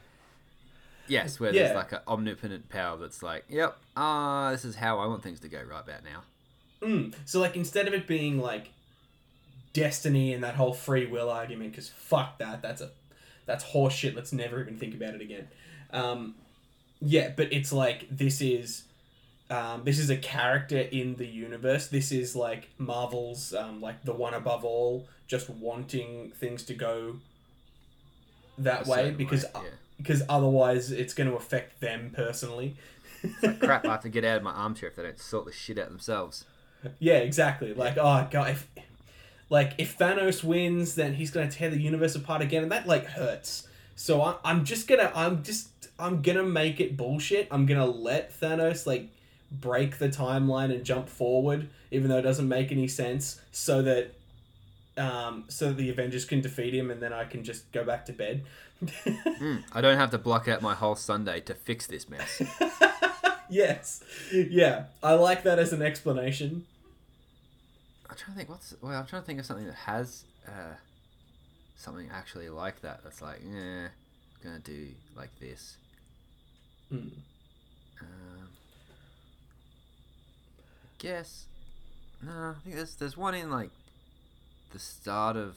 yes, 1.06 1.38
where 1.38 1.54
Yeah. 1.54 1.64
there's 1.64 1.76
like 1.76 1.92
an 1.92 2.00
omnipotent 2.08 2.68
power 2.68 2.96
that's 2.96 3.22
like, 3.22 3.44
yep, 3.48 3.76
ah, 3.96 4.50
this 4.50 4.64
is 4.64 4.76
how 4.76 4.98
I 4.98 5.06
want 5.06 5.22
things 5.22 5.40
to 5.40 5.48
go 5.48 5.58
right 5.62 5.82
about 5.82 6.04
now. 6.04 6.22
Mm. 6.82 7.14
So 7.24 7.40
like 7.40 7.56
instead 7.56 7.88
of 7.88 7.94
it 7.94 8.06
being 8.06 8.38
like 8.40 8.70
destiny 9.72 10.32
and 10.32 10.42
that 10.44 10.54
whole 10.54 10.72
free 10.72 11.06
will 11.06 11.30
argument, 11.30 11.72
because 11.72 11.88
fuck 11.88 12.38
that, 12.38 12.62
that's 12.62 12.80
a 12.80 12.90
that's 13.46 13.64
horseshit. 13.64 14.14
Let's 14.14 14.32
never 14.32 14.61
even 14.61 14.76
think 14.78 14.94
about 14.94 15.14
it 15.14 15.20
again. 15.20 15.48
Um, 15.90 16.34
yeah, 17.00 17.30
but 17.37 17.52
it's 17.52 17.72
like 17.72 18.06
this 18.11 18.40
is 18.40 18.84
um, 19.50 19.82
this 19.84 19.98
is 19.98 20.11
a 20.11 20.16
character 20.16 20.78
in 20.78 21.16
the 21.16 21.26
universe. 21.26 21.88
This 21.88 22.12
is 22.12 22.37
like 22.37 22.68
Marvel's 22.78 23.54
um, 23.54 23.80
like 23.80 24.04
the 24.04 24.12
one 24.12 24.34
above 24.34 24.64
all, 24.64 25.08
just 25.26 25.48
wanting 25.48 26.32
things 26.37 26.64
to 26.64 26.74
go 26.74 27.16
that 28.58 28.87
A 28.87 28.90
way 28.90 28.96
certain 28.96 29.16
because 29.16 29.44
yeah. 29.54 29.62
because 29.96 30.22
otherwise 30.28 30.90
it's 30.90 31.14
going 31.14 31.30
to 31.30 31.37
affect 31.37 31.80
them 31.80 32.12
personally. 32.14 32.76
Like, 33.42 33.61
crap, 33.61 33.87
I 33.87 33.88
have 33.92 34.02
to 34.02 34.08
get 34.08 34.24
out 34.24 34.37
of 34.37 34.42
my 34.42 34.52
armchair 34.52 34.90
if 34.90 34.96
they 34.96 35.02
don't 35.02 35.18
sort 35.18 35.46
the 35.46 35.52
shit 35.52 35.78
out 35.78 35.88
themselves. 35.88 36.44
Yeah, 36.98 37.18
exactly. 37.18 37.72
Like, 37.72 37.96
oh 37.96 38.28
god, 38.30 38.50
if 38.50 38.68
like 39.48 39.72
if 39.78 39.96
Thanos 39.96 40.44
wins, 40.44 40.94
then 40.94 41.14
he's 41.14 41.30
gonna 41.30 41.50
tear 41.50 41.70
the 41.70 41.80
universe 41.80 42.14
apart 42.14 42.42
again, 42.42 42.64
and 42.64 42.72
that 42.72 42.87
like 42.87 43.06
hurts. 43.06 43.66
So 43.96 44.22
I, 44.22 44.37
I'm 44.44 44.64
just 44.64 44.87
gonna, 44.87 45.11
I'm 45.14 45.42
just, 45.42 45.70
I'm 45.98 46.22
gonna 46.22 46.44
make 46.44 46.80
it 46.80 46.96
bullshit. 46.96 47.48
I'm 47.50 47.66
gonna 47.66 47.87
let 47.87 48.38
Thanos 48.38 48.87
like 48.87 49.08
break 49.50 49.98
the 49.98 50.08
timeline 50.08 50.72
and 50.72 50.84
jump 50.84 51.08
forward, 51.08 51.68
even 51.90 52.08
though 52.08 52.18
it 52.18 52.22
doesn't 52.22 52.48
make 52.48 52.70
any 52.70 52.88
sense, 52.88 53.40
so 53.50 53.82
that, 53.82 54.14
um, 54.96 55.44
so 55.48 55.68
that 55.68 55.76
the 55.76 55.90
Avengers 55.90 56.24
can 56.24 56.40
defeat 56.40 56.74
him, 56.74 56.90
and 56.90 57.02
then 57.02 57.12
I 57.12 57.24
can 57.24 57.44
just 57.44 57.70
go 57.72 57.84
back 57.84 58.06
to 58.06 58.12
bed. 58.12 58.44
Mm, 59.38 59.62
I 59.72 59.80
don't 59.80 59.96
have 59.96 60.11
to 60.11 60.18
block 60.18 60.48
out 60.48 60.62
my 60.62 60.74
whole 60.74 60.96
Sunday 60.96 61.40
to 61.42 61.54
fix 61.54 61.87
this 61.87 62.08
mess. 62.08 62.42
yes, 63.48 64.02
yeah, 64.32 64.87
I 65.00 65.14
like 65.14 65.44
that 65.44 65.61
as 65.61 65.72
an 65.72 65.80
explanation. 65.80 66.66
I'm 68.11 68.16
trying 68.16 68.32
to 68.32 68.37
think 68.38 68.48
what's 68.48 68.74
well, 68.80 68.98
I'm 68.98 69.06
trying 69.06 69.22
to 69.22 69.26
think 69.26 69.38
of 69.38 69.46
something 69.46 69.66
that 69.66 69.74
has 69.74 70.24
uh, 70.46 70.74
something 71.76 72.08
actually 72.12 72.48
like 72.48 72.80
that. 72.82 73.00
That's 73.04 73.22
like, 73.22 73.40
yeah, 73.44 73.88
gonna 74.42 74.58
do 74.58 74.88
like 75.16 75.30
this. 75.40 75.76
Hmm. 76.88 77.08
Um, 78.00 78.47
guess. 80.98 81.46
No, 82.22 82.54
I 82.56 82.61
think 82.64 82.76
there's 82.76 82.94
there's 82.96 83.16
one 83.16 83.34
in 83.34 83.50
like 83.50 83.70
the 84.72 84.78
start 84.78 85.37
of 85.37 85.56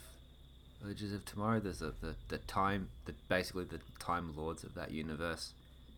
Villages 0.81 1.13
of 1.13 1.25
Tomorrow. 1.25 1.59
There's 1.59 1.81
a, 1.81 1.93
the 2.01 2.15
the 2.29 2.37
time 2.39 2.89
the 3.05 3.13
basically 3.29 3.63
the 3.65 3.79
time 3.99 4.33
lords 4.35 4.63
of 4.63 4.75
that 4.75 4.91
universe 4.91 5.53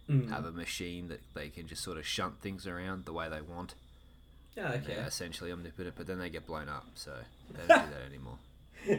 Mm. 0.09 0.29
have 0.31 0.43
a 0.43 0.51
machine 0.51 1.07
that 1.07 1.21
they 1.33 1.47
can 1.47 1.65
just 1.65 1.81
sort 1.81 1.97
of 1.97 2.05
shunt 2.05 2.41
things 2.41 2.67
around 2.67 3.05
the 3.05 3.13
way 3.13 3.29
they 3.29 3.39
want. 3.39 3.73
Yeah, 4.53 4.71
okay. 4.73 4.95
They're 4.95 5.05
essentially 5.07 5.49
omnipotent, 5.49 5.95
but 5.95 6.07
then 6.07 6.19
they 6.19 6.29
get 6.29 6.45
blown 6.45 6.67
up, 6.67 6.85
so 6.93 7.11
they 7.53 7.65
don't 7.65 7.85
do 7.85 7.91
that 7.95 8.01
anymore. 8.05 8.37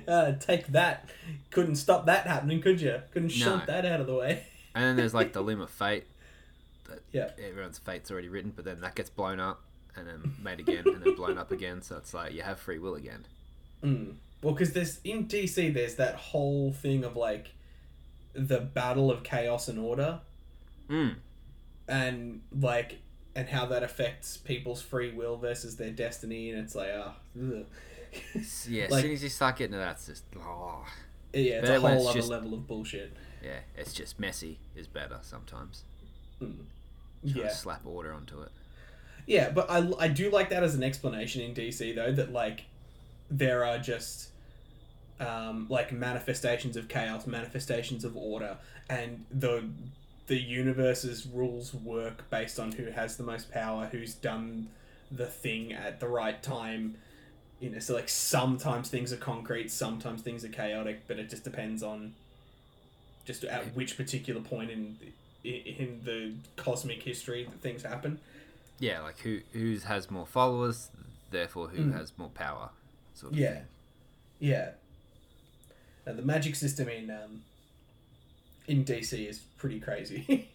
Uh, 0.09 0.33
take 0.41 0.69
that. 0.69 1.11
Couldn't 1.51 1.77
stop 1.77 2.07
that 2.07 2.27
happening, 2.27 2.63
could 2.63 2.81
you? 2.81 3.03
Couldn't 3.13 3.29
shunt 3.29 3.67
No. 3.69 3.75
that 3.75 3.85
out 3.85 4.01
of 4.01 4.07
the 4.07 4.15
way. 4.15 4.47
And 4.75 4.83
then 4.83 4.97
there's 4.97 5.13
like 5.13 5.35
the 5.35 5.43
loom 5.43 5.61
of 5.61 5.69
fate. 5.69 6.07
That 6.89 7.01
Yeah. 7.13 7.29
Everyone's 7.39 7.77
fate's 7.77 8.11
already 8.11 8.31
written, 8.31 8.55
but 8.57 8.65
then 8.65 8.81
that 8.81 8.95
gets 8.95 9.11
blown 9.11 9.39
up 9.41 9.61
and 9.97 10.07
then 10.09 10.35
made 10.43 10.61
again 10.61 10.85
and 10.87 11.03
then 11.03 11.15
blown 11.15 11.39
up 11.39 11.51
again. 11.53 11.83
So 11.83 11.97
it's 11.97 12.13
like 12.15 12.33
you 12.33 12.43
have 12.43 12.59
free 12.59 12.79
will 12.79 12.95
again. 12.95 13.27
Mm. 13.83 14.15
Well, 14.43 14.55
because 14.55 14.73
there's 14.73 15.01
in 15.05 15.27
DC, 15.27 15.73
there's 15.73 15.95
that 15.97 16.15
whole 16.17 16.73
thing 16.73 17.05
of 17.05 17.17
like 17.17 17.53
the 18.35 18.61
battle 18.61 19.11
of 19.11 19.23
chaos 19.23 19.69
and 19.69 19.79
order, 19.79 20.21
Mm. 20.89 21.17
and 21.89 22.43
like 22.61 22.99
and 23.37 23.49
how 23.49 23.67
that 23.67 23.83
affects 23.83 24.37
people's 24.37 24.81
free 24.83 25.13
will 25.13 25.37
versus 25.37 25.77
their 25.77 25.91
destiny, 25.91 26.51
and 26.51 26.59
it's 26.61 26.75
like 26.75 26.91
ah, 26.97 27.15
ugh. 27.39 27.65
Yeah, 28.69 28.87
Like- 28.91 28.93
as 28.93 29.01
soon 29.03 29.11
as 29.13 29.23
you 29.23 29.29
start 29.29 29.57
getting 29.57 29.73
to 29.73 29.79
that, 29.79 29.93
it's 29.97 30.07
just 30.07 30.25
oh, 30.39 30.85
yeah, 31.33 31.55
it's 31.61 31.69
But 31.69 31.77
a 31.77 31.81
whole 31.81 32.09
other 32.09 32.19
just- 32.19 32.31
level 32.31 32.55
of 32.55 32.67
bullshit. 32.67 33.13
yeah, 33.43 33.59
it's 33.77 33.93
just 33.93 34.21
messy 34.21 34.59
is 34.77 34.87
better 34.87 35.19
sometimes. 35.23 35.85
Mm. 36.43 36.57
Yeah. 37.23 37.49
slap 37.49 37.87
order 37.87 38.13
onto 38.13 38.41
it. 38.43 38.51
Yeah, 39.27 39.51
but 39.51 39.71
I, 39.71 39.91
I 39.99 40.09
do 40.09 40.31
like 40.31 40.51
that 40.51 40.63
as 40.63 40.75
an 40.75 40.83
explanation 40.83 41.41
in 41.43 41.55
DC 41.55 41.95
though 41.95 42.13
that 42.13 42.33
like 42.33 42.65
there 43.31 43.65
are 43.65 43.79
just 43.79 44.29
um, 45.21 45.67
like 45.69 45.93
manifestations 45.93 46.77
of 46.77 46.89
chaos, 46.89 47.27
manifestations 47.27 48.05
of 48.05 48.17
order, 48.17 48.59
and 48.89 49.25
the 49.31 49.65
the 50.27 50.41
universe's 50.41 51.27
rules 51.27 51.75
work 51.75 52.29
based 52.31 52.59
on 52.59 52.73
who 52.73 52.87
has 52.87 53.17
the 53.17 53.23
most 53.23 53.51
power, 53.51 53.89
who's 53.93 54.15
done 54.15 54.69
the 55.11 55.27
thing 55.27 55.73
at 55.73 56.01
the 56.01 56.09
right 56.09 56.43
time. 56.43 56.97
You 57.61 57.71
know, 57.71 57.79
so 57.79 57.95
like 57.95 58.09
sometimes 58.09 58.89
things 58.91 59.13
are 59.13 59.17
concrete, 59.17 59.71
sometimes 59.71 60.23
things 60.23 60.45
are 60.45 60.49
chaotic, 60.49 61.03
but 61.07 61.19
it 61.19 61.31
just 61.31 61.45
depends 61.45 61.83
on 61.83 62.15
just 63.25 63.45
at 63.45 63.75
which 63.75 63.97
particular 63.97 64.41
point 64.41 64.71
in 64.71 64.99
in 65.45 66.01
the 66.05 66.33
cosmic 66.57 67.03
history 67.03 67.45
that 67.45 67.61
things 67.61 67.83
happen. 67.83 68.19
Yeah, 68.79 69.01
like 69.03 69.19
who 69.21 69.41
who 69.53 69.77
has 69.79 70.11
more 70.11 70.27
followers, 70.27 70.91
therefore 71.31 71.69
who 71.69 71.85
Mm. 71.85 71.93
has 71.97 72.13
more 72.19 72.31
power, 72.31 72.71
sort 73.15 73.33
of. 73.33 73.39
Yeah, 73.39 73.55
thing. 73.55 73.65
yeah. 74.41 74.71
And 76.07 76.19
the 76.19 76.23
magic 76.23 76.55
system 76.55 76.89
in 76.89 77.11
um, 77.11 77.43
in 78.67 78.85
DC 78.85 79.29
is 79.29 79.39
pretty 79.57 79.81
crazy. 79.81 80.25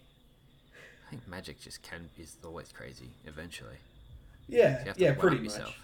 I 1.06 1.10
think 1.10 1.26
magic 1.26 1.60
just 1.60 1.82
can 1.82 2.08
is 2.18 2.36
always 2.44 2.70
crazy 2.72 3.10
eventually. 3.24 3.78
Yeah, 4.48 4.80
You 4.80 4.86
have 4.86 4.96
to 4.96 5.02
yeah, 5.02 5.14
pretty 5.14 5.38
much. 5.38 5.74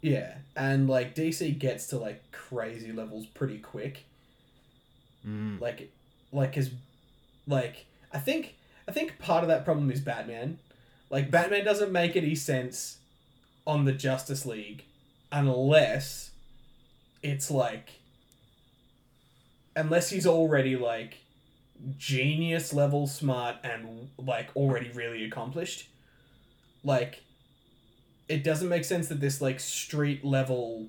Yeah, 0.00 0.34
and 0.56 0.88
like 0.88 1.14
DC 1.14 1.58
gets 1.58 1.86
to 1.88 1.98
like 1.98 2.32
crazy 2.32 2.90
levels 2.92 3.26
pretty 3.26 3.58
quick. 3.58 4.04
Mm. 5.26 5.60
Like, 5.60 5.92
like 6.32 6.54
his, 6.56 6.70
like 7.46 7.86
I 8.12 8.18
think 8.18 8.56
I 8.88 8.92
think 8.92 9.18
part 9.20 9.44
of 9.44 9.48
that 9.48 9.64
problem 9.64 9.90
is 9.92 10.00
Batman. 10.00 10.58
Like 11.12 11.30
Batman 11.30 11.62
doesn't 11.62 11.92
make 11.92 12.16
any 12.16 12.34
sense 12.34 12.96
on 13.66 13.84
the 13.84 13.92
Justice 13.92 14.46
League 14.46 14.82
unless 15.30 16.30
it's 17.22 17.50
like 17.50 18.00
unless 19.76 20.08
he's 20.08 20.26
already 20.26 20.74
like 20.74 21.18
genius 21.98 22.72
level 22.72 23.06
smart 23.06 23.56
and 23.62 24.08
like 24.16 24.48
already 24.56 24.90
really 24.92 25.22
accomplished. 25.24 25.86
Like 26.82 27.22
it 28.26 28.42
doesn't 28.42 28.70
make 28.70 28.84
sense 28.84 29.08
that 29.08 29.20
this 29.20 29.42
like 29.42 29.60
street 29.60 30.24
level 30.24 30.88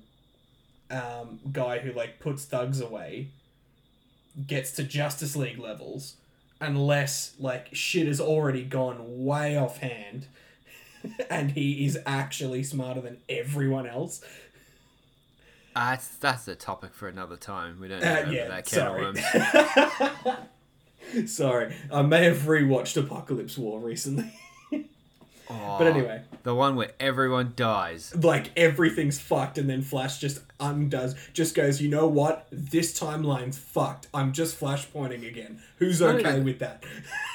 um, 0.90 1.38
guy 1.52 1.80
who 1.80 1.92
like 1.92 2.18
puts 2.18 2.46
thugs 2.46 2.80
away 2.80 3.28
gets 4.46 4.72
to 4.72 4.84
Justice 4.84 5.36
League 5.36 5.58
levels 5.58 6.16
unless 6.60 7.34
like 7.38 7.68
shit 7.72 8.06
has 8.06 8.20
already 8.20 8.62
gone 8.62 8.98
way 9.24 9.56
offhand 9.56 10.26
and 11.30 11.52
he 11.52 11.84
is 11.84 11.98
actually 12.06 12.62
smarter 12.62 13.00
than 13.00 13.18
everyone 13.28 13.86
else. 13.86 14.22
Ah, 15.76 15.90
that's 15.90 16.08
that's 16.16 16.48
a 16.48 16.54
topic 16.54 16.94
for 16.94 17.08
another 17.08 17.36
time. 17.36 17.78
We 17.80 17.88
don't 17.88 18.02
Uh, 18.02 18.22
know 18.22 18.30
yeah, 18.30 18.48
that 18.48 18.66
can 18.66 19.04
of 19.04 19.18
sorry. 19.18 21.26
sorry, 21.28 21.74
I 21.92 22.02
may 22.02 22.24
have 22.24 22.38
rewatched 22.42 23.02
Apokolips 23.02 23.58
War 23.58 23.80
recently. 23.80 24.32
Oh, 25.50 25.76
but 25.78 25.86
anyway, 25.88 26.22
the 26.44 26.54
one 26.54 26.76
where 26.76 26.92
everyone 27.00 27.52
dies. 27.56 28.14
like 28.22 28.50
everything's 28.56 29.18
fucked 29.20 29.58
and 29.58 29.68
then 29.68 29.82
Flash 29.82 30.18
just 30.18 30.40
undoes, 30.60 31.14
just 31.32 31.54
goes, 31.54 31.82
you 31.82 31.88
know 31.88 32.06
what? 32.06 32.46
This 32.52 32.98
timeline's 32.98 33.58
fucked. 33.58 34.06
I'm 34.14 34.32
just 34.32 34.58
flashpointing 34.60 35.26
again. 35.26 35.60
Who's 35.78 36.00
okay 36.00 36.40
with 36.40 36.60
that? 36.60 36.84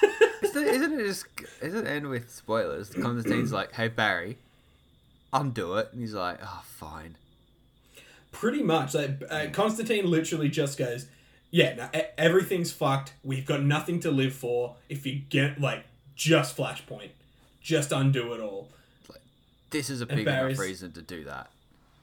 Isn't 0.41 0.63
it, 0.67 0.73
isn't 0.75 0.99
it 0.99 1.05
just? 1.05 1.25
Isn't 1.61 1.85
it 1.85 1.89
end 1.89 2.07
with 2.07 2.31
spoilers? 2.31 2.89
Constantine's 2.89 3.51
like, 3.51 3.73
"Hey 3.73 3.87
Barry, 3.87 4.37
undo 5.33 5.75
it," 5.75 5.89
and 5.91 6.01
he's 6.01 6.13
like, 6.15 6.39
"Oh, 6.41 6.63
fine." 6.65 7.17
Pretty 8.31 8.63
much. 8.63 8.93
Like 8.95 9.21
uh, 9.29 9.47
Constantine 9.51 10.09
literally 10.09 10.49
just 10.49 10.77
goes, 10.77 11.05
"Yeah, 11.51 11.75
no, 11.75 11.89
e- 11.99 12.03
everything's 12.17 12.71
fucked. 12.71 13.13
We've 13.23 13.45
got 13.45 13.63
nothing 13.63 13.99
to 14.01 14.11
live 14.11 14.33
for. 14.33 14.75
If 14.87 15.05
you 15.05 15.21
get 15.29 15.59
like 15.61 15.83
just 16.15 16.55
Flashpoint, 16.57 17.09
just 17.61 17.91
undo 17.91 18.33
it 18.33 18.39
all." 18.39 18.69
This 19.69 19.89
is 19.89 20.01
a 20.01 20.05
big 20.05 20.27
enough 20.27 20.57
reason 20.57 20.91
to 20.93 21.01
do 21.01 21.23
that. 21.25 21.49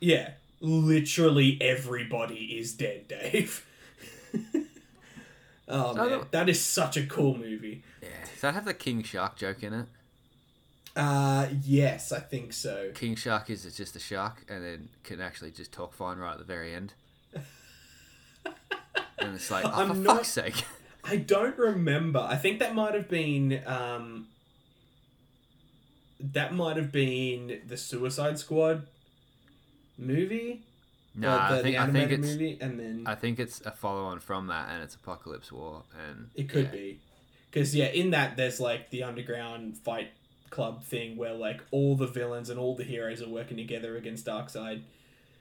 Yeah, 0.01 0.31
literally 0.61 1.59
everybody 1.61 2.59
is 2.59 2.73
dead, 2.75 3.09
Dave. 3.09 3.67
oh 5.69 5.95
So 5.95 6.09
man, 6.09 6.27
that 6.31 6.49
is 6.49 6.61
such 6.62 6.97
a 6.97 7.07
cool 7.07 7.37
movie. 7.37 7.83
Yeah. 8.03 8.09
Does 8.33 8.41
that 8.43 8.55
have 8.55 8.64
the 8.64 8.75
King 8.75 9.03
Shark 9.03 9.37
joke 9.37 9.62
in 9.62 9.73
it? 9.73 9.87
Uh, 10.95 11.49
yes, 11.62 12.12
I 12.12 12.21
think 12.21 12.53
so. 12.53 12.91
King 12.95 13.17
Shark 13.17 13.51
is 13.51 13.67
it's 13.67 13.77
just 13.77 13.97
a 13.97 14.01
shark, 14.01 14.45
and 14.49 14.64
then 14.64 14.89
can 15.05 15.21
actually 15.21 15.51
just 15.51 15.71
talk 15.73 15.93
fine 15.93 16.17
right 16.19 16.33
at 16.33 16.39
the 16.39 16.45
very 16.45 16.75
end. 16.75 16.95
and 19.19 19.35
it's 19.35 19.51
like, 19.51 19.64
oh, 19.64 19.71
I'm 19.73 19.89
for 19.89 19.95
not- 19.95 20.17
fuck's 20.17 20.29
sake. 20.29 20.64
I 21.05 21.17
don't 21.17 21.57
remember. 21.59 22.19
I 22.19 22.37
think 22.37 22.59
that 22.61 22.75
might 22.75 22.95
have 22.95 23.09
been 23.09 23.62
um 23.67 24.27
that 26.21 26.55
might 26.55 26.77
have 26.77 26.93
been 26.93 27.61
the 27.67 27.77
Suicide 27.77 28.39
Squad 28.39 28.87
movie. 29.99 30.62
No, 31.14 31.31
the, 31.31 31.41
I 31.41 31.62
think 31.62 31.77
I 31.79 31.87
think 31.91 32.11
it's 32.11 32.27
movie, 32.29 32.59
and 32.61 32.79
then 32.79 33.05
I 33.07 33.14
think 33.14 33.39
it's 33.39 33.62
a 33.64 33.71
follow 33.71 34.05
on 34.05 34.21
from 34.21 34.49
that, 34.49 34.69
and 34.71 34.83
it's 34.83 34.97
Apokolips 34.97 35.51
War, 35.51 35.83
and 36.09 36.29
it 36.35 36.49
could 36.49 36.67
yeah. 36.67 36.71
be 36.71 37.01
because 37.51 37.75
yeah, 37.75 37.87
in 37.87 38.11
that 38.11 38.37
there's 38.37 38.61
like 38.61 38.91
the 38.91 39.03
underground 39.03 39.79
fight 39.79 40.11
club 40.51 40.85
thing 40.85 41.17
where 41.17 41.33
like 41.33 41.62
all 41.71 41.97
the 41.97 42.07
villains 42.07 42.51
and 42.51 42.59
all 42.61 42.75
the 42.77 42.85
heroes 42.85 43.23
are 43.23 43.29
working 43.29 43.57
together 43.57 43.97
against 43.97 44.27
Darkseid. 44.27 44.83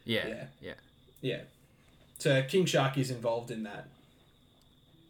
Yeah, 0.05 0.27
Yeah. 0.27 0.43
yeah, 0.61 0.73
Yeah, 1.21 1.41
so 2.19 2.41
King 2.43 2.65
Shark 2.65 2.97
is 2.97 3.11
involved 3.11 3.51
in 3.51 3.63
that. 3.63 3.87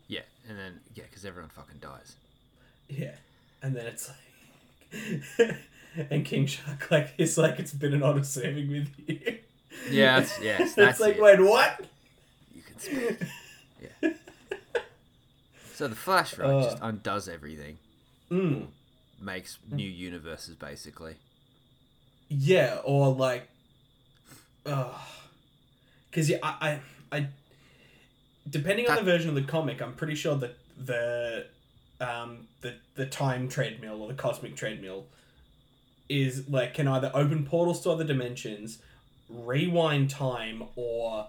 yeah, 0.08 0.22
and 0.48 0.58
then 0.58 0.80
yeah, 0.96 1.04
because 1.10 1.26
everyone 1.26 1.50
fucking 1.50 1.80
dies. 1.80 2.16
Yeah, 2.88 3.16
and 3.62 3.76
then 3.76 3.86
it's 3.86 4.08
like, 4.08 4.18
and 6.10 6.26
King 6.26 6.46
Shark 6.46 6.90
like 6.92 7.14
it's 7.18 7.38
like 7.38 7.60
it's 7.60 7.74
been 7.74 7.94
an 7.94 8.04
honor 8.04 8.24
serving 8.24 8.70
with 8.70 8.90
you. 9.08 9.38
Yeah, 9.90 10.20
that's- 10.20 10.40
yes, 10.42 10.60
it's 10.62 10.74
that's 10.76 11.00
like 11.00 11.16
it. 11.18 11.22
wait, 11.22 11.40
what? 11.42 11.86
You 12.54 12.62
can 12.62 12.80
speak. 12.80 13.22
yeah. 14.02 14.12
So 15.74 15.88
the 15.90 15.96
Flash 15.96 16.38
right 16.38 16.50
Uh. 16.50 16.64
just 16.64 16.78
undoes 16.82 17.28
everything, 17.28 17.78
Mm. 18.32 18.68
makes 19.22 19.58
new 19.72 19.88
universes 19.90 20.56
basically. 20.56 21.16
Yeah, 22.30 22.80
or 22.84 23.14
like, 23.14 23.50
because 24.64 26.30
yeah, 26.30 26.38
I, 26.42 26.80
I, 27.12 27.18
I, 27.18 27.28
depending 28.50 28.90
on 28.90 28.96
the 28.96 29.04
version 29.04 29.30
of 29.30 29.36
the 29.36 29.44
comic, 29.44 29.82
I'm 29.82 29.94
pretty 29.94 30.16
sure 30.16 30.36
that 30.38 30.58
the, 30.78 31.46
um, 32.00 32.48
the 32.62 32.76
the 32.96 33.06
time 33.06 33.48
treadmill 33.48 34.02
or 34.02 34.08
the 34.08 34.14
cosmic 34.14 34.56
treadmill, 34.56 35.06
is 36.10 36.48
like 36.50 36.74
can 36.74 36.88
either 36.88 37.12
open 37.14 37.46
portals 37.46 37.82
to 37.82 37.92
other 37.92 38.04
dimensions, 38.04 38.80
rewind 39.30 40.10
time, 40.10 40.64
or, 40.76 41.28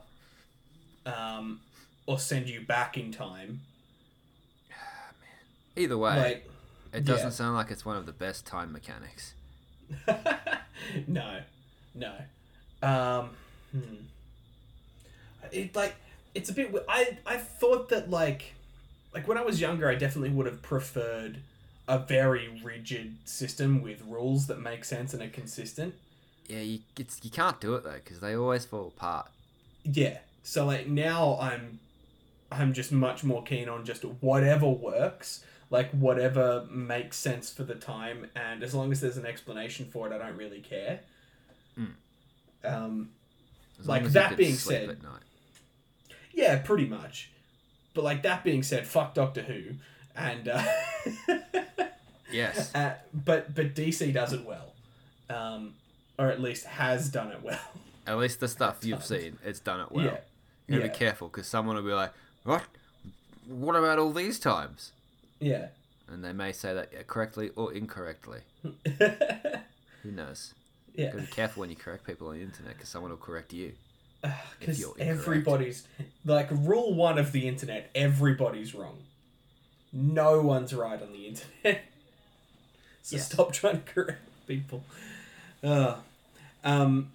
um, 1.05 1.61
or 2.07 2.19
send 2.19 2.49
you 2.49 2.61
back 2.61 2.97
in 2.97 3.13
time. 3.13 3.61
Either 5.77 5.99
way, 5.99 6.17
Like, 6.17 6.51
it 6.93 7.05
doesn't 7.05 7.27
yeah. 7.27 7.31
sound 7.31 7.55
like 7.57 7.71
it's 7.71 7.85
one 7.85 7.97
of 7.97 8.07
the 8.07 8.13
best 8.13 8.47
time 8.47 8.73
mechanics. 8.73 9.35
no, 11.07 11.41
no. 11.95 12.13
Um, 12.83 13.31
hmm. 13.73 13.97
It 15.53 15.75
like 15.77 15.95
it's 16.35 16.51
a 16.51 16.53
bit. 16.53 16.75
I 16.89 17.19
I 17.25 17.37
thought 17.37 17.89
that 17.91 18.11
like, 18.11 18.55
like 19.17 19.27
when 19.27 19.39
I 19.39 19.43
was 19.43 19.63
younger, 19.63 19.89
I 19.89 19.95
definitely 19.95 20.29
would 20.29 20.45
have 20.45 20.61
preferred 20.61 21.39
a 21.89 21.99
very 21.99 22.61
rigid 22.63 23.17
system 23.25 23.81
with 23.81 24.03
rules 24.07 24.47
that 24.49 24.61
make 24.61 24.85
sense 24.85 25.15
and 25.15 25.23
are 25.23 25.29
consistent. 25.29 25.95
Yeah, 26.49 26.61
you 26.61 26.81
it's, 26.99 27.19
you 27.23 27.31
can't 27.31 27.59
do 27.59 27.75
it 27.77 27.83
though 27.83 27.95
because 27.95 28.21
they 28.21 28.37
always 28.37 28.67
fall 28.67 28.89
apart. 28.89 29.29
Yeah. 29.85 30.19
So 30.43 30.67
like 30.67 30.87
now 30.87 31.39
I'm, 31.41 31.81
I'm 32.53 32.75
just 32.75 32.93
much 32.93 33.25
more 33.25 33.43
keen 33.43 33.71
on 33.71 33.87
just 33.87 34.03
whatever 34.21 34.69
works. 34.69 35.43
Like 35.71 35.91
whatever 35.93 36.67
makes 36.71 37.17
sense 37.17 37.51
for 37.51 37.65
the 37.65 37.75
time, 37.75 38.29
and 38.37 38.63
as 38.63 38.75
long 38.75 38.93
as 38.93 39.01
there's 39.01 39.17
an 39.17 39.27
explanation 39.27 39.87
for 39.87 40.07
it, 40.07 40.13
I 40.13 40.19
don't 40.19 40.37
really 40.37 40.61
care. 40.61 41.01
Mm. 41.77 41.95
Um, 42.65 43.09
Like, 43.85 44.05
that 44.05 44.37
being 44.37 44.55
said-. 44.55 44.99
Yeah, 46.33 46.59
pretty 46.59 46.87
much. 46.87 47.31
But 47.97 48.05
like 48.05 48.23
that 48.23 48.45
being 48.45 48.63
said, 48.63 48.87
fuck 48.87 49.15
Doctor 49.15 49.41
Who, 49.43 49.63
and 50.15 50.47
uh, 50.49 50.63
Yes. 52.31 52.73
uh, 52.75 52.95
but 53.15 53.55
but 53.55 53.75
DC 53.75 54.13
does 54.13 54.33
it 54.33 54.45
well, 54.45 54.75
um, 55.31 55.75
or 56.19 56.29
at 56.31 56.41
least 56.41 56.67
has 56.67 57.09
done 57.09 57.33
it 57.33 57.43
well. 57.43 57.59
At 58.07 58.19
least 58.19 58.39
the 58.41 58.49
stuff 58.49 58.85
you've 58.85 59.05
seen, 59.05 59.39
it's 59.45 59.61
done 59.61 59.81
it 59.81 59.91
well. 59.91 60.05
yeah, 60.05 60.19
You 60.69 60.77
gotta 60.77 60.87
yeah. 60.87 60.93
be 60.93 60.99
careful 60.99 61.29
because 61.29 61.47
someone 61.47 61.77
will 61.77 61.83
be 61.83 61.93
like, 61.93 62.13
"What? 62.45 62.63
What 63.49 63.75
about 63.77 63.99
all 63.99 64.13
these 64.13 64.39
times?" 64.39 64.93
yeah. 65.41 65.69
And 66.09 66.23
they 66.25 66.33
may 66.33 66.53
say 66.53 66.73
that 66.73 67.09
correctly 67.09 67.51
or 67.57 67.73
incorrectly. 67.73 68.41
Who 68.63 70.13
knows? 70.13 70.55
yeah, 70.95 71.07
Gotta 71.07 71.23
be 71.23 71.27
careful 71.27 71.63
when 71.63 71.71
you 71.71 71.75
correct 71.75 72.07
people 72.07 72.29
on 72.29 72.35
the 72.35 72.43
internet 72.43 72.75
because 72.75 72.89
someone 72.89 73.11
will 73.11 73.19
correct 73.19 73.53
you. 73.53 73.73
Because 74.59 74.85
everybody's 74.99 75.87
like 76.25 76.49
rule 76.51 76.95
one 76.95 77.19
of 77.19 77.33
the 77.33 77.47
internet: 77.49 77.91
everybody's 77.95 78.75
wrong. 78.75 78.99
No 79.93 80.41
one's 80.43 80.75
right 80.75 81.01
on 81.01 81.13
the 81.13 81.27
internet. 81.29 81.85
so 83.03 83.17
stop 83.19 83.53
trying 83.53 83.83
to 83.83 83.93
correct 83.93 84.21
people. 84.47 84.85
Uh, 85.63 85.97
um, 86.65 87.11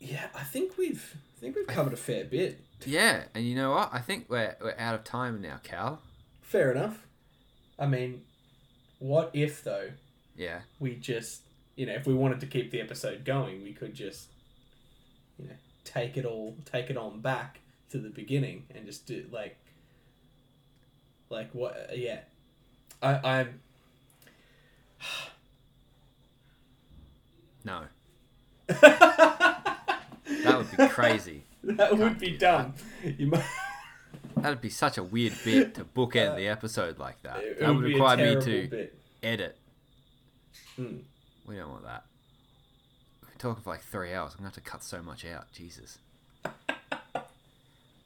yeah, 0.00 0.26
I 0.34 0.42
think 0.42 0.76
we've 0.76 1.16
I 1.36 1.40
think 1.40 1.56
we've 1.56 1.66
covered 1.66 1.92
a 1.92 1.96
fair 1.96 2.24
bit. 2.24 2.60
Yeah, 2.84 3.24
and 3.34 3.44
you 3.46 3.54
know 3.54 3.70
what? 3.72 3.90
I 3.92 4.00
think 4.00 4.26
we're 4.28 4.56
we're 4.60 4.74
out 4.78 4.94
of 4.94 5.04
time 5.04 5.40
now, 5.40 5.60
Cal. 5.62 6.00
Fair 6.42 6.72
enough. 6.72 7.06
I 7.78 7.86
mean, 7.86 8.22
what 8.98 9.30
if 9.32 9.62
though 9.64 9.90
Yeah. 10.36 10.60
we 10.78 10.94
just 10.96 11.42
you 11.76 11.86
know 11.86 11.92
if 11.94 12.06
we 12.06 12.14
wanted 12.14 12.40
to 12.40 12.46
keep 12.46 12.70
the 12.70 12.80
episode 12.80 13.24
going, 13.24 13.62
we 13.62 13.72
could 13.72 13.94
just 13.94 14.28
you 15.38 15.46
know 15.46 15.54
take 15.84 16.16
it 16.16 16.24
all 16.24 16.56
take 16.64 16.90
it 16.90 16.96
on 16.96 17.20
back 17.20 17.60
to 17.90 17.98
the 17.98 18.10
beginning 18.10 18.64
and 18.74 18.86
just 18.86 19.06
do 19.06 19.24
like 19.30 19.56
like 21.30 21.50
what 21.52 21.76
uh, 21.90 21.94
yeah 21.94 22.20
I, 23.02 23.40
I'm. 23.40 23.60
No, 27.64 27.82
that 28.68 28.78
that 30.44 30.56
would 30.56 30.70
be 30.70 30.86
crazy. 30.86 31.42
That 31.64 31.98
would 31.98 32.16
be 32.16 32.36
dumb. 32.36 32.74
You 33.02 33.26
might. 33.26 33.42
That'd 34.36 34.60
be 34.60 34.70
such 34.70 34.98
a 34.98 35.02
weird 35.02 35.32
bit 35.44 35.74
to 35.74 35.84
bookend 35.84 36.36
the 36.36 36.46
episode 36.46 37.00
like 37.00 37.20
that. 37.24 37.38
It 37.38 37.58
that 37.58 37.66
would 37.66 37.78
would 37.78 37.84
require 37.86 38.18
me 38.18 38.40
to 38.40 38.68
bit. 38.68 38.98
edit. 39.20 39.58
Hmm. 40.76 40.98
We 41.44 41.56
don't 41.56 41.70
want 41.70 41.82
that. 41.86 42.04
Talking 43.38 43.62
for 43.62 43.70
like 43.70 43.82
three 43.82 44.12
hours. 44.14 44.32
I'm 44.32 44.38
gonna 44.38 44.48
have 44.48 44.54
to 44.54 44.60
cut 44.60 44.82
so 44.82 45.02
much 45.02 45.24
out. 45.24 45.50
Jesus. 45.52 45.98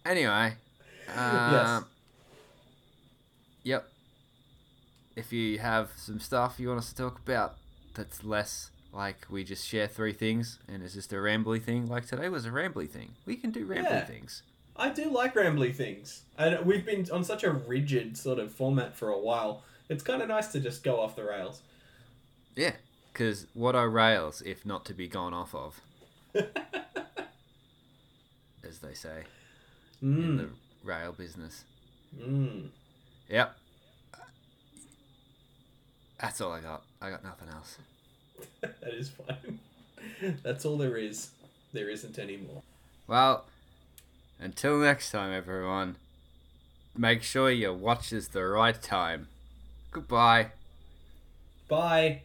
anyway. 0.05 0.55
Um, 1.13 1.53
Yes. 1.53 1.83
Yep. 3.65 3.89
If 5.17 5.33
you 5.33 5.59
have 5.59 5.91
some 5.97 6.21
stuff 6.21 6.61
you 6.61 6.69
want 6.69 6.79
us 6.79 6.91
to 6.91 6.95
talk 6.95 7.19
about 7.19 7.57
that's 7.95 8.23
less 8.23 8.71
like 8.93 9.27
we 9.29 9.43
just 9.43 9.67
share 9.67 9.89
three 9.89 10.13
things 10.13 10.61
and 10.69 10.85
it's 10.85 10.95
just 10.95 11.13
a 11.13 11.17
rambly 11.17 11.61
thing, 11.61 11.89
like 11.89 12.07
today 12.07 12.29
was 12.29 12.47
a 12.47 12.51
rambly 12.51 12.89
thing. 12.89 13.11
We 13.27 13.35
can 13.35 13.51
do 13.51 13.67
rambly 13.67 13.83
Yeah. 13.91 14.05
things. 14.05 14.45
I 14.77 14.91
do 14.91 15.11
like 15.11 15.35
rambly 15.35 15.75
things, 15.75 16.23
and 16.39 16.65
we've 16.65 16.87
been 16.87 17.07
on 17.13 17.25
such 17.25 17.43
a 17.43 17.51
rigid 17.51 18.17
sort 18.17 18.39
of 18.39 18.53
format 18.55 18.97
for 18.97 19.09
a 19.11 19.19
while. 19.19 19.65
It's 19.89 20.05
kind 20.05 20.23
of 20.23 20.29
nice 20.29 20.53
to 20.53 20.61
just 20.61 20.85
go 20.85 21.01
off 21.01 21.17
the 21.17 21.25
rails. 21.25 21.61
Yeah. 22.55 22.77
Because 23.13 23.47
what 23.55 23.75
are 23.75 23.89
rails 23.89 24.43
if 24.45 24.65
not 24.65 24.85
to 24.87 24.95
be 24.95 25.09
gone 25.09 25.35
off 25.35 25.55
of, 25.55 25.81
as 28.65 28.79
they 28.81 28.95
say 28.95 29.25
in 30.03 30.37
the 30.37 30.43
Mm. 30.45 30.51
rail 30.85 31.13
business? 31.13 31.65
Mm. 32.19 32.69
Yep. 33.29 33.57
That's 36.21 36.41
all 36.41 36.53
I 36.53 36.61
got. 36.61 36.83
I 37.01 37.11
got 37.11 37.25
nothing 37.25 37.49
else. 37.49 37.79
that 38.61 38.95
is 38.95 39.11
fine. 39.11 39.59
That's 40.43 40.65
all 40.65 40.77
there 40.79 40.97
is. 40.97 41.31
There 41.73 41.89
isn't 41.89 42.19
any 42.19 42.37
more. 42.37 42.63
Well, 43.07 43.45
until 44.39 44.79
next 44.79 45.11
time, 45.11 45.33
everyone, 45.33 45.97
make 46.97 47.23
sure 47.23 47.51
you 47.51 47.73
watch 47.73 48.11
this 48.11 48.29
the 48.29 48.45
right 48.45 48.81
time. 48.81 49.29
Goodbye. 49.93 50.53
Bye. 51.69 52.23